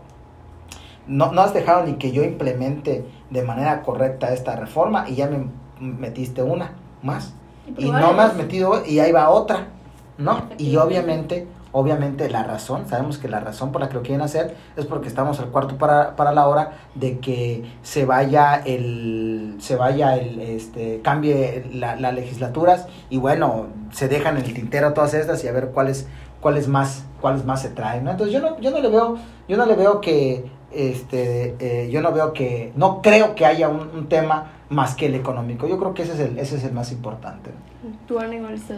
no, 1.09 1.33
no 1.33 1.41
has 1.41 1.55
dejado 1.55 1.85
ni 1.85 1.95
que 1.95 2.13
yo 2.13 2.23
implemente 2.23 3.05
de 3.31 3.43
manera 3.43 3.83
correcta 3.83 4.33
esta 4.33 4.55
reforma 4.55 5.09
y 5.09 5.17
ya 5.17 5.27
me 5.27 5.49
metiste 5.81 6.43
una 6.43 6.75
más. 7.03 7.35
Y 7.77 7.91
no 7.91 8.13
me 8.13 8.23
has 8.23 8.37
metido 8.37 8.85
y 8.87 9.01
ahí 9.01 9.13
va 9.13 9.31
otra, 9.31 9.69
¿no? 10.17 10.49
Y 10.59 10.77
obviamente, 10.77 11.47
obviamente 11.79 12.29
la 12.29 12.43
razón, 12.43 12.89
sabemos 12.89 13.19
que 13.19 13.29
la 13.29 13.41
razón 13.41 13.71
por 13.71 13.81
la 13.81 13.89
que 13.89 13.95
lo 13.95 14.03
quieren 14.03 14.21
hacer 14.21 14.57
es 14.77 14.85
porque 14.85 15.09
estamos 15.09 15.39
al 15.39 15.51
cuarto 15.51 15.79
para, 15.79 16.17
para 16.17 16.33
la 16.33 16.49
hora 16.49 16.73
de 16.95 17.19
que 17.19 17.65
se 17.83 18.05
vaya 18.05 18.57
el, 18.57 19.57
se 19.61 19.77
vaya 19.77 20.17
el, 20.17 20.41
este, 20.41 21.01
cambie 21.03 21.67
la, 21.73 21.97
las 21.97 22.15
legislaturas 22.15 22.87
y 23.11 23.19
bueno, 23.19 23.67
se 23.93 24.09
dejan 24.09 24.37
en 24.37 24.45
el 24.45 24.55
tintero 24.55 24.93
todas 24.93 25.15
estas 25.15 25.43
y 25.45 25.49
a 25.49 25.53
ver 25.53 25.69
cuáles, 25.69 26.09
cuáles 26.41 26.67
más, 26.67 27.05
cuáles 27.21 27.45
más 27.45 27.63
se 27.63 27.69
traen, 27.69 28.05
¿no? 28.05 28.11
Entonces 28.11 28.35
yo 28.35 28.41
no, 28.41 28.59
yo 28.61 28.71
no 28.71 28.81
le 28.81 28.89
veo, 28.89 29.17
yo 29.49 29.57
no 29.57 29.65
le 29.65 29.75
veo 29.77 30.01
que, 30.01 30.51
este, 30.73 31.55
eh, 31.61 31.91
yo 31.91 32.03
no 32.03 32.13
veo 32.13 32.33
que, 32.33 32.73
no 32.75 33.01
creo 33.03 33.35
que 33.35 33.47
haya 33.47 33.69
un, 33.69 34.09
tema 34.09 34.53
más 34.69 34.95
que 34.95 35.07
el 35.07 35.15
económico. 35.15 35.67
Yo 35.67 35.79
creo 35.79 35.95
que 35.95 36.03
ese 36.03 36.15
es 36.15 36.21
el, 36.21 36.39
ese 36.39 36.57
es 36.57 36.65
el 36.65 36.73
más 36.73 36.93
importante. 36.93 37.51
¿Tú, 37.51 37.51
Ana, 37.51 37.53
igual 37.53 37.57
estás? 37.57 37.68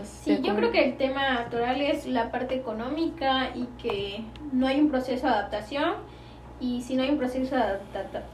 Sí, 0.09 0.41
yo 0.43 0.55
creo 0.57 0.71
que 0.71 0.85
el 0.85 0.97
tema 0.97 1.39
actual 1.39 1.81
es 1.81 2.07
la 2.07 2.31
parte 2.31 2.55
económica 2.55 3.51
y 3.55 3.67
que 3.83 4.25
no 4.53 4.67
hay 4.67 4.81
un 4.81 4.91
proceso 4.91 5.27
de 5.27 5.33
adaptación. 5.33 5.95
Y 6.63 6.83
si 6.83 6.95
no 6.95 7.03
hay 7.03 7.09
un 7.09 7.17
proceso 7.17 7.57
de 7.57 7.79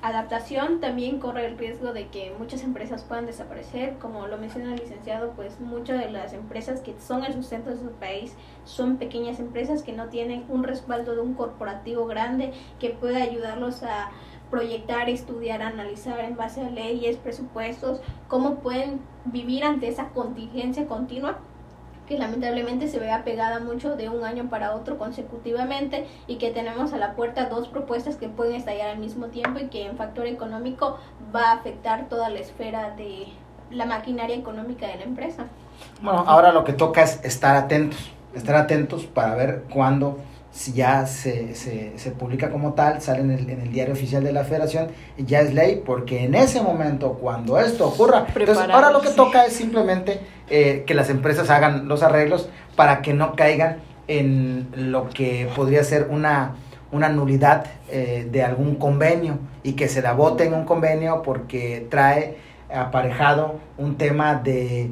adaptación 0.03 0.81
también 0.81 1.21
corre 1.21 1.47
el 1.47 1.57
riesgo 1.57 1.93
de 1.93 2.09
que 2.09 2.35
muchas 2.37 2.65
empresas 2.65 3.05
puedan 3.05 3.25
desaparecer. 3.25 3.99
Como 3.99 4.27
lo 4.27 4.37
menciona 4.37 4.75
el 4.75 4.81
licenciado 4.81 5.31
pues 5.37 5.61
muchas 5.61 6.01
de 6.01 6.11
las 6.11 6.33
empresas 6.33 6.81
que 6.81 6.97
son 6.99 7.25
el 7.25 7.35
sustento 7.35 7.71
de 7.71 7.77
su 7.77 7.93
país 7.93 8.35
son 8.65 8.97
pequeñas 8.97 9.39
empresas 9.39 9.85
que 9.85 9.93
no 9.93 10.09
tienen 10.09 10.45
un 10.49 10.65
respaldo 10.65 11.15
de 11.15 11.21
un 11.21 11.35
corporativo 11.35 12.07
grande 12.07 12.53
que 12.81 12.91
pueda 12.91 13.23
ayudarlos 13.23 13.85
a 13.85 14.11
proyectar, 14.51 15.09
estudiar, 15.09 15.63
analizar 15.63 16.21
en 16.21 16.37
base 16.37 16.61
a 16.61 16.71
leyes, 16.71 17.17
presupuestos, 17.17 18.01
cómo 18.29 18.57
pueden 18.57 19.01
vivir 19.25 19.65
ante 19.65 19.89
esa 19.89 20.09
contingencia 20.11 20.87
continua 20.87 21.39
que 22.07 22.19
lamentablemente 22.19 22.89
se 22.89 22.99
vea 22.99 23.25
pegada 23.25 23.61
mucho 23.61 23.97
de 23.97 24.09
un 24.09 24.25
año 24.25 24.49
para 24.49 24.75
otro 24.75 24.97
consecutivamente 24.97 26.07
y 26.27 26.37
que 26.37 26.51
tenemos 26.51 26.93
a 26.93 26.99
la 26.99 27.15
puerta 27.15 27.49
dos 27.49 27.69
propuestas 27.69 28.17
que 28.17 28.29
pueden 28.29 28.55
estallar 28.55 28.91
al 28.91 28.99
mismo 28.99 29.27
tiempo 29.27 29.59
y 29.59 29.67
que 29.69 29.87
en 29.87 29.97
factor 29.97 30.27
económico 30.27 30.99
va 31.35 31.51
a 31.51 31.53
afectar 31.55 32.09
toda 32.09 32.29
la 32.29 32.39
esfera 32.39 32.95
de 32.95 33.27
la 33.71 33.87
maquinaria 33.87 34.37
económica 34.37 34.87
de 34.87 34.97
la 34.97 35.03
empresa. 35.03 35.47
Bueno, 36.01 36.25
ahora 36.27 36.53
lo 36.53 36.65
que 36.65 36.73
toca 36.73 37.03
es 37.03 37.23
estar 37.25 37.57
atentos, 37.57 38.11
estar 38.35 38.55
atentos 38.55 39.05
para 39.07 39.35
ver 39.35 39.65
cuándo 39.73 40.19
si 40.57 40.73
ya 40.73 41.05
se, 41.05 41.55
se, 41.55 41.93
se, 41.99 42.11
publica 42.13 42.51
como 42.51 42.73
tal, 42.73 43.03
sale 43.03 43.21
en 43.21 43.31
el, 43.31 43.51
en 43.51 43.61
el, 43.61 43.71
diario 43.71 43.93
oficial 43.93 44.25
de 44.25 44.33
la 44.33 44.43
federación 44.43 44.89
y 45.19 45.27
ya 45.27 45.41
es 45.41 45.53
ley, 45.53 45.83
porque 45.85 46.25
en 46.25 46.35
ese 46.35 46.63
momento, 46.63 47.13
cuando 47.21 47.61
esto 47.61 47.87
ocurra, 47.87 48.27
entonces 48.35 48.67
ahora 48.71 48.91
lo 48.91 49.03
que 49.03 49.11
toca 49.11 49.45
es 49.45 49.53
simplemente 49.53 50.19
eh, 50.49 50.85
que 50.87 50.95
las 50.95 51.11
empresas 51.11 51.51
hagan 51.51 51.89
los 51.89 52.03
arreglos 52.03 52.49
para 52.75 53.03
que 53.03 53.13
no 53.13 53.37
caigan 53.37 53.81
en 54.09 54.69
lo 54.75 55.11
que 55.11 55.47
podría 55.55 55.85
ser 55.85 56.09
una, 56.11 56.55
una 56.91 57.11
nulidad 57.11 57.67
eh, 57.91 58.27
de 58.31 58.43
algún 58.43 58.77
convenio 58.77 59.39
y 59.63 59.75
que 59.75 59.89
se 59.89 60.01
la 60.01 60.15
vote 60.15 60.45
en 60.45 60.55
un 60.55 60.65
convenio 60.65 61.21
porque 61.21 61.87
trae 61.91 62.39
aparejado 62.75 63.61
un 63.77 63.99
tema 63.99 64.37
de 64.37 64.91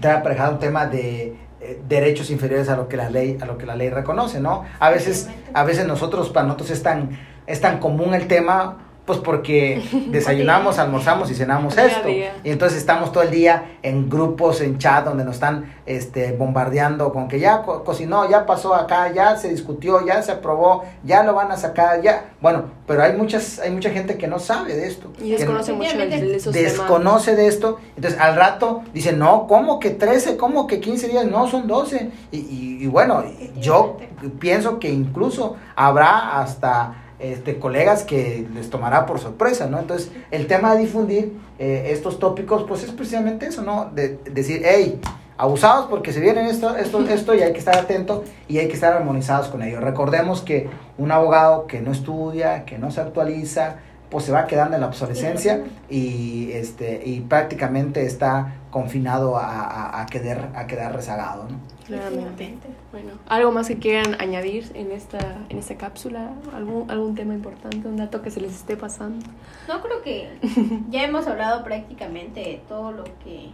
trae 0.00 0.16
aparejado 0.16 0.54
un 0.54 0.58
tema 0.58 0.86
de 0.86 1.36
eh, 1.60 1.80
derechos 1.88 2.30
inferiores 2.30 2.68
a 2.68 2.76
lo 2.76 2.88
que 2.88 2.96
la 2.96 3.10
ley 3.10 3.38
a 3.40 3.46
lo 3.46 3.58
que 3.58 3.66
la 3.66 3.76
ley 3.76 3.90
reconoce 3.90 4.40
no 4.40 4.64
a 4.78 4.90
veces 4.90 5.28
a 5.52 5.64
veces 5.64 5.86
nosotros 5.86 6.30
para 6.30 6.46
nosotros 6.46 6.70
es 6.70 6.82
tan 6.82 7.18
es 7.46 7.60
tan 7.60 7.78
común 7.78 8.14
el 8.14 8.26
tema 8.28 8.89
pues 9.10 9.18
porque 9.18 9.82
desayunamos, 10.12 10.78
almorzamos 10.78 11.28
y 11.32 11.34
cenamos 11.34 11.76
esto. 11.76 12.08
Y 12.08 12.28
entonces 12.44 12.78
estamos 12.78 13.10
todo 13.10 13.24
el 13.24 13.32
día 13.32 13.78
en 13.82 14.08
grupos, 14.08 14.60
en 14.60 14.78
chat, 14.78 15.04
donde 15.04 15.24
nos 15.24 15.34
están 15.34 15.74
este, 15.84 16.30
bombardeando 16.30 17.12
con 17.12 17.26
que 17.26 17.40
ya 17.40 17.62
cocinó, 17.62 18.30
ya 18.30 18.46
pasó 18.46 18.72
acá, 18.72 19.12
ya 19.12 19.36
se 19.36 19.48
discutió, 19.48 20.06
ya 20.06 20.22
se 20.22 20.30
aprobó, 20.30 20.84
ya 21.02 21.24
lo 21.24 21.34
van 21.34 21.50
a 21.50 21.56
sacar, 21.56 22.00
ya. 22.02 22.34
Bueno, 22.40 22.66
pero 22.86 23.02
hay 23.02 23.14
muchas, 23.14 23.58
hay 23.58 23.72
mucha 23.72 23.90
gente 23.90 24.16
que 24.16 24.28
no 24.28 24.38
sabe 24.38 24.76
de 24.76 24.86
esto. 24.86 25.12
Y 25.20 25.32
desconoce 25.32 25.72
mucho 25.72 25.98
de 25.98 26.36
esos 26.36 26.54
Desconoce 26.54 27.34
de 27.34 27.48
esto. 27.48 27.80
Entonces 27.96 28.20
al 28.20 28.36
rato 28.36 28.82
dice, 28.94 29.12
no, 29.12 29.48
¿cómo 29.48 29.80
que 29.80 29.90
13? 29.90 30.36
¿Cómo 30.36 30.68
que 30.68 30.78
15 30.78 31.08
días? 31.08 31.24
No, 31.24 31.48
son 31.48 31.66
12. 31.66 32.12
Y, 32.30 32.36
y, 32.38 32.78
y 32.84 32.86
bueno, 32.86 33.24
yo 33.58 33.96
pienso 34.38 34.78
que 34.78 34.88
incluso 34.88 35.56
habrá 35.74 36.40
hasta 36.40 37.09
este, 37.20 37.58
colegas 37.58 38.04
que 38.04 38.46
les 38.54 38.70
tomará 38.70 39.06
por 39.06 39.18
sorpresa, 39.18 39.66
¿no? 39.66 39.78
Entonces, 39.78 40.10
el 40.30 40.46
tema 40.46 40.74
de 40.74 40.80
difundir 40.80 41.32
eh, 41.58 41.90
estos 41.92 42.18
tópicos, 42.18 42.64
pues 42.66 42.82
es 42.82 42.90
precisamente 42.92 43.46
eso, 43.46 43.62
¿no? 43.62 43.90
De, 43.94 44.18
decir, 44.32 44.62
hey, 44.64 45.00
abusados 45.36 45.86
porque 45.88 46.12
se 46.12 46.20
vienen 46.20 46.46
esto, 46.46 46.76
esto, 46.76 47.00
esto 47.08 47.34
y 47.34 47.42
hay 47.42 47.52
que 47.52 47.58
estar 47.58 47.76
atento 47.76 48.24
y 48.48 48.58
hay 48.58 48.68
que 48.68 48.74
estar 48.74 48.94
armonizados 48.94 49.48
con 49.48 49.62
ello. 49.62 49.80
Recordemos 49.80 50.40
que 50.40 50.68
un 50.98 51.12
abogado 51.12 51.66
que 51.66 51.80
no 51.80 51.92
estudia, 51.92 52.64
que 52.64 52.78
no 52.78 52.90
se 52.90 53.00
actualiza, 53.00 53.76
pues 54.10 54.24
se 54.24 54.32
va 54.32 54.46
quedando 54.46 54.74
en 54.74 54.80
la 54.80 54.88
obsolescencia 54.88 55.62
y 55.88 56.50
este 56.52 57.00
y 57.04 57.20
prácticamente 57.20 58.04
está 58.04 58.56
confinado 58.70 59.36
a, 59.36 60.00
a, 60.00 60.06
quedar, 60.06 60.50
a 60.54 60.66
quedar 60.66 60.94
rezagado, 60.94 61.44
¿no? 61.44 61.79
Claramente. 61.98 62.54
Bueno, 62.92 63.12
¿algo 63.26 63.52
más 63.52 63.68
que 63.68 63.78
quieran 63.78 64.20
añadir 64.20 64.70
en 64.74 64.92
esta, 64.92 65.38
en 65.48 65.58
esta 65.58 65.76
cápsula? 65.76 66.32
¿Algún, 66.54 66.90
¿Algún 66.90 67.14
tema 67.14 67.34
importante, 67.34 67.86
un 67.88 67.96
dato 67.96 68.22
que 68.22 68.30
se 68.30 68.40
les 68.40 68.52
esté 68.54 68.76
pasando? 68.76 69.24
No, 69.68 69.80
creo 69.82 70.02
que 70.02 70.30
ya 70.90 71.04
hemos 71.04 71.26
hablado 71.26 71.64
prácticamente 71.64 72.40
de 72.40 72.62
todo 72.68 72.92
lo 72.92 73.04
que 73.24 73.50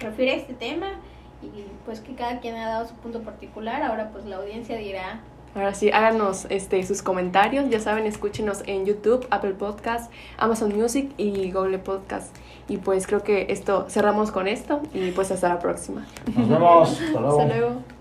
refiere 0.00 0.32
a 0.32 0.36
este 0.36 0.54
tema 0.54 0.88
y 1.42 1.64
pues 1.84 2.00
que 2.00 2.14
cada 2.14 2.40
quien 2.40 2.56
ha 2.56 2.68
dado 2.68 2.86
su 2.86 2.94
punto 2.94 3.22
particular. 3.22 3.82
Ahora 3.82 4.10
pues 4.10 4.24
la 4.24 4.36
audiencia 4.36 4.76
dirá 4.76 5.20
Ahora 5.54 5.72
sí, 5.72 5.90
háganos 5.92 6.46
este, 6.50 6.84
sus 6.84 7.00
comentarios. 7.00 7.70
Ya 7.70 7.78
saben, 7.78 8.06
escúchenos 8.06 8.64
en 8.66 8.86
YouTube, 8.86 9.24
Apple 9.30 9.52
Podcast, 9.52 10.10
Amazon 10.36 10.76
Music 10.76 11.12
y 11.16 11.52
Google 11.52 11.78
Podcast. 11.78 12.34
Y 12.68 12.78
pues 12.78 13.06
creo 13.06 13.22
que 13.22 13.46
esto 13.50 13.86
cerramos 13.88 14.30
con 14.30 14.48
esto 14.48 14.80
y 14.94 15.10
pues 15.10 15.30
hasta 15.30 15.48
la 15.48 15.58
próxima. 15.58 16.06
Nos 16.36 16.48
vemos. 16.48 17.00
Hasta 17.00 17.20
luego. 17.20 17.40
Hasta 17.40 17.54
luego. 17.56 17.93